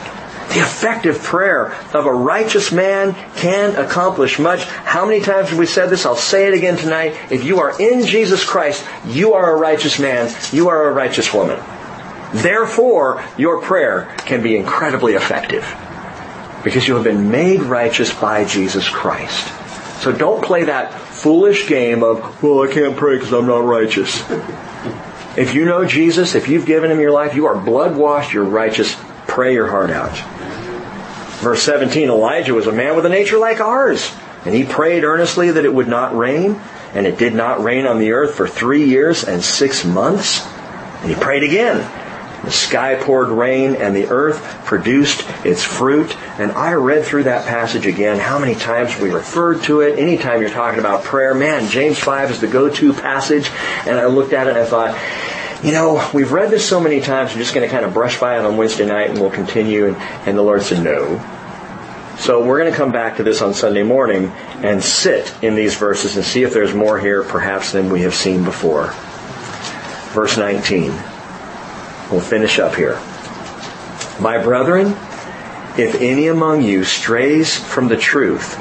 The 0.51 0.61
effective 0.61 1.22
prayer 1.22 1.72
of 1.94 2.07
a 2.07 2.12
righteous 2.12 2.72
man 2.72 3.14
can 3.36 3.76
accomplish 3.76 4.38
much. 4.38 4.64
How 4.64 5.07
many 5.07 5.20
times 5.20 5.51
have 5.51 5.59
we 5.59 5.66
said 5.66 5.90
this? 5.90 6.05
I'll 6.05 6.16
say 6.16 6.48
it 6.48 6.55
again 6.55 6.76
tonight. 6.76 7.16
If 7.30 7.44
you 7.44 7.61
are 7.61 7.80
in 7.80 8.05
Jesus 8.05 8.44
Christ, 8.44 8.84
you 9.07 9.34
are 9.34 9.55
a 9.55 9.57
righteous 9.57 10.01
man. 10.01 10.34
You 10.51 10.68
are 10.68 10.88
a 10.88 10.92
righteous 10.92 11.32
woman. 11.32 11.61
Therefore, 12.32 13.24
your 13.38 13.62
prayer 13.62 14.14
can 14.18 14.42
be 14.42 14.57
incredibly 14.57 15.14
effective 15.14 15.64
because 16.64 16.86
you 16.86 16.94
have 16.94 17.05
been 17.05 17.30
made 17.30 17.62
righteous 17.62 18.12
by 18.12 18.44
Jesus 18.44 18.88
Christ. 18.88 19.53
So 20.03 20.12
don't 20.12 20.42
play 20.42 20.64
that 20.64 20.92
foolish 20.92 21.68
game 21.68 22.03
of, 22.03 22.42
well, 22.42 22.62
I 22.62 22.72
can't 22.72 22.96
pray 22.96 23.16
because 23.16 23.32
I'm 23.32 23.46
not 23.46 23.64
righteous. 23.64 24.22
If 25.36 25.55
you 25.55 25.64
know 25.64 25.84
Jesus, 25.84 26.34
if 26.34 26.48
you've 26.48 26.66
given 26.66 26.90
him 26.90 26.98
your 26.98 27.12
life, 27.12 27.34
you 27.34 27.46
are 27.46 27.57
blood 27.57 27.96
washed, 27.96 28.32
you're 28.32 28.44
righteous. 28.44 28.96
Pray 29.26 29.55
your 29.55 29.68
heart 29.68 29.90
out. 29.90 30.39
Verse 31.41 31.62
17, 31.62 32.11
Elijah 32.11 32.55
was 32.55 32.66
a 32.66 32.72
man 32.72 32.97
with 32.97 33.07
a 33.07 33.09
nature 33.09 33.38
like 33.38 33.61
ours, 33.61 34.12
and 34.45 34.55
he 34.55 34.64
prayed 34.64 35.05
earnestly 35.05 35.51
that 35.51 35.64
it 35.64 35.72
would 35.72 35.88
not 35.88 36.16
rain, 36.16 36.61
and 36.93 37.07
it 37.07 37.18
did 37.18 37.34
not 37.34 37.62
rain 37.62 37.86
on 37.86 37.99
the 37.99 38.12
earth 38.12 38.34
for 38.34 38.47
three 38.47 38.84
years 38.84 39.24
and 39.24 39.43
six 39.43 39.84
months. 39.84 40.47
And 41.01 41.11
he 41.11 41.14
prayed 41.14 41.43
again. 41.43 41.78
The 42.45 42.51
sky 42.51 42.95
poured 42.95 43.28
rain 43.28 43.74
and 43.74 43.95
the 43.95 44.07
earth 44.09 44.43
produced 44.64 45.26
its 45.45 45.62
fruit. 45.62 46.16
And 46.38 46.53
I 46.53 46.72
read 46.72 47.05
through 47.05 47.24
that 47.24 47.47
passage 47.47 47.86
again, 47.86 48.18
how 48.18 48.38
many 48.38 48.55
times 48.55 48.99
we 48.99 49.11
referred 49.11 49.62
to 49.64 49.80
it. 49.82 49.99
Anytime 49.99 50.41
you're 50.41 50.51
talking 50.51 50.80
about 50.80 51.05
prayer, 51.05 51.34
man, 51.34 51.68
James 51.68 51.99
5 51.99 52.30
is 52.30 52.41
the 52.41 52.47
go-to 52.47 52.95
passage. 52.95 53.51
And 53.86 53.99
I 53.99 54.07
looked 54.07 54.32
at 54.32 54.47
it 54.47 54.51
and 54.51 54.59
I 54.59 54.64
thought, 54.64 54.95
you 55.63 55.73
know, 55.73 56.11
we've 56.15 56.33
read 56.33 56.51
this 56.51 56.67
so 56.67 56.81
many 56.81 57.01
times, 57.01 57.33
we're 57.33 57.41
just 57.41 57.55
going 57.55 57.69
to 57.69 57.73
kind 57.73 57.85
of 57.85 57.93
brush 57.93 58.19
by 58.19 58.39
it 58.39 58.45
on 58.45 58.57
Wednesday 58.57 58.87
night 58.87 59.11
and 59.11 59.21
we'll 59.21 59.31
continue. 59.31 59.89
And, 59.89 59.97
and 59.97 60.39
the 60.39 60.43
Lord 60.43 60.63
said, 60.63 60.83
no. 60.83 61.19
So 62.19 62.45
we're 62.45 62.59
going 62.59 62.71
to 62.71 62.77
come 62.77 62.93
back 62.93 63.17
to 63.17 63.23
this 63.23 63.43
on 63.43 63.55
Sunday 63.55 63.83
morning 63.83 64.29
and 64.63 64.83
sit 64.83 65.35
in 65.43 65.55
these 65.55 65.75
verses 65.75 66.17
and 66.17 66.25
see 66.25 66.43
if 66.43 66.53
there's 66.53 66.75
more 66.75 66.99
here 66.99 67.23
perhaps 67.23 67.73
than 67.73 67.91
we 67.91 68.03
have 68.03 68.15
seen 68.15 68.45
before. 68.45 68.95
Verse 70.13 70.37
19. 70.37 70.91
We'll 72.11 72.21
finish 72.21 72.59
up 72.59 72.75
here. 72.75 73.01
My 74.21 74.43
brethren, 74.43 74.89
if 75.79 75.95
any 76.01 76.27
among 76.27 76.63
you 76.63 76.85
strays 76.85 77.57
from 77.57 77.89
the 77.89 77.97
truth 77.97 78.59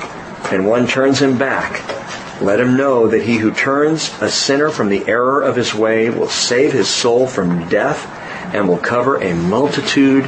and 0.51 0.67
one 0.67 0.87
turns 0.87 1.21
him 1.21 1.37
back, 1.37 1.98
Let 2.41 2.59
him 2.59 2.77
know 2.77 3.07
that 3.07 3.23
he 3.23 3.37
who 3.37 3.51
turns 3.51 4.09
a 4.21 4.29
sinner 4.29 4.69
from 4.69 4.89
the 4.89 5.07
error 5.07 5.41
of 5.41 5.55
his 5.55 5.75
way 5.75 6.09
will 6.09 6.29
save 6.29 6.71
his 6.71 6.87
soul 6.87 7.27
from 7.27 7.67
death 7.67 8.05
and 8.53 8.67
will 8.67 8.77
cover 8.77 9.21
a 9.21 9.35
multitude 9.35 10.25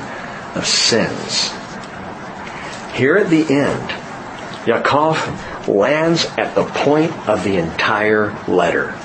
of 0.56 0.68
sins. 0.68 1.52
Here 2.94 3.18
at 3.18 3.30
the 3.30 3.50
end, 3.50 3.90
Yaakov 4.66 5.68
lands 5.68 6.26
at 6.38 6.54
the 6.54 6.66
point 6.66 7.12
of 7.30 7.44
the 7.44 7.58
entire 7.58 8.38
letter. 8.48 8.98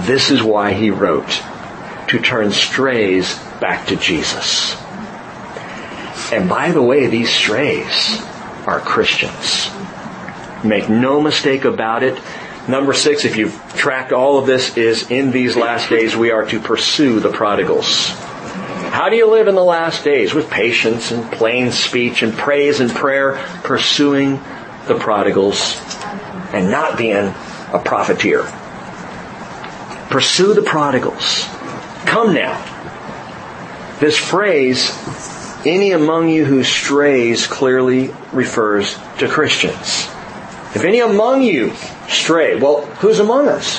This 0.00 0.30
is 0.30 0.42
why 0.42 0.72
he 0.72 0.90
wrote, 0.90 1.42
to 2.08 2.18
turn 2.18 2.50
strays 2.50 3.38
back 3.60 3.86
to 3.86 3.96
Jesus. 3.96 4.76
And 6.32 6.48
by 6.48 6.72
the 6.72 6.82
way, 6.82 7.06
these 7.06 7.30
strays 7.30 8.20
are 8.66 8.80
Christians. 8.80 9.70
Make 10.64 10.88
no 10.88 11.20
mistake 11.20 11.64
about 11.64 12.02
it. 12.02 12.20
Number 12.68 12.92
six, 12.92 13.24
if 13.24 13.36
you've 13.36 13.58
tracked 13.74 14.12
all 14.12 14.38
of 14.38 14.46
this, 14.46 14.76
is 14.76 15.10
in 15.10 15.30
these 15.30 15.56
last 15.56 15.88
days 15.88 16.14
we 16.14 16.30
are 16.30 16.44
to 16.46 16.60
pursue 16.60 17.20
the 17.20 17.30
prodigals. 17.30 18.10
How 18.90 19.08
do 19.08 19.16
you 19.16 19.30
live 19.30 19.48
in 19.48 19.54
the 19.54 19.64
last 19.64 20.04
days? 20.04 20.34
With 20.34 20.50
patience 20.50 21.10
and 21.10 21.30
plain 21.32 21.72
speech 21.72 22.22
and 22.22 22.34
praise 22.34 22.80
and 22.80 22.90
prayer, 22.90 23.42
pursuing 23.62 24.36
the 24.86 24.96
prodigals 24.98 25.80
and 26.52 26.70
not 26.70 26.98
being 26.98 27.32
a 27.72 27.82
profiteer. 27.84 28.42
Pursue 30.10 30.54
the 30.54 30.62
prodigals. 30.62 31.44
Come 32.04 32.34
now. 32.34 32.58
This 34.00 34.16
phrase, 34.16 34.90
any 35.64 35.92
among 35.92 36.28
you 36.28 36.44
who 36.44 36.64
strays, 36.64 37.46
clearly 37.46 38.14
refers 38.32 38.98
to 39.18 39.28
Christians. 39.28 40.08
If 40.74 40.84
any 40.84 41.00
among 41.00 41.42
you 41.42 41.74
stray, 42.08 42.56
well, 42.56 42.84
who's 42.86 43.18
among 43.18 43.48
us? 43.48 43.78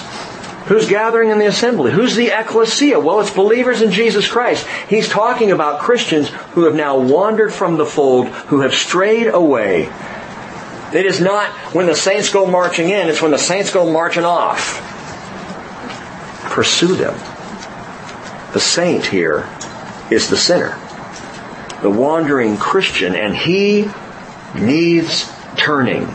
Who's 0.68 0.88
gathering 0.88 1.30
in 1.30 1.40
the 1.40 1.48
assembly? 1.48 1.92
Who's 1.92 2.16
the 2.16 2.38
ecclesia? 2.38 3.00
Well, 3.00 3.20
it's 3.22 3.32
believers 3.32 3.82
in 3.82 3.92
Jesus 3.92 4.28
Christ. 4.28 4.68
He's 4.90 5.10
talking 5.10 5.52
about 5.52 5.82
Christians 5.82 6.30
who 6.54 6.66
have 6.66 6.76
now 6.76 7.00
wandered 7.00 7.54
from 7.54 7.78
the 7.78 7.86
fold, 7.86 8.28
who 8.28 8.62
have 8.62 8.74
strayed 8.74 9.28
away. 9.28 9.92
It 10.94 11.06
is 11.06 11.20
not 11.20 11.50
when 11.74 11.88
the 11.88 11.96
saints 11.96 12.32
go 12.32 12.46
marching 12.46 12.90
in, 12.90 13.08
it's 13.08 13.22
when 13.22 13.32
the 13.32 13.38
saints 13.38 13.72
go 13.72 13.92
marching 13.92 14.26
off. 14.26 14.80
Pursue 16.52 16.96
them. 16.96 17.16
The 18.54 18.60
saint 18.60 19.06
here 19.06 19.50
is 20.12 20.30
the 20.30 20.38
sinner, 20.38 20.78
the 21.82 21.90
wandering 21.90 22.58
Christian, 22.58 23.16
and 23.16 23.36
he 23.36 23.90
needs 24.54 25.32
turning 25.56 26.14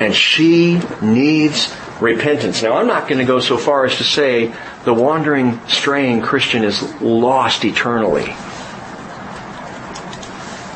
and 0.00 0.14
she 0.14 0.80
needs 1.00 1.74
repentance. 2.00 2.62
Now, 2.62 2.76
I'm 2.76 2.86
not 2.86 3.08
going 3.08 3.18
to 3.18 3.24
go 3.24 3.40
so 3.40 3.56
far 3.56 3.84
as 3.84 3.96
to 3.96 4.04
say 4.04 4.54
the 4.84 4.94
wandering, 4.94 5.60
straying 5.68 6.22
Christian 6.22 6.64
is 6.64 6.82
lost 7.00 7.64
eternally. 7.64 8.34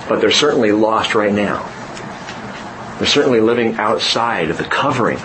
But 0.08 0.20
they're 0.20 0.30
certainly 0.30 0.72
lost 0.72 1.14
right 1.14 1.32
now. 1.32 1.68
They're 2.98 3.06
certainly 3.06 3.40
living 3.40 3.76
outside 3.76 4.50
of 4.50 4.58
the 4.58 4.64
covering. 4.64 5.18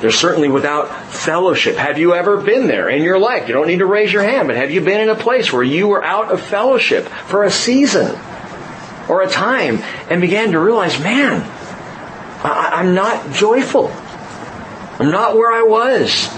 They're 0.00 0.10
certainly 0.10 0.48
without 0.48 0.90
fellowship. 1.06 1.76
Have 1.76 1.98
you 1.98 2.14
ever 2.14 2.38
been 2.38 2.66
there 2.66 2.88
in 2.88 3.02
your 3.02 3.18
life? 3.18 3.48
You 3.48 3.54
don't 3.54 3.66
need 3.66 3.80
to 3.80 3.86
raise 3.86 4.12
your 4.12 4.22
hand, 4.22 4.48
but 4.48 4.56
have 4.56 4.70
you 4.70 4.80
been 4.80 5.00
in 5.00 5.08
a 5.10 5.14
place 5.14 5.52
where 5.52 5.62
you 5.62 5.88
were 5.88 6.02
out 6.02 6.32
of 6.32 6.40
fellowship 6.40 7.04
for 7.04 7.44
a 7.44 7.50
season 7.50 8.18
or 9.08 9.22
a 9.22 9.28
time 9.28 9.82
and 10.08 10.20
began 10.20 10.52
to 10.52 10.58
realize, 10.58 10.98
man, 10.98 11.46
I, 12.42 12.80
am 12.82 12.94
not 12.94 13.32
joyful. 13.32 13.92
I'm 14.98 15.10
not 15.10 15.34
where 15.34 15.52
I 15.52 15.62
was. 15.62 16.28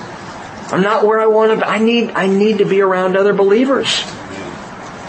I'm 0.72 0.82
not 0.82 1.04
where 1.04 1.20
I 1.20 1.26
want 1.26 1.58
to. 1.58 1.66
I 1.66 1.78
need, 1.78 2.10
I 2.10 2.26
need 2.26 2.58
to 2.58 2.64
be 2.64 2.80
around 2.80 3.16
other 3.16 3.32
believers. 3.32 4.04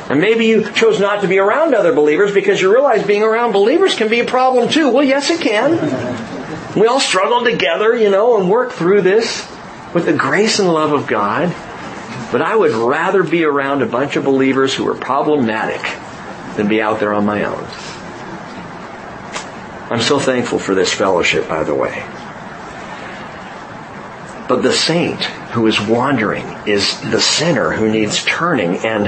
And 0.09 0.19
maybe 0.19 0.45
you 0.45 0.69
chose 0.71 0.99
not 0.99 1.21
to 1.21 1.27
be 1.27 1.39
around 1.39 1.73
other 1.73 1.93
believers 1.93 2.33
because 2.33 2.61
you 2.61 2.71
realize 2.71 3.05
being 3.05 3.23
around 3.23 3.53
believers 3.53 3.95
can 3.95 4.09
be 4.09 4.19
a 4.19 4.25
problem 4.25 4.69
too. 4.69 4.89
Well, 4.89 5.03
yes, 5.03 5.29
it 5.29 5.39
can. 5.39 5.71
We 6.75 6.87
all 6.87 6.99
struggle 6.99 7.43
together, 7.43 7.95
you 7.95 8.09
know, 8.09 8.39
and 8.39 8.49
work 8.49 8.73
through 8.73 9.01
this 9.01 9.49
with 9.93 10.05
the 10.05 10.13
grace 10.13 10.59
and 10.59 10.67
love 10.67 10.91
of 10.91 11.07
God. 11.07 11.49
But 12.31 12.41
I 12.41 12.55
would 12.55 12.71
rather 12.71 13.23
be 13.23 13.43
around 13.43 13.81
a 13.81 13.85
bunch 13.85 14.15
of 14.15 14.25
believers 14.25 14.73
who 14.73 14.87
are 14.89 14.95
problematic 14.95 15.81
than 16.57 16.67
be 16.67 16.81
out 16.81 16.99
there 16.99 17.13
on 17.13 17.25
my 17.25 17.45
own. 17.45 17.65
I'm 19.93 20.01
so 20.01 20.17
thankful 20.17 20.57
for 20.57 20.73
this 20.73 20.91
fellowship, 20.91 21.47
by 21.47 21.63
the 21.63 21.75
way. 21.75 22.03
But 24.49 24.63
the 24.63 24.73
saint 24.73 25.23
who 25.53 25.67
is 25.67 25.79
wandering 25.79 26.47
is 26.65 26.99
the 27.11 27.21
sinner 27.21 27.69
who 27.69 27.91
needs 27.91 28.25
turning. 28.25 28.77
And 28.77 29.05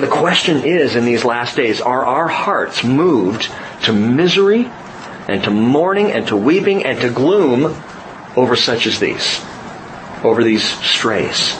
the 0.00 0.08
question 0.08 0.64
is 0.64 0.96
in 0.96 1.04
these 1.04 1.24
last 1.24 1.54
days, 1.54 1.80
are 1.80 2.04
our 2.04 2.26
hearts 2.26 2.82
moved 2.82 3.52
to 3.84 3.92
misery 3.92 4.68
and 5.28 5.44
to 5.44 5.52
mourning 5.52 6.10
and 6.10 6.26
to 6.26 6.36
weeping 6.36 6.84
and 6.84 7.00
to 7.02 7.10
gloom 7.10 7.80
over 8.34 8.56
such 8.56 8.88
as 8.88 8.98
these? 8.98 9.40
Over 10.24 10.42
these 10.42 10.64
strays? 10.64 11.54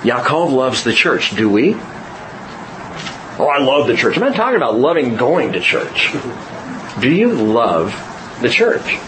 Yaakov 0.00 0.50
loves 0.50 0.82
the 0.82 0.94
church. 0.94 1.36
Do 1.36 1.50
we? 1.50 1.74
Oh, 3.38 3.50
I 3.52 3.58
love 3.58 3.86
the 3.86 3.96
church. 3.96 4.16
I'm 4.16 4.22
not 4.22 4.34
talking 4.34 4.56
about 4.56 4.78
loving 4.78 5.16
going 5.16 5.52
to 5.52 5.60
church. 5.60 6.14
Do 7.00 7.10
you 7.10 7.32
love 7.32 7.94
the 8.42 8.48
church? 8.48 8.98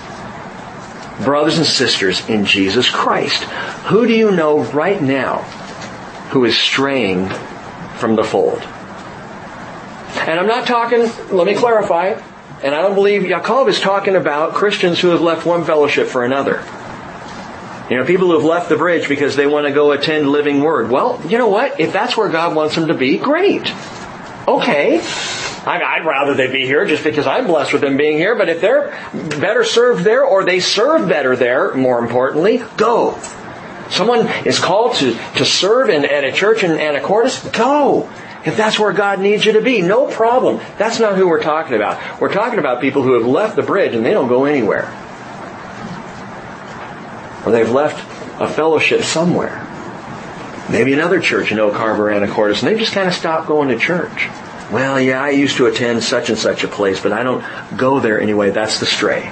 Brothers 1.25 1.59
and 1.59 1.67
sisters 1.67 2.27
in 2.29 2.47
Jesus 2.47 2.89
Christ, 2.89 3.45
who 3.85 4.07
do 4.07 4.15
you 4.15 4.31
know 4.31 4.65
right 4.65 5.01
now 5.01 5.43
who 6.31 6.45
is 6.47 6.57
straying 6.59 7.29
from 7.99 8.17
the 8.17 8.25
fold? 8.25 8.61
And 10.17 10.41
I'm 10.41 10.47
not 10.47 10.67
talking, 10.67 11.11
let 11.31 11.47
me 11.47 11.55
clarify, 11.55 12.21
and 12.63 12.75
I 12.75 12.81
don't 12.81 12.95
believe 12.95 13.23
Yaakov 13.23 13.69
is 13.69 13.81
talking 13.81 14.17
about 14.17 14.55
Christians 14.55 14.99
who 15.01 15.09
have 15.09 15.21
left 15.21 15.45
one 15.45 15.65
fellowship 15.65 16.09
for 16.09 16.25
another. 16.25 16.65
You 17.91 17.99
know, 17.99 18.07
people 18.07 18.29
who 18.29 18.35
have 18.35 18.45
left 18.45 18.71
the 18.71 18.77
bridge 18.77 19.09
because 19.09 19.37
they 19.37 19.47
want 19.47 19.67
to 19.67 19.73
go 19.73 19.93
attend 19.93 20.31
Living 20.31 20.63
Word. 20.63 20.91
Well, 20.91 21.21
you 21.29 21.37
know 21.37 21.49
what? 21.49 21.79
If 21.79 21.93
that's 21.93 22.17
where 22.17 22.31
God 22.31 22.57
wants 22.57 22.75
them 22.75 22.89
to 22.89 22.95
be, 22.95 23.19
great. 23.19 23.71
Okay. 24.49 25.01
I'd 25.65 26.05
rather 26.05 26.35
they 26.35 26.51
be 26.51 26.67
here 26.67 26.85
just 26.87 27.05
because 27.05 27.27
I'm 27.27 27.47
blessed 27.47 27.73
with 27.73 27.83
them 27.83 27.97
being 27.97 28.19
here, 28.19 28.35
but 28.35 28.49
if 28.49 28.61
they're 28.61 28.99
better 29.13 29.63
served 29.65 30.03
there 30.03 30.25
or 30.25 30.45
they 30.45 30.59
serve 30.59 31.09
better 31.09 31.37
there, 31.37 31.73
more 31.75 32.01
importantly, 32.01 32.63
go. 32.77 33.19
Someone 33.91 34.27
is 34.47 34.59
called 34.59 34.97
to, 34.97 35.17
to 35.37 35.45
serve 35.45 35.91
in, 35.91 36.05
at 36.05 36.25
a 36.25 36.33
church 36.33 36.65
in 36.65 36.73
Anacortes, 36.73 37.53
go. 37.57 38.11
If 38.45 38.57
that's 38.57 38.79
where 38.79 38.93
God 38.93 39.21
needs 39.21 39.45
you 39.45 39.53
to 39.53 39.61
be, 39.61 39.83
no 39.83 40.09
problem. 40.09 40.61
That's 40.79 40.99
not 40.99 41.17
who 41.17 41.29
we're 41.29 41.43
talking 41.43 41.77
about. 41.77 42.21
We're 42.21 42.33
talking 42.33 42.59
about 42.59 42.81
people 42.81 43.03
who 43.03 43.13
have 43.13 43.27
left 43.27 43.55
the 43.55 43.63
bridge 43.63 43.95
and 43.95 44.05
they 44.05 44.13
don't 44.13 44.29
go 44.29 44.47
anywhere. 44.47 44.87
Or 47.47 47.53
they've 47.53 47.71
left 47.71 48.01
a 48.41 48.49
fellowship 48.49 49.03
somewhere. 49.03 49.69
Maybe 50.71 50.93
another 50.93 51.21
church 51.21 51.53
in 51.53 51.61
Oak 51.61 51.75
Harbor, 51.75 52.11
Anacortes, 52.11 52.63
and 52.63 52.73
they 52.73 52.79
just 52.79 52.93
kind 52.93 53.07
of 53.07 53.15
stopped 53.15 53.47
going 53.47 53.69
to 53.69 53.79
church. 53.79 54.29
Well, 54.73 54.99
yeah, 54.99 55.23
I 55.23 55.31
used 55.31 55.59
to 55.59 55.67
attend 55.67 56.03
such 56.03 56.31
and 56.31 56.39
such 56.39 56.65
a 56.65 56.69
place, 56.69 56.99
but 56.99 57.13
I 57.13 57.23
don't 57.23 57.45
go 57.77 58.01
there 58.01 58.19
anyway. 58.19 58.51
That's 58.51 58.81
the 58.81 58.87
stray. 58.87 59.31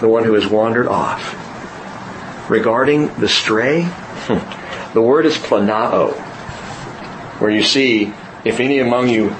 The 0.00 0.08
one 0.08 0.24
who 0.24 0.34
has 0.34 0.48
wandered 0.48 0.88
off. 0.88 1.40
Regarding 2.50 3.14
the 3.14 3.28
stray, 3.28 3.82
hmm, 3.84 4.92
the 4.94 5.00
word 5.00 5.26
is 5.26 5.36
planao, 5.36 6.12
where 7.38 7.50
you 7.50 7.62
see, 7.62 8.12
if 8.44 8.58
any 8.58 8.80
among 8.80 9.08
you 9.08 9.30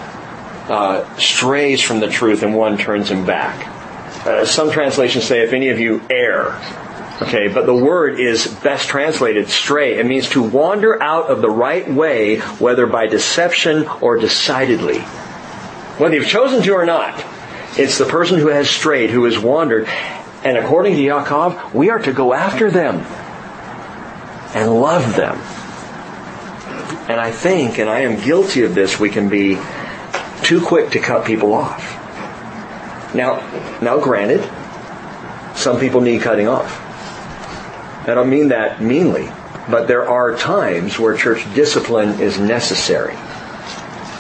uh, 0.69 1.17
strays 1.17 1.83
from 1.83 1.99
the 1.99 2.09
truth 2.09 2.45
and 2.45 2.55
one 2.55 2.79
turns 2.79 3.11
him 3.11 3.27
back. 3.27 3.67
Uh, 4.25 4.45
some 4.45 4.71
translations 4.71 5.25
say, 5.25 5.43
if 5.43 5.53
any 5.53 5.71
of 5.71 5.81
you 5.81 6.01
err, 6.09 6.53
Okay, 7.23 7.47
but 7.47 7.65
the 7.65 7.75
word 7.75 8.19
is 8.19 8.47
best 8.47 8.89
translated 8.89 9.49
stray. 9.49 9.99
It 9.99 10.07
means 10.07 10.31
to 10.31 10.43
wander 10.43 11.01
out 11.01 11.31
of 11.31 11.43
the 11.43 11.51
right 11.51 11.89
way, 11.89 12.39
whether 12.39 12.87
by 12.87 13.07
deception 13.07 13.87
or 14.01 14.19
decidedly. 14.19 14.99
Whether 14.99 16.17
you've 16.17 16.27
chosen 16.27 16.61
to 16.65 16.73
or 16.73 16.85
not, 16.85 17.25
it's 17.79 17.99
the 17.99 18.05
person 18.05 18.41
who 18.41 18.49
has 18.49 18.69
strayed, 18.69 19.11
who 19.11 19.25
has 19.25 19.39
wandered. 19.39 19.87
And 20.43 20.59
according 20.59 20.97
to 20.97 21.01
Yaakov, 21.01 21.73
we 21.73 21.91
are 21.91 22.01
to 22.01 22.13
go 22.13 22.35
after 22.35 22.69
them 22.69 22.97
and 24.57 24.75
love 24.75 25.15
them. 25.15 25.37
And 27.09 27.21
I 27.21 27.31
think, 27.31 27.79
and 27.79 27.89
I 27.89 28.01
am 28.01 28.21
guilty 28.25 28.63
of 28.63 28.75
this, 28.75 28.99
we 28.99 29.09
can 29.09 29.29
be 29.29 29.57
too 30.43 30.61
quick 30.61 30.91
to 30.91 30.99
cut 30.99 31.25
people 31.25 31.55
off. 31.55 31.93
Now, 33.15 33.37
now 33.81 34.01
granted, 34.01 34.43
some 35.55 35.79
people 35.79 36.01
need 36.01 36.23
cutting 36.23 36.49
off. 36.49 36.84
I 38.07 38.15
don't 38.15 38.29
mean 38.29 38.49
that 38.49 38.83
meanly, 38.83 39.31
but 39.71 39.89
there 39.89 40.09
are 40.09 40.37
times 40.37 40.99
where 40.99 41.17
church 41.17 41.43
discipline 41.55 42.21
is 42.21 42.39
necessary. 42.39 43.15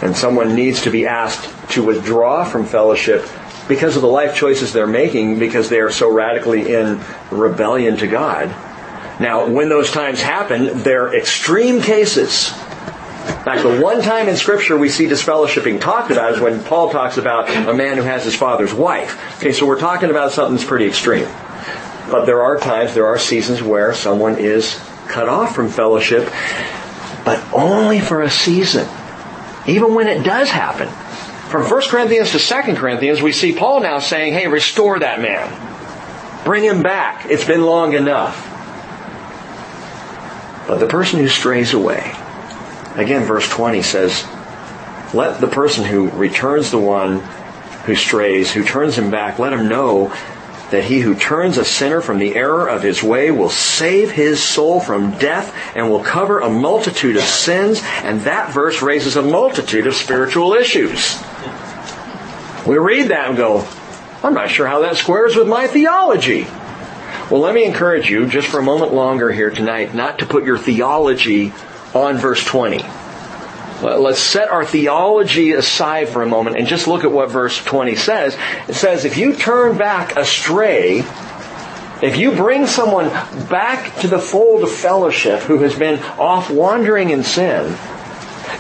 And 0.00 0.16
someone 0.16 0.54
needs 0.54 0.82
to 0.82 0.90
be 0.90 1.06
asked 1.06 1.72
to 1.72 1.84
withdraw 1.84 2.44
from 2.44 2.64
fellowship 2.64 3.28
because 3.68 3.96
of 3.96 4.02
the 4.02 4.08
life 4.08 4.36
choices 4.36 4.72
they're 4.72 4.86
making 4.86 5.38
because 5.38 5.68
they 5.68 5.80
are 5.80 5.90
so 5.90 6.10
radically 6.10 6.72
in 6.72 7.00
rebellion 7.30 7.96
to 7.98 8.06
God. 8.06 8.48
Now, 9.20 9.46
when 9.46 9.68
those 9.68 9.90
times 9.90 10.20
happen, 10.20 10.82
they're 10.82 11.14
extreme 11.14 11.80
cases. 11.80 12.50
In 12.50 13.44
fact, 13.44 13.62
the 13.62 13.80
one 13.80 14.02
time 14.02 14.28
in 14.28 14.36
Scripture 14.36 14.76
we 14.76 14.88
see 14.88 15.06
disfellowshipping 15.06 15.80
talked 15.80 16.10
about 16.10 16.32
is 16.32 16.40
when 16.40 16.62
Paul 16.64 16.90
talks 16.90 17.16
about 17.16 17.48
a 17.68 17.74
man 17.74 17.96
who 17.96 18.02
has 18.02 18.24
his 18.24 18.34
father's 18.34 18.72
wife. 18.72 19.38
Okay, 19.38 19.52
so 19.52 19.66
we're 19.66 19.78
talking 19.78 20.10
about 20.10 20.32
something 20.32 20.56
that's 20.56 20.66
pretty 20.66 20.86
extreme. 20.86 21.28
But 22.10 22.26
there 22.26 22.42
are 22.42 22.58
times, 22.58 22.94
there 22.94 23.06
are 23.06 23.18
seasons 23.18 23.62
where 23.62 23.94
someone 23.94 24.38
is 24.38 24.78
cut 25.08 25.28
off 25.28 25.54
from 25.54 25.68
fellowship, 25.68 26.30
but 27.24 27.42
only 27.52 28.00
for 28.00 28.22
a 28.22 28.30
season. 28.30 28.86
Even 29.66 29.94
when 29.94 30.08
it 30.08 30.22
does 30.22 30.50
happen. 30.50 30.88
From 31.50 31.62
1 31.62 31.82
Corinthians 31.88 32.32
to 32.32 32.38
2 32.38 32.74
Corinthians, 32.74 33.22
we 33.22 33.32
see 33.32 33.54
Paul 33.54 33.80
now 33.80 33.98
saying, 33.98 34.32
hey, 34.32 34.48
restore 34.48 34.98
that 34.98 35.20
man. 35.20 36.44
Bring 36.44 36.64
him 36.64 36.82
back. 36.82 37.26
It's 37.30 37.44
been 37.44 37.62
long 37.62 37.94
enough. 37.94 38.50
But 40.66 40.78
the 40.78 40.86
person 40.86 41.20
who 41.20 41.28
strays 41.28 41.72
away, 41.72 42.14
again, 42.96 43.24
verse 43.24 43.48
20 43.48 43.82
says, 43.82 44.26
let 45.14 45.40
the 45.40 45.46
person 45.46 45.84
who 45.84 46.10
returns 46.10 46.70
the 46.70 46.78
one 46.78 47.20
who 47.84 47.94
strays, 47.94 48.50
who 48.50 48.64
turns 48.64 48.96
him 48.96 49.10
back, 49.10 49.38
let 49.38 49.52
him 49.52 49.68
know 49.68 50.12
that 50.70 50.84
he 50.84 51.00
who 51.00 51.14
turns 51.14 51.58
a 51.58 51.64
sinner 51.64 52.00
from 52.00 52.18
the 52.18 52.34
error 52.34 52.68
of 52.68 52.82
his 52.82 53.02
way 53.02 53.30
will 53.30 53.50
save 53.50 54.10
his 54.10 54.42
soul 54.42 54.80
from 54.80 55.16
death 55.18 55.54
and 55.74 55.90
will 55.90 56.02
cover 56.02 56.40
a 56.40 56.50
multitude 56.50 57.16
of 57.16 57.22
sins. 57.22 57.80
And 58.02 58.22
that 58.22 58.52
verse 58.52 58.82
raises 58.82 59.16
a 59.16 59.22
multitude 59.22 59.86
of 59.86 59.94
spiritual 59.94 60.54
issues. 60.54 61.22
We 62.66 62.78
read 62.78 63.08
that 63.08 63.28
and 63.28 63.36
go, 63.36 63.66
I'm 64.22 64.34
not 64.34 64.50
sure 64.50 64.66
how 64.66 64.80
that 64.80 64.96
squares 64.96 65.36
with 65.36 65.46
my 65.46 65.66
theology. 65.66 66.46
Well, 67.30 67.40
let 67.40 67.54
me 67.54 67.64
encourage 67.64 68.10
you 68.10 68.26
just 68.26 68.48
for 68.48 68.58
a 68.58 68.62
moment 68.62 68.92
longer 68.92 69.30
here 69.30 69.50
tonight 69.50 69.94
not 69.94 70.18
to 70.20 70.26
put 70.26 70.44
your 70.44 70.58
theology 70.58 71.52
on 71.94 72.16
verse 72.16 72.44
20. 72.44 72.84
Let's 73.82 74.20
set 74.20 74.48
our 74.48 74.64
theology 74.64 75.52
aside 75.52 76.08
for 76.08 76.22
a 76.22 76.26
moment 76.26 76.56
and 76.56 76.66
just 76.66 76.86
look 76.86 77.04
at 77.04 77.10
what 77.10 77.30
verse 77.30 77.62
20 77.62 77.96
says. 77.96 78.36
It 78.68 78.74
says, 78.74 79.04
if 79.04 79.18
you 79.18 79.34
turn 79.34 79.76
back 79.76 80.16
astray, 80.16 81.00
if 82.02 82.16
you 82.16 82.32
bring 82.32 82.66
someone 82.66 83.08
back 83.48 83.96
to 84.00 84.08
the 84.08 84.18
fold 84.18 84.62
of 84.62 84.70
fellowship 84.70 85.40
who 85.40 85.58
has 85.58 85.74
been 85.74 86.00
off 86.18 86.50
wandering 86.50 87.10
in 87.10 87.24
sin, 87.24 87.76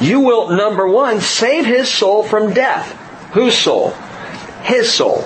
you 0.00 0.20
will, 0.20 0.50
number 0.50 0.86
one, 0.86 1.20
save 1.20 1.64
his 1.64 1.88
soul 1.88 2.22
from 2.22 2.52
death. 2.52 2.92
Whose 3.32 3.56
soul? 3.56 3.90
His 4.62 4.92
soul. 4.92 5.24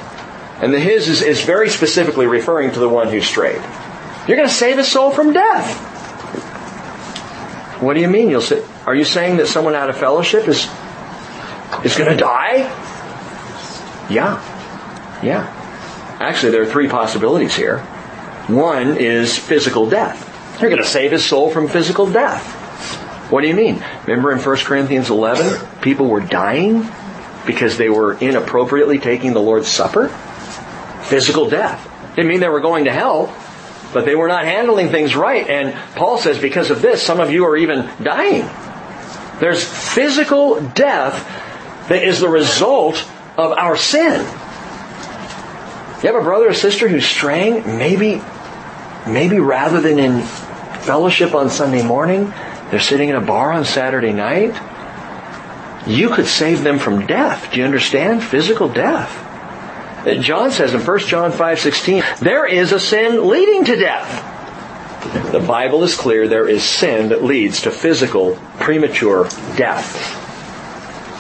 And 0.61 0.75
the 0.75 0.81
his 0.81 1.09
is, 1.09 1.23
is 1.23 1.43
very 1.43 1.71
specifically 1.71 2.27
referring 2.27 2.73
to 2.73 2.81
the 2.81 2.89
one 2.89 3.09
who 3.09 3.21
strayed. 3.21 3.63
You're 4.27 4.37
going 4.37 4.49
to 4.49 4.55
save 4.55 4.79
his 4.79 4.89
soul 4.89 5.11
from 5.11 5.33
death. 5.33 5.87
What 7.81 7.95
do 7.95 8.01
you 8.01 8.09
mean? 8.09 8.29
You'll 8.29 8.43
say, 8.43 8.65
are 8.89 8.95
you 8.95 9.05
saying 9.05 9.37
that 9.37 9.49
someone 9.49 9.75
out 9.75 9.91
of 9.91 9.99
fellowship 9.99 10.49
is 10.49 10.67
is 11.85 11.95
going 11.95 12.11
to 12.11 12.17
die? 12.17 12.61
Yeah. 14.09 14.41
Yeah. 15.23 16.17
Actually, 16.19 16.53
there 16.53 16.63
are 16.63 16.67
three 16.67 16.89
possibilities 16.89 17.55
here. 17.55 17.81
One 18.47 18.97
is 18.97 19.37
physical 19.37 19.91
death. 19.91 20.25
You're 20.59 20.71
going 20.71 20.83
to 20.83 20.89
save 20.89 21.13
his 21.13 21.23
soul 21.23 21.51
from 21.51 21.69
physical 21.69 22.11
death. 22.11 22.43
What 23.31 23.43
do 23.43 23.49
you 23.49 23.55
mean? 23.55 23.85
Remember 24.07 24.33
in 24.33 24.39
1 24.39 24.57
Corinthians 24.61 25.11
11, 25.11 25.81
people 25.83 26.07
were 26.07 26.21
dying 26.21 26.89
because 27.45 27.77
they 27.77 27.91
were 27.91 28.15
inappropriately 28.15 28.99
taking 28.99 29.35
the 29.35 29.43
Lord's 29.43 29.69
Supper? 29.69 30.09
Physical 31.03 31.51
death. 31.51 31.87
Didn't 32.17 32.29
mean 32.29 32.41
they 32.41 32.49
were 32.49 32.61
going 32.61 32.87
to 32.87 32.93
hell. 32.93 33.37
But 33.93 34.07
they 34.07 34.15
were 34.15 34.29
not 34.29 34.47
handling 34.47 34.89
things 34.89 35.15
right. 35.15 35.47
And 35.47 35.75
Paul 35.95 36.17
says 36.17 36.39
because 36.39 36.71
of 36.71 36.81
this, 36.81 37.03
some 37.03 37.21
of 37.21 37.31
you 37.31 37.45
are 37.45 37.57
even 37.57 37.91
dying. 38.03 38.49
There's 39.41 39.63
physical 39.65 40.61
death 40.61 41.27
that 41.89 42.03
is 42.03 42.21
the 42.21 42.29
result 42.29 42.97
of 43.37 43.53
our 43.53 43.77
sin. 43.77 44.21
You 46.03 46.13
have 46.13 46.15
a 46.15 46.23
brother 46.23 46.49
or 46.49 46.55
sister 46.55 46.89
who's 46.89 47.07
straying, 47.07 47.79
maybe, 47.79 48.23
maybe 49.07 49.41
rather 49.41 49.81
than 49.81 49.99
in 49.99 50.23
fellowship 50.23 51.35
on 51.35 51.51
Sunday 51.51 51.83
morning, 51.83 52.33
they're 52.71 52.81
sitting 52.81 53.09
in 53.09 53.17
a 53.17 53.21
bar 53.21 53.53
on 53.53 53.65
Saturday 53.65 54.13
night. 54.13 54.55
You 55.87 56.11
could 56.11 56.27
save 56.27 56.63
them 56.63 56.79
from 56.79 57.07
death. 57.07 57.51
Do 57.53 57.59
you 57.61 57.65
understand? 57.65 58.23
Physical 58.23 58.69
death. 58.69 59.25
John 60.21 60.53
says 60.53 60.75
in 60.75 60.81
1 60.81 60.99
John 61.01 61.33
5:16, 61.33 62.03
there 62.21 62.47
is 62.47 62.73
a 62.73 62.81
sin 62.81 63.29
leading 63.29 63.65
to 63.65 63.77
death. 63.77 64.25
The 65.33 65.45
Bible 65.47 65.85
is 65.85 65.95
clear 65.97 66.27
there 66.27 66.49
is 66.49 66.65
sin 66.65 67.11
that 67.11 67.23
leads 67.23 67.63
to 67.63 67.71
physical 67.71 68.37
premature 68.59 69.25
death. 69.57 70.15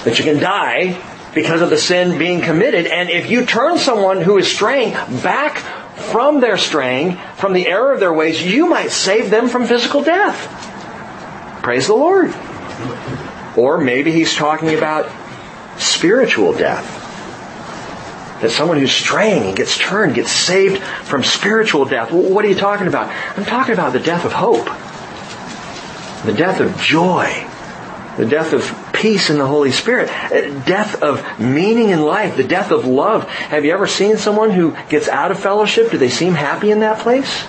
That 0.05 0.19
you 0.19 0.25
can 0.25 0.39
die 0.39 1.01
because 1.35 1.61
of 1.61 1.71
the 1.71 1.79
sin 1.79 2.19
being 2.19 2.41
committed 2.41 2.87
and 2.87 3.09
if 3.09 3.31
you 3.31 3.47
turn 3.47 3.79
someone 3.79 4.21
who 4.21 4.39
is 4.39 4.53
straying 4.53 4.93
back 5.23 5.59
from 6.11 6.41
their 6.41 6.57
straying, 6.57 7.19
from 7.37 7.53
the 7.53 7.69
error 7.69 7.93
of 7.93 8.01
their 8.01 8.13
ways, 8.13 8.45
you 8.45 8.69
might 8.69 8.91
save 8.91 9.31
them 9.31 9.49
from 9.49 9.67
physical 9.67 10.03
death. 10.03 11.63
Praise 11.63 11.87
the 11.87 11.95
Lord. 11.95 12.35
Or 13.57 13.79
maybe 13.79 14.11
he's 14.11 14.35
talking 14.35 14.75
about 14.75 15.11
spiritual 15.79 16.53
death 16.53 17.08
that 18.41 18.51
someone 18.51 18.79
who's 18.79 18.93
straying 18.93 19.45
and 19.45 19.57
gets 19.57 19.77
turned, 19.77 20.15
gets 20.15 20.31
saved 20.31 20.83
from 20.83 21.25
spiritual 21.25 21.85
death. 21.85 22.13
What 22.13 22.45
are 22.45 22.49
you 22.49 22.55
talking 22.55 22.87
about? 22.87 23.09
I'm 23.37 23.45
talking 23.45 23.75
about 23.75 23.93
the 23.93 24.01
death 24.01 24.25
of 24.25 24.33
hope, 24.33 24.67
the 26.25 26.33
death 26.33 26.61
of 26.61 26.77
joy, 26.81 27.47
the 28.17 28.27
death 28.27 28.53
of 28.53 28.93
peace 28.93 29.31
in 29.31 29.39
the 29.39 29.47
Holy 29.47 29.71
Spirit, 29.71 30.11
uh, 30.11 30.51
death 30.65 31.03
of 31.03 31.25
meaning 31.39 31.91
in 31.91 32.03
life, 32.03 32.37
the 32.37 32.45
death 32.45 32.71
of 32.71 32.85
love. 32.85 33.29
Have 33.29 33.65
you 33.65 33.73
ever 33.73 33.87
seen 33.87 34.17
someone 34.17 34.51
who 34.51 34.77
gets 34.89 35.09
out 35.09 35.31
of 35.31 35.39
fellowship? 35.39 35.91
Do 35.91 35.99
they 35.99 36.11
seem 36.11 36.35
happy 36.35 36.71
in 36.71 36.81
that 36.81 36.99
place? 36.99 37.47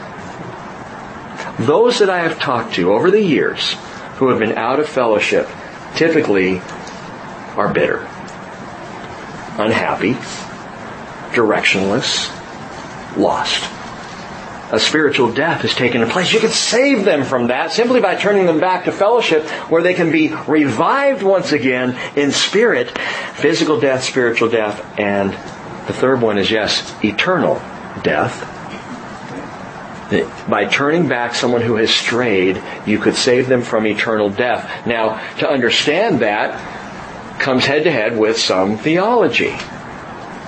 Those 1.59 1.99
that 1.99 2.09
I 2.09 2.19
have 2.19 2.39
talked 2.39 2.75
to 2.75 2.93
over 2.93 3.11
the 3.11 3.21
years 3.21 3.73
who 4.15 4.29
have 4.29 4.39
been 4.39 4.57
out 4.57 4.79
of 4.79 4.87
fellowship 4.87 5.47
typically 5.95 6.59
are 7.57 7.73
bitter, 7.73 7.99
unhappy, 9.57 10.15
directionless, 11.31 12.35
lost. 13.17 13.69
A 14.71 14.79
spiritual 14.79 15.33
death 15.33 15.61
has 15.61 15.73
taken 15.73 16.07
place. 16.07 16.31
You 16.31 16.39
can 16.39 16.51
save 16.51 17.03
them 17.03 17.23
from 17.23 17.47
that 17.47 17.71
simply 17.71 18.01
by 18.01 18.15
turning 18.15 18.45
them 18.45 18.59
back 18.59 18.85
to 18.85 18.91
fellowship 18.91 19.47
where 19.69 19.81
they 19.81 19.95
can 19.95 20.11
be 20.11 20.31
revived 20.47 21.23
once 21.23 21.51
again 21.51 21.97
in 22.15 22.31
spirit, 22.31 22.95
physical 23.33 23.79
death, 23.79 24.03
spiritual 24.03 24.49
death, 24.49 24.85
and 24.99 25.31
the 25.87 25.93
third 25.93 26.21
one 26.21 26.37
is 26.37 26.51
yes, 26.51 26.93
eternal 27.03 27.55
death. 28.03 28.57
By 30.47 30.65
turning 30.65 31.07
back 31.07 31.33
someone 31.33 31.61
who 31.61 31.75
has 31.75 31.89
strayed, 31.89 32.61
you 32.85 32.99
could 32.99 33.15
save 33.15 33.47
them 33.47 33.63
from 33.63 33.87
eternal 33.87 34.29
death. 34.29 34.85
Now, 34.85 35.19
to 35.37 35.49
understand 35.49 36.19
that 36.19 36.59
comes 37.39 37.65
head 37.65 37.85
to 37.85 37.91
head 37.91 38.17
with 38.17 38.37
some 38.37 38.77
theology. 38.77 39.55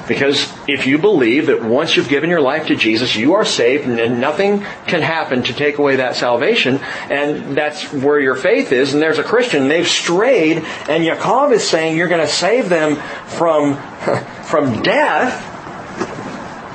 Because 0.07 0.51
if 0.73 0.87
you 0.87 0.97
believe 0.97 1.47
that 1.47 1.63
once 1.63 1.95
you've 1.95 2.09
given 2.09 2.29
your 2.29 2.41
life 2.41 2.67
to 2.67 2.75
Jesus, 2.75 3.15
you 3.15 3.33
are 3.33 3.45
saved 3.45 3.87
and 3.87 4.21
nothing 4.21 4.65
can 4.87 5.01
happen 5.01 5.43
to 5.43 5.53
take 5.53 5.77
away 5.77 5.97
that 5.97 6.15
salvation, 6.15 6.79
and 7.09 7.57
that's 7.57 7.91
where 7.93 8.19
your 8.19 8.35
faith 8.35 8.71
is, 8.71 8.93
and 8.93 9.01
there's 9.01 9.19
a 9.19 9.23
Christian, 9.23 9.67
they've 9.67 9.87
strayed, 9.87 10.57
and 10.57 11.03
Yaakov 11.03 11.51
is 11.51 11.67
saying 11.67 11.97
you're 11.97 12.07
going 12.07 12.25
to 12.25 12.31
save 12.31 12.69
them 12.69 12.95
from, 13.27 13.75
from 14.43 14.81
death, 14.81 15.47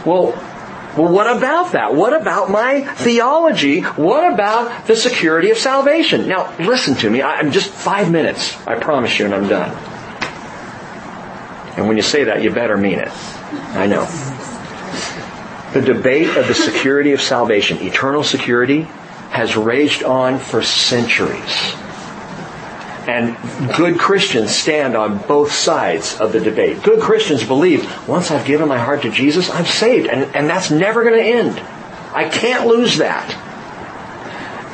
well, 0.06 0.32
well, 0.97 1.12
what 1.12 1.36
about 1.36 1.73
that? 1.73 1.94
What 1.94 2.18
about 2.18 2.51
my 2.51 2.81
theology? 2.81 3.82
What 3.82 4.32
about 4.32 4.86
the 4.86 4.97
security 4.97 5.51
of 5.51 5.59
salvation? 5.59 6.27
Now, 6.27 6.56
listen 6.59 6.94
to 6.97 7.10
me. 7.10 7.20
I'm 7.20 7.52
just 7.52 7.68
five 7.68 8.10
minutes. 8.10 8.56
I 8.66 8.77
promise 8.77 9.18
you, 9.18 9.27
and 9.27 9.35
I'm 9.35 9.47
done. 9.47 9.95
And 11.76 11.86
when 11.88 11.96
you 11.96 12.02
say 12.02 12.24
that, 12.24 12.42
you 12.42 12.50
better 12.50 12.76
mean 12.76 12.98
it. 12.98 13.10
I 13.74 13.86
know. 13.86 14.06
The 15.72 15.82
debate 15.82 16.36
of 16.36 16.48
the 16.48 16.54
security 16.54 17.12
of 17.12 17.20
salvation, 17.20 17.78
eternal 17.82 18.22
security, 18.24 18.82
has 19.30 19.56
raged 19.56 20.02
on 20.02 20.38
for 20.38 20.62
centuries. 20.62 21.74
And 23.06 23.36
good 23.76 23.98
Christians 23.98 24.54
stand 24.54 24.96
on 24.96 25.18
both 25.18 25.52
sides 25.52 26.18
of 26.18 26.32
the 26.32 26.40
debate. 26.40 26.82
Good 26.82 27.00
Christians 27.00 27.44
believe 27.44 28.08
once 28.08 28.30
I've 28.30 28.46
given 28.46 28.68
my 28.68 28.78
heart 28.78 29.02
to 29.02 29.10
Jesus, 29.10 29.50
I'm 29.50 29.66
saved. 29.66 30.08
And, 30.08 30.34
and 30.34 30.48
that's 30.48 30.70
never 30.70 31.04
going 31.04 31.16
to 31.16 31.22
end. 31.22 31.58
I 32.14 32.28
can't 32.28 32.66
lose 32.66 32.96
that. 32.96 33.30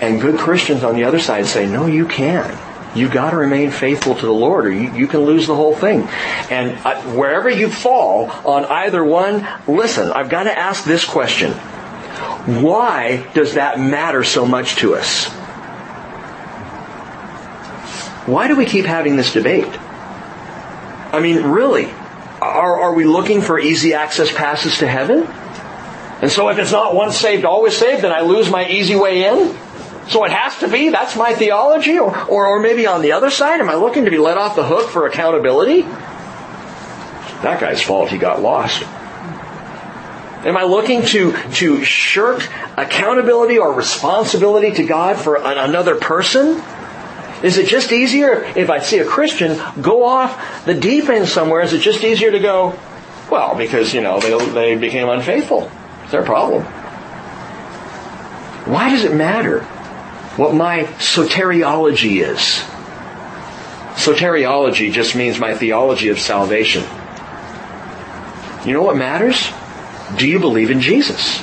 And 0.00 0.20
good 0.20 0.38
Christians 0.38 0.82
on 0.82 0.94
the 0.94 1.04
other 1.04 1.18
side 1.18 1.46
say, 1.46 1.66
no, 1.66 1.86
you 1.86 2.06
can. 2.06 2.56
You 2.94 3.08
got 3.08 3.30
to 3.30 3.36
remain 3.36 3.70
faithful 3.70 4.14
to 4.14 4.26
the 4.26 4.32
Lord, 4.32 4.66
or 4.66 4.70
you, 4.70 4.92
you 4.94 5.06
can 5.06 5.20
lose 5.20 5.46
the 5.46 5.54
whole 5.54 5.74
thing. 5.74 6.02
And 6.50 6.78
uh, 6.84 7.00
wherever 7.12 7.48
you 7.48 7.70
fall 7.70 8.30
on 8.46 8.64
either 8.66 9.02
one, 9.02 9.46
listen. 9.66 10.12
I've 10.12 10.28
got 10.28 10.44
to 10.44 10.56
ask 10.56 10.84
this 10.84 11.04
question: 11.04 11.52
Why 11.52 13.26
does 13.34 13.54
that 13.54 13.80
matter 13.80 14.24
so 14.24 14.46
much 14.46 14.76
to 14.76 14.94
us? 14.94 15.28
Why 18.26 18.46
do 18.46 18.56
we 18.56 18.66
keep 18.66 18.84
having 18.84 19.16
this 19.16 19.32
debate? 19.32 19.66
I 21.12 21.20
mean, 21.20 21.42
really, 21.42 21.90
are, 22.40 22.80
are 22.80 22.94
we 22.94 23.04
looking 23.04 23.40
for 23.40 23.58
easy 23.58 23.94
access 23.94 24.32
passes 24.32 24.78
to 24.78 24.88
heaven? 24.88 25.26
And 26.22 26.30
so 26.30 26.48
if 26.50 26.58
it's 26.58 26.70
not 26.70 26.94
once 26.94 27.16
saved, 27.16 27.44
always 27.44 27.76
saved, 27.76 28.02
then 28.02 28.12
I 28.12 28.20
lose 28.20 28.48
my 28.48 28.68
easy 28.68 28.94
way 28.94 29.24
in? 29.24 29.56
So 30.08 30.24
it 30.24 30.32
has 30.32 30.58
to 30.58 30.68
be? 30.68 30.90
That's 30.90 31.16
my 31.16 31.34
theology? 31.34 31.98
Or, 31.98 32.16
or, 32.28 32.46
or 32.46 32.60
maybe 32.60 32.86
on 32.86 33.02
the 33.02 33.12
other 33.12 33.30
side, 33.30 33.60
am 33.60 33.70
I 33.70 33.74
looking 33.74 34.04
to 34.04 34.10
be 34.10 34.18
let 34.18 34.36
off 34.36 34.56
the 34.56 34.64
hook 34.64 34.90
for 34.90 35.06
accountability? 35.06 35.82
That 37.42 37.60
guy's 37.60 37.82
fault, 37.82 38.10
he 38.10 38.18
got 38.18 38.40
lost. 38.40 38.82
Am 40.44 40.56
I 40.56 40.64
looking 40.64 41.02
to, 41.02 41.32
to 41.54 41.84
shirk 41.84 42.48
accountability 42.76 43.58
or 43.58 43.72
responsibility 43.72 44.72
to 44.72 44.84
God 44.84 45.16
for 45.16 45.36
an, 45.36 45.56
another 45.56 45.94
person? 45.96 46.60
Is 47.44 47.58
it 47.58 47.66
just 47.66 47.92
easier 47.92 48.44
if 48.56 48.70
I 48.70 48.80
see 48.80 48.98
a 48.98 49.04
Christian 49.04 49.60
go 49.80 50.04
off 50.04 50.64
the 50.64 50.74
deep 50.74 51.08
end 51.08 51.28
somewhere? 51.28 51.60
Is 51.60 51.72
it 51.72 51.80
just 51.80 52.02
easier 52.02 52.32
to 52.32 52.40
go, 52.40 52.78
well, 53.30 53.54
because, 53.56 53.94
you 53.94 54.00
know, 54.00 54.18
they, 54.20 54.36
they 54.50 54.76
became 54.76 55.08
unfaithful? 55.08 55.70
It's 56.02 56.12
their 56.12 56.24
problem. 56.24 56.64
Why 58.64 58.90
does 58.90 59.04
it 59.04 59.14
matter 59.14 59.66
what 60.36 60.54
my 60.54 60.84
soteriology 60.98 62.22
is? 62.26 62.64
Soteriology 63.96 64.92
just 64.92 65.14
means 65.14 65.38
my 65.38 65.54
theology 65.54 66.08
of 66.08 66.18
salvation. 66.18 66.82
You 68.64 68.72
know 68.72 68.82
what 68.82 68.96
matters? 68.96 69.50
Do 70.16 70.26
you 70.26 70.38
believe 70.38 70.70
in 70.70 70.80
Jesus? 70.80 71.40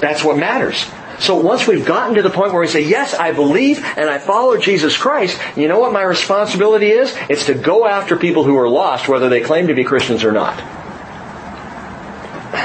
That's 0.00 0.22
what 0.22 0.36
matters. 0.36 0.86
So 1.18 1.36
once 1.36 1.66
we've 1.66 1.84
gotten 1.84 2.16
to 2.16 2.22
the 2.22 2.30
point 2.30 2.52
where 2.52 2.60
we 2.60 2.66
say, 2.66 2.80
yes, 2.80 3.14
I 3.14 3.32
believe 3.32 3.78
and 3.96 4.10
I 4.10 4.18
follow 4.18 4.56
Jesus 4.56 4.96
Christ, 4.96 5.40
you 5.56 5.68
know 5.68 5.78
what 5.78 5.92
my 5.92 6.02
responsibility 6.02 6.90
is? 6.90 7.16
It's 7.28 7.46
to 7.46 7.54
go 7.54 7.86
after 7.86 8.16
people 8.16 8.42
who 8.42 8.56
are 8.56 8.68
lost, 8.68 9.08
whether 9.08 9.28
they 9.28 9.40
claim 9.40 9.68
to 9.68 9.74
be 9.74 9.84
Christians 9.84 10.24
or 10.24 10.32
not. 10.32 10.58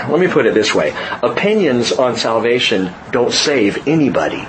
Let 0.10 0.20
me 0.20 0.28
put 0.28 0.46
it 0.46 0.54
this 0.54 0.74
way. 0.74 0.94
Opinions 1.22 1.92
on 1.92 2.16
salvation 2.18 2.94
don't 3.12 3.34
save 3.34 3.88
anybody. 3.88 4.46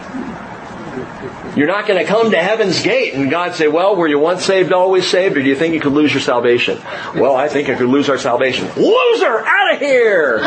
You're 1.56 1.66
not 1.66 1.86
going 1.89 1.98
to 1.98 2.05
come 2.05 2.30
to 2.30 2.36
heaven's 2.36 2.82
gate 2.82 3.14
and 3.14 3.30
God 3.30 3.55
say, 3.55 3.66
well, 3.66 3.97
were 3.97 4.06
you 4.06 4.18
once 4.18 4.44
saved, 4.44 4.72
always 4.72 5.09
saved, 5.09 5.36
or 5.36 5.43
do 5.43 5.48
you 5.48 5.56
think 5.56 5.74
you 5.74 5.80
could 5.80 5.93
lose 5.93 6.12
your 6.12 6.20
salvation? 6.20 6.78
Well, 7.16 7.35
I 7.35 7.48
think 7.48 7.68
I 7.68 7.74
could 7.74 7.89
lose 7.89 8.09
our 8.09 8.18
salvation. 8.18 8.68
Loser! 8.76 9.44
Out 9.44 9.74
of 9.74 9.80
here! 9.80 10.39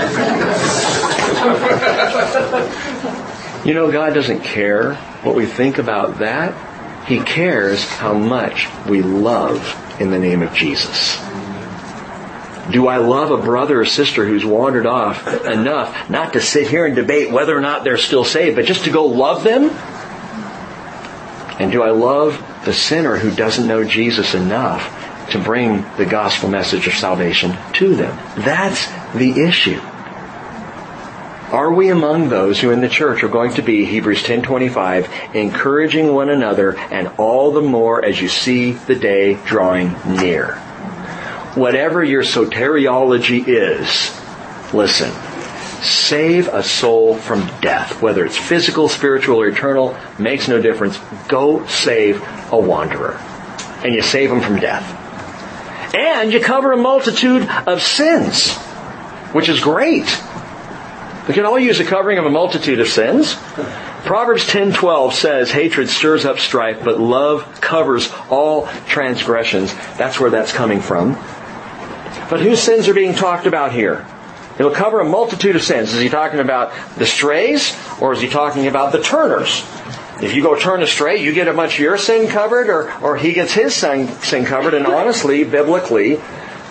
You 3.66 3.76
know, 3.76 3.92
God 3.92 4.14
doesn't 4.14 4.42
care 4.42 4.96
what 5.24 5.36
we 5.36 5.46
think 5.46 5.78
about 5.78 6.20
that. 6.20 7.06
He 7.06 7.20
cares 7.20 7.84
how 7.84 8.14
much 8.14 8.68
we 8.88 9.02
love 9.02 9.78
in 10.00 10.12
the 10.12 10.20
name 10.20 10.42
of 10.42 10.54
Jesus. 10.54 11.20
Do 12.72 12.88
I 12.88 12.98
love 12.98 13.32
a 13.32 13.38
brother 13.38 13.82
or 13.82 13.86
sister 13.86 14.26
who's 14.26 14.46
wandered 14.46 14.86
off 14.86 15.28
enough 15.46 16.10
not 16.10 16.34
to 16.34 16.42
sit 16.42 16.68
here 16.68 16.86
and 16.86 16.96
debate 16.96 17.32
whether 17.32 17.56
or 17.56 17.62
not 17.62 17.84
they're 17.84 17.98
still 17.98 18.24
saved, 18.24 18.56
but 18.56 18.66
just 18.66 18.86
to 18.86 18.92
go 18.92 19.06
love 19.06 19.44
them? 19.44 19.70
And 21.60 21.72
do 21.72 21.84
I 21.84 21.92
love 21.92 22.44
the 22.66 22.74
sinner 22.74 23.18
who 23.18 23.32
doesn't 23.32 23.68
know 23.68 23.84
Jesus 23.84 24.34
enough 24.34 25.30
to 25.32 25.40
bring 25.40 25.86
the 25.98 26.06
gospel 26.06 26.50
message 26.50 26.88
of 26.88 26.94
salvation 26.94 27.58
to 27.74 27.96
them? 27.96 28.18
That's 28.38 28.88
the 29.14 29.44
issue. 29.44 29.80
Are 31.52 31.74
we 31.74 31.90
among 31.90 32.30
those 32.30 32.62
who 32.62 32.72
in 32.72 32.80
the 32.80 32.88
church 32.88 33.24
are 33.24 33.28
going 33.28 33.54
to 33.56 33.62
be, 33.62 33.84
Hebrews 33.84 34.24
10.25, 34.24 35.36
encouraging 35.36 36.14
one 36.14 36.30
another 36.30 36.78
and 36.78 37.10
all 37.18 37.52
the 37.52 37.62
more 37.62 38.04
as 38.06 38.22
you 38.22 38.30
see 38.30 38.72
the 38.72 38.96
day 38.96 39.34
drawing 39.46 39.94
near? 40.08 40.62
Whatever 41.56 42.04
your 42.04 42.24
soteriology 42.24 43.44
is, 43.46 44.74
listen, 44.74 45.12
save 45.82 46.48
a 46.48 46.64
soul 46.64 47.16
from 47.16 47.50
death, 47.60 48.02
whether 48.02 48.26
it's 48.26 48.38
physical, 48.38 48.88
spiritual, 48.88 49.42
or 49.42 49.48
eternal, 49.48 49.98
makes 50.18 50.48
no 50.48 50.62
difference. 50.62 50.98
Go 51.28 51.66
save 51.68 52.24
a 52.52 52.58
wanderer. 52.58 53.20
And 53.84 53.94
you 53.94 54.02
save 54.02 54.32
him 54.32 54.42
from 54.42 54.60
death. 54.60 54.98
And 55.94 56.32
you 56.32 56.40
cover 56.40 56.72
a 56.72 56.78
multitude 56.78 57.50
of 57.68 57.82
sins, 57.82 58.56
which 59.34 59.50
is 59.50 59.60
great. 59.60 60.06
We 61.28 61.34
can 61.34 61.46
all 61.46 61.60
use 61.60 61.80
a 61.80 61.86
covering 61.86 62.18
of 62.18 62.26
a 62.26 62.30
multitude 62.30 62.80
of 62.80 62.88
sins. 62.88 63.36
Proverbs 64.06 64.48
10:12 64.48 65.14
says, 65.14 65.52
"Hatred 65.52 65.90
stirs 65.90 66.26
up 66.26 66.40
strife, 66.40 66.78
but 66.84 67.00
love 67.00 67.46
covers 67.62 68.12
all 68.30 68.68
transgressions." 68.88 69.76
That's 69.98 70.20
where 70.20 70.30
that's 70.30 70.52
coming 70.52 70.82
from. 70.82 71.18
But 72.32 72.40
whose 72.40 72.62
sins 72.62 72.88
are 72.88 72.94
being 72.94 73.14
talked 73.14 73.46
about 73.46 73.74
here? 73.74 74.08
It'll 74.58 74.72
cover 74.72 75.02
a 75.02 75.06
multitude 75.06 75.58
of 75.58 75.64
sins. 75.64 75.94
Is 75.94 76.00
he 76.00 76.08
talking 76.08 76.40
about 76.40 76.72
the 76.98 77.06
strays, 77.06 77.78
or 78.00 78.14
is 78.14 78.22
he 78.22 78.30
talking 78.30 78.68
about 78.68 78.94
the 78.94 79.02
turners? 79.02 79.66
If 80.22 80.34
you 80.34 80.42
go 80.42 80.58
turn 80.58 80.82
astray, 80.82 81.22
you 81.22 81.34
get 81.34 81.50
a 81.50 81.54
bunch 81.54 81.74
of 81.74 81.80
your 81.82 81.98
sin 81.98 82.30
covered, 82.30 82.70
or, 82.70 82.90
or 83.04 83.18
he 83.18 83.34
gets 83.34 83.52
his 83.52 83.76
sin, 83.76 84.08
sin 84.22 84.46
covered. 84.46 84.74
And 84.74 84.88
honestly, 84.88 85.44
biblically, 85.44 86.22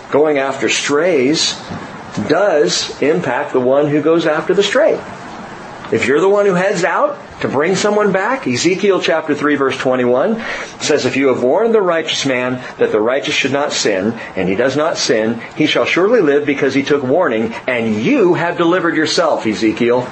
going 0.09 0.39
after 0.39 0.67
strays 0.67 1.53
does 2.27 2.99
impact 2.99 3.53
the 3.53 3.59
one 3.59 3.87
who 3.87 4.01
goes 4.01 4.25
after 4.25 4.55
the 4.55 4.63
stray. 4.63 4.99
If 5.91 6.07
you're 6.07 6.21
the 6.21 6.29
one 6.29 6.45
who 6.45 6.53
heads 6.53 6.85
out 6.85 7.19
to 7.41 7.49
bring 7.49 7.75
someone 7.75 8.13
back, 8.13 8.47
Ezekiel 8.47 9.01
chapter 9.01 9.35
3 9.35 9.55
verse 9.55 9.77
21 9.77 10.41
says, 10.79 11.05
If 11.05 11.17
you 11.17 11.27
have 11.27 11.43
warned 11.43 11.73
the 11.73 11.81
righteous 11.81 12.25
man 12.25 12.63
that 12.77 12.93
the 12.93 13.01
righteous 13.01 13.35
should 13.35 13.51
not 13.51 13.73
sin, 13.73 14.13
and 14.37 14.47
he 14.47 14.55
does 14.55 14.77
not 14.77 14.97
sin, 14.97 15.41
he 15.57 15.65
shall 15.65 15.85
surely 15.85 16.21
live 16.21 16.45
because 16.45 16.73
he 16.73 16.83
took 16.83 17.03
warning, 17.03 17.53
and 17.67 17.95
you 18.01 18.35
have 18.35 18.57
delivered 18.57 18.95
yourself, 18.95 19.45
Ezekiel. 19.45 20.07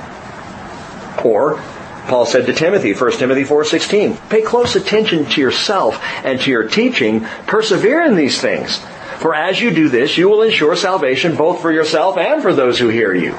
Or, 1.23 1.61
Paul 2.07 2.25
said 2.25 2.45
to 2.47 2.53
Timothy, 2.53 2.93
1 2.93 3.11
Timothy 3.13 3.43
4.16, 3.43 4.29
pay 4.29 4.41
close 4.41 4.75
attention 4.75 5.25
to 5.27 5.41
yourself 5.41 5.97
and 6.25 6.41
to 6.41 6.51
your 6.51 6.67
teaching, 6.67 7.21
persevere 7.47 8.03
in 8.03 8.17
these 8.17 8.41
things. 8.41 8.79
For 9.19 9.33
as 9.33 9.61
you 9.61 9.71
do 9.71 9.87
this, 9.87 10.17
you 10.17 10.27
will 10.27 10.41
ensure 10.41 10.75
salvation 10.75 11.37
both 11.37 11.61
for 11.61 11.71
yourself 11.71 12.17
and 12.17 12.41
for 12.41 12.53
those 12.53 12.79
who 12.79 12.89
hear 12.89 13.13
you. 13.13 13.35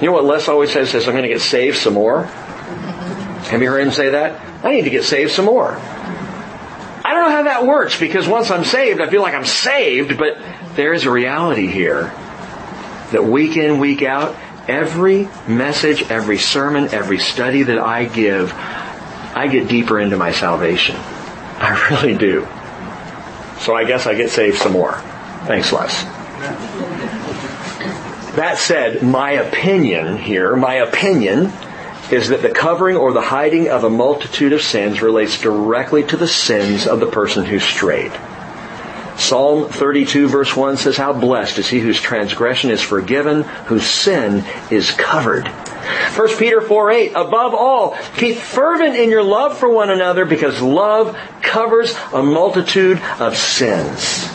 You 0.00 0.06
know 0.06 0.12
what 0.12 0.24
Les 0.24 0.48
always 0.48 0.72
says? 0.72 0.90
Says, 0.90 1.06
I'm 1.06 1.14
going 1.14 1.22
to 1.22 1.28
get 1.28 1.40
saved 1.40 1.78
some 1.78 1.94
more. 1.94 2.24
Have 2.24 3.62
you 3.62 3.68
heard 3.68 3.80
him 3.80 3.92
say 3.92 4.10
that? 4.10 4.64
I 4.64 4.72
need 4.72 4.82
to 4.82 4.90
get 4.90 5.04
saved 5.04 5.32
some 5.32 5.44
more. 5.44 5.76
I 5.76 7.14
don't 7.14 7.28
know 7.28 7.36
how 7.36 7.42
that 7.44 7.64
works 7.64 7.98
because 7.98 8.26
once 8.26 8.50
I'm 8.50 8.64
saved, 8.64 9.00
I 9.00 9.08
feel 9.08 9.22
like 9.22 9.34
I'm 9.34 9.44
saved, 9.46 10.18
but 10.18 10.38
there 10.74 10.92
is 10.92 11.04
a 11.04 11.10
reality 11.10 11.68
here 11.68 12.12
that 13.12 13.24
week 13.24 13.56
in, 13.56 13.78
week 13.78 14.02
out, 14.02 14.36
every 14.68 15.28
message, 15.46 16.02
every 16.10 16.38
sermon, 16.38 16.88
every 16.92 17.18
study 17.18 17.62
that 17.62 17.78
I 17.78 18.04
give, 18.04 18.52
I 18.52 19.48
get 19.48 19.68
deeper 19.68 20.00
into 20.00 20.16
my 20.16 20.32
salvation. 20.32 20.96
I 20.98 21.88
really 21.90 22.16
do. 22.16 22.46
So 23.60 23.74
I 23.74 23.84
guess 23.84 24.06
I 24.06 24.14
get 24.14 24.30
saved 24.30 24.58
some 24.58 24.72
more. 24.72 24.94
Thanks, 25.46 25.72
Les. 25.72 26.04
That 28.36 28.58
said, 28.58 29.02
my 29.02 29.32
opinion 29.32 30.18
here, 30.18 30.54
my 30.56 30.74
opinion 30.74 31.52
is 32.10 32.28
that 32.28 32.42
the 32.42 32.50
covering 32.50 32.96
or 32.96 33.12
the 33.14 33.22
hiding 33.22 33.68
of 33.68 33.82
a 33.82 33.90
multitude 33.90 34.52
of 34.52 34.60
sins 34.60 35.00
relates 35.00 35.40
directly 35.40 36.04
to 36.04 36.18
the 36.18 36.28
sins 36.28 36.86
of 36.86 37.00
the 37.00 37.06
person 37.06 37.46
who 37.46 37.58
strayed. 37.58 38.12
Psalm 39.16 39.70
32 39.70 40.28
verse 40.28 40.54
1 40.54 40.76
says, 40.76 40.98
How 40.98 41.14
blessed 41.14 41.58
is 41.58 41.68
he 41.68 41.80
whose 41.80 41.98
transgression 41.98 42.70
is 42.70 42.82
forgiven, 42.82 43.44
whose 43.64 43.86
sin 43.86 44.44
is 44.70 44.90
covered. 44.90 45.48
1 45.48 46.36
Peter 46.36 46.60
4 46.60 46.90
8, 46.90 47.12
above 47.12 47.54
all, 47.54 47.96
keep 48.16 48.36
fervent 48.36 48.96
in 48.96 49.08
your 49.08 49.22
love 49.22 49.56
for 49.56 49.70
one 49.70 49.88
another 49.88 50.26
because 50.26 50.60
love 50.60 51.16
covers 51.40 51.94
a 52.12 52.22
multitude 52.22 53.00
of 53.18 53.34
sins. 53.34 54.28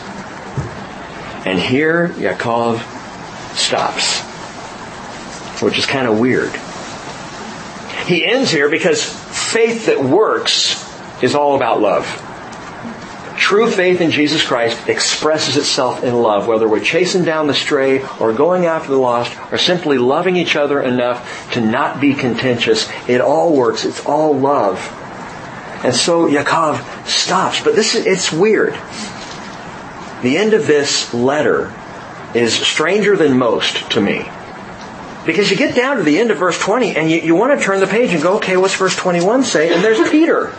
And 1.46 1.60
here 1.60 2.08
Yaakov 2.08 2.91
stops, 3.54 4.20
which 5.60 5.78
is 5.78 5.86
kind 5.86 6.06
of 6.06 6.18
weird. 6.18 6.52
He 8.06 8.24
ends 8.24 8.50
here 8.50 8.68
because 8.68 9.04
faith 9.04 9.86
that 9.86 10.02
works 10.02 10.88
is 11.22 11.34
all 11.34 11.56
about 11.56 11.80
love. 11.80 12.06
True 13.36 13.70
faith 13.70 14.00
in 14.00 14.10
Jesus 14.10 14.44
Christ 14.44 14.88
expresses 14.88 15.56
itself 15.56 16.04
in 16.04 16.14
love, 16.14 16.46
whether 16.46 16.68
we're 16.68 16.80
chasing 16.80 17.24
down 17.24 17.46
the 17.46 17.54
stray 17.54 18.04
or 18.20 18.32
going 18.32 18.66
after 18.66 18.90
the 18.90 18.98
lost 18.98 19.36
or 19.50 19.58
simply 19.58 19.98
loving 19.98 20.36
each 20.36 20.54
other 20.54 20.80
enough 20.80 21.52
to 21.52 21.60
not 21.60 22.00
be 22.00 22.14
contentious. 22.14 22.88
It 23.08 23.20
all 23.20 23.56
works. 23.56 23.84
It's 23.84 24.04
all 24.04 24.34
love. 24.34 24.78
And 25.84 25.94
so 25.94 26.28
Yaakov 26.28 27.06
stops. 27.06 27.62
But 27.62 27.74
this 27.74 27.94
is, 27.94 28.06
it's 28.06 28.32
weird. 28.32 28.74
The 30.22 30.36
end 30.36 30.54
of 30.54 30.66
this 30.66 31.12
letter 31.12 31.74
is 32.34 32.54
stranger 32.54 33.16
than 33.16 33.38
most 33.38 33.90
to 33.92 34.00
me. 34.00 34.28
Because 35.24 35.50
you 35.50 35.56
get 35.56 35.74
down 35.74 35.98
to 35.98 36.02
the 36.02 36.18
end 36.18 36.30
of 36.30 36.38
verse 36.38 36.58
20 36.58 36.96
and 36.96 37.10
you, 37.10 37.18
you 37.18 37.34
want 37.34 37.58
to 37.58 37.64
turn 37.64 37.80
the 37.80 37.86
page 37.86 38.10
and 38.10 38.22
go, 38.22 38.36
okay, 38.36 38.56
what's 38.56 38.74
verse 38.74 38.96
21 38.96 39.44
say? 39.44 39.72
And 39.72 39.84
there's 39.84 40.10
Peter. 40.10 40.52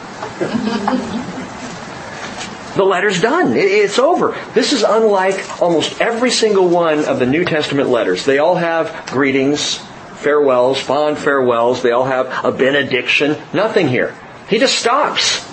the 2.76 2.84
letter's 2.84 3.22
done. 3.22 3.54
It's 3.56 4.00
over. 4.00 4.38
This 4.54 4.72
is 4.72 4.84
unlike 4.84 5.62
almost 5.62 6.00
every 6.00 6.32
single 6.32 6.70
one 6.70 7.06
of 7.06 7.20
the 7.20 7.26
New 7.26 7.44
Testament 7.44 7.90
letters. 7.90 8.26
They 8.26 8.40
all 8.40 8.56
have 8.56 9.08
greetings, 9.08 9.78
farewells, 10.16 10.80
fond 10.80 11.18
farewells. 11.18 11.82
They 11.82 11.91
all 11.91 12.06
have 12.06 12.45
a 12.45 12.52
benediction. 12.52 13.38
Nothing 13.54 13.90
here. 13.90 14.16
He 14.48 14.60
just 14.60 14.80
stops. 14.80 15.45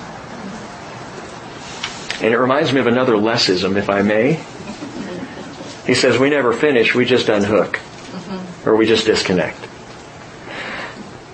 And 2.22 2.32
it 2.32 2.38
reminds 2.38 2.72
me 2.72 2.80
of 2.80 2.86
another 2.86 3.14
lessism, 3.14 3.76
if 3.76 3.90
I 3.90 4.02
may. 4.02 4.44
He 5.86 5.94
says, 5.94 6.19
we 6.19 6.31
never 6.31 6.52
finish, 6.52 6.94
we 6.94 7.05
just 7.05 7.28
unhook. 7.28 7.77
Mm-hmm. 7.77 8.69
Or 8.69 8.77
we 8.77 8.86
just 8.86 9.07
disconnect. 9.07 9.59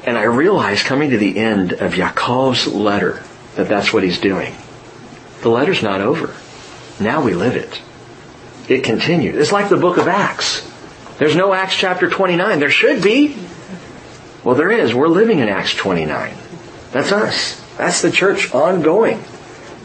And 0.04 0.16
I 0.16 0.22
realize 0.24 0.82
coming 0.82 1.10
to 1.10 1.18
the 1.18 1.36
end 1.36 1.72
of 1.72 1.94
Yaakov's 1.94 2.66
letter 2.68 3.22
that 3.56 3.68
that's 3.68 3.92
what 3.92 4.04
he's 4.04 4.20
doing. 4.20 4.54
The 5.42 5.48
letter's 5.48 5.82
not 5.82 6.00
over. 6.00 6.34
Now 7.02 7.22
we 7.22 7.34
live 7.34 7.56
it. 7.56 7.82
It 8.68 8.84
continues. 8.84 9.36
It's 9.36 9.52
like 9.52 9.68
the 9.68 9.76
book 9.76 9.96
of 9.96 10.08
Acts. 10.08 10.70
There's 11.18 11.36
no 11.36 11.52
Acts 11.52 11.76
chapter 11.76 12.08
29. 12.08 12.58
There 12.58 12.70
should 12.70 13.02
be. 13.02 13.36
Well, 14.44 14.54
there 14.54 14.70
is. 14.70 14.94
We're 14.94 15.08
living 15.08 15.40
in 15.40 15.48
Acts 15.48 15.74
29. 15.74 16.36
That's 16.92 17.10
us. 17.10 17.60
That's 17.76 18.02
the 18.02 18.10
church 18.10 18.54
ongoing. 18.54 19.22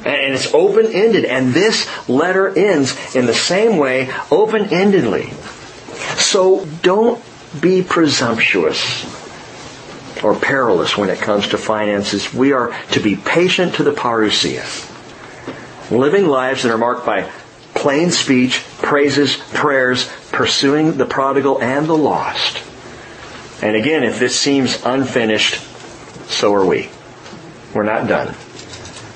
And 0.06 0.34
it's 0.34 0.53
open-ended. 0.53 1.26
And 1.26 1.53
this 1.53 1.88
letter 2.10 2.49
ends 2.57 3.15
in 3.15 3.26
the 3.26 3.34
same 3.34 3.78
way, 3.78 4.11
open-endedly. 4.32 5.34
So 6.18 6.65
don't 6.82 7.23
be 7.60 7.84
presumptuous 7.84 9.06
or 10.23 10.36
perilous 10.36 10.98
when 10.98 11.10
it 11.10 11.19
comes 11.19 11.49
to 11.49 11.57
finances. 11.57 12.34
We 12.34 12.53
are 12.53 12.76
to 12.91 12.99
be 12.99 13.15
patient 13.15 13.76
to 13.76 13.84
the 13.84 13.91
parousia. 13.91 14.88
Living 15.91 16.28
lives 16.28 16.64
that 16.64 16.72
are 16.72 16.78
marked 16.78 17.06
by 17.06 17.30
plain 17.73 18.11
speech, 18.11 18.64
praises, 18.78 19.38
prayers, 19.53 20.10
pursuing 20.32 20.98
the 20.98 21.06
prodigal 21.06 21.61
and 21.61 21.88
the 21.88 21.98
lost. 21.98 22.64
And 23.61 23.76
again, 23.76 24.03
if 24.03 24.19
this 24.19 24.40
seems 24.40 24.84
unfinished, 24.86 25.61
so 26.30 26.53
are 26.53 26.65
we. 26.65 26.90
We're 27.73 27.84
not 27.84 28.07
done. 28.07 28.36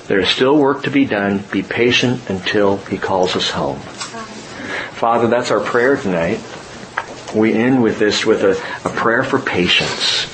There 0.08 0.20
is 0.20 0.28
still 0.28 0.56
work 0.56 0.84
to 0.84 0.90
be 0.90 1.04
done. 1.04 1.38
Be 1.50 1.62
patient 1.62 2.30
until 2.30 2.76
He 2.76 2.96
calls 2.96 3.34
us 3.34 3.50
home. 3.50 3.80
Father, 3.80 5.26
that's 5.26 5.50
our 5.50 5.60
prayer 5.60 5.96
tonight. 5.96 6.40
We 7.34 7.52
end 7.52 7.82
with 7.82 7.98
this 7.98 8.24
with 8.24 8.42
a, 8.44 8.52
a 8.88 8.92
prayer 8.92 9.24
for 9.24 9.40
patience. 9.40 10.32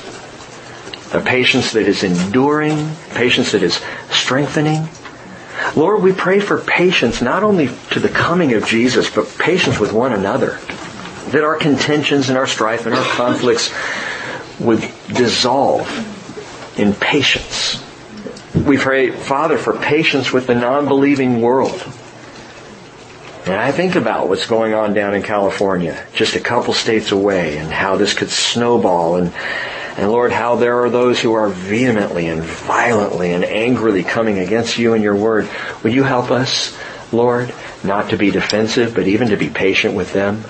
A 1.15 1.21
patience 1.21 1.73
that 1.73 1.89
is 1.89 2.05
enduring, 2.05 2.95
patience 3.15 3.53
that 3.53 3.63
is 3.63 3.81
strengthening. 4.11 4.89
Lord, 5.75 6.03
we 6.03 6.13
pray 6.13 6.41
for 6.41 6.61
patience 6.61 7.23
not 7.23 7.43
only 7.43 7.71
to 7.93 8.01
the 8.01 8.09
coming 8.09 8.53
of 8.53 8.67
Jesus, 8.67 9.11
but 9.11 9.37
patience 9.39 9.79
with 9.79 9.93
one 9.93 10.13
another. 10.13 10.59
That 11.31 11.45
our 11.45 11.57
contentions 11.57 12.29
and 12.29 12.37
our 12.37 12.47
strife 12.47 12.85
and 12.85 12.95
our 12.95 13.05
conflicts 13.05 13.73
would 14.61 14.81
dissolve 15.09 15.89
in 16.79 16.93
patience 16.93 17.83
we 18.55 18.77
pray, 18.77 19.11
Father, 19.11 19.57
for 19.57 19.79
patience 19.79 20.33
with 20.33 20.47
the 20.47 20.55
non-believing 20.55 21.41
world. 21.41 21.83
And 23.45 23.55
I 23.55 23.73
think 23.73 23.97
about 23.97 24.29
what's 24.29 24.47
going 24.47 24.73
on 24.73 24.95
down 24.95 25.15
in 25.15 25.23
California, 25.23 26.07
just 26.15 26.37
a 26.37 26.41
couple 26.41 26.75
states 26.75 27.11
away, 27.11 27.59
and 27.59 27.73
how 27.73 27.97
this 27.97 28.15
could 28.15 28.31
snowball, 28.31 29.17
and, 29.17 29.33
and 29.97 30.11
Lord, 30.13 30.33
how 30.33 30.57
there 30.57 30.85
are 30.85 30.91
those 30.91 31.21
who 31.21 31.33
are 31.33 31.49
vehemently 31.49 32.29
and 32.29 32.43
violently 32.43 33.33
and 33.33 33.43
angrily 33.43 34.05
coming 34.05 34.39
against 34.39 34.79
you 34.79 34.95
and 34.95 35.03
your 35.03 35.17
word. 35.17 35.49
Will 35.83 35.93
you 35.93 36.05
help 36.05 36.31
us, 36.31 36.79
Lord, 37.11 37.53
not 37.83 38.11
to 38.11 38.17
be 38.17 38.31
defensive, 38.31 38.95
but 38.95 39.09
even 39.09 39.31
to 39.31 39.37
be 39.37 39.49
patient 39.49 39.95
with 39.95 40.13
them? 40.13 40.45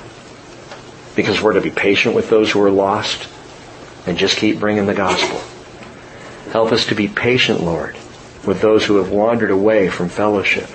Because 1.17 1.41
we're 1.41 1.55
to 1.55 1.61
be 1.63 1.71
patient 1.71 2.15
with 2.15 2.29
those 2.29 2.51
who 2.51 2.61
are 2.63 2.71
lost, 2.71 3.27
and 4.07 4.19
just 4.19 4.37
keep 4.37 4.59
bringing 4.59 4.87
the 4.87 4.95
gospel. 4.95 5.41
Help 6.53 6.71
us 6.71 6.85
to 6.87 6.95
be 6.95 7.09
patient, 7.09 7.63
Lord, 7.63 7.97
with 8.45 8.61
those 8.61 8.85
who 8.85 8.97
have 8.97 9.11
wandered 9.11 9.51
away 9.51 9.89
from 9.89 10.11
fellowship, 10.11 10.69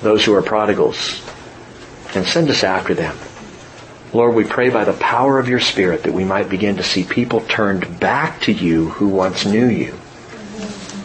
those 0.00 0.24
who 0.24 0.32
are 0.32 0.42
prodigals, 0.42 1.20
and 2.14 2.24
send 2.24 2.48
us 2.48 2.62
after 2.62 2.94
them. 2.94 3.16
Lord, 4.12 4.36
we 4.36 4.44
pray 4.44 4.70
by 4.70 4.84
the 4.84 4.92
power 4.92 5.40
of 5.40 5.48
your 5.48 5.58
Spirit 5.58 6.04
that 6.04 6.12
we 6.12 6.22
might 6.22 6.48
begin 6.48 6.76
to 6.76 6.84
see 6.84 7.02
people 7.02 7.40
turned 7.40 7.98
back 7.98 8.42
to 8.42 8.52
you 8.52 8.90
who 8.90 9.08
once 9.08 9.44
knew 9.44 9.66
you, 9.66 9.98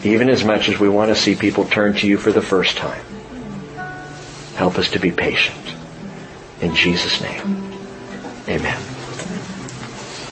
even 0.04 0.28
as 0.28 0.44
much 0.44 0.68
as 0.68 0.78
we 0.78 0.88
want 0.88 1.08
to 1.08 1.20
see 1.20 1.34
people 1.34 1.64
turn 1.64 1.94
to 1.94 2.06
you 2.06 2.18
for 2.18 2.30
the 2.30 2.42
first 2.42 2.76
time. 2.76 3.04
Help 4.54 4.78
us 4.78 4.90
to 4.92 5.00
be 5.00 5.10
patient. 5.10 5.74
In 6.60 6.72
Jesus' 6.76 7.20
name, 7.20 7.72
amen. 8.48 8.95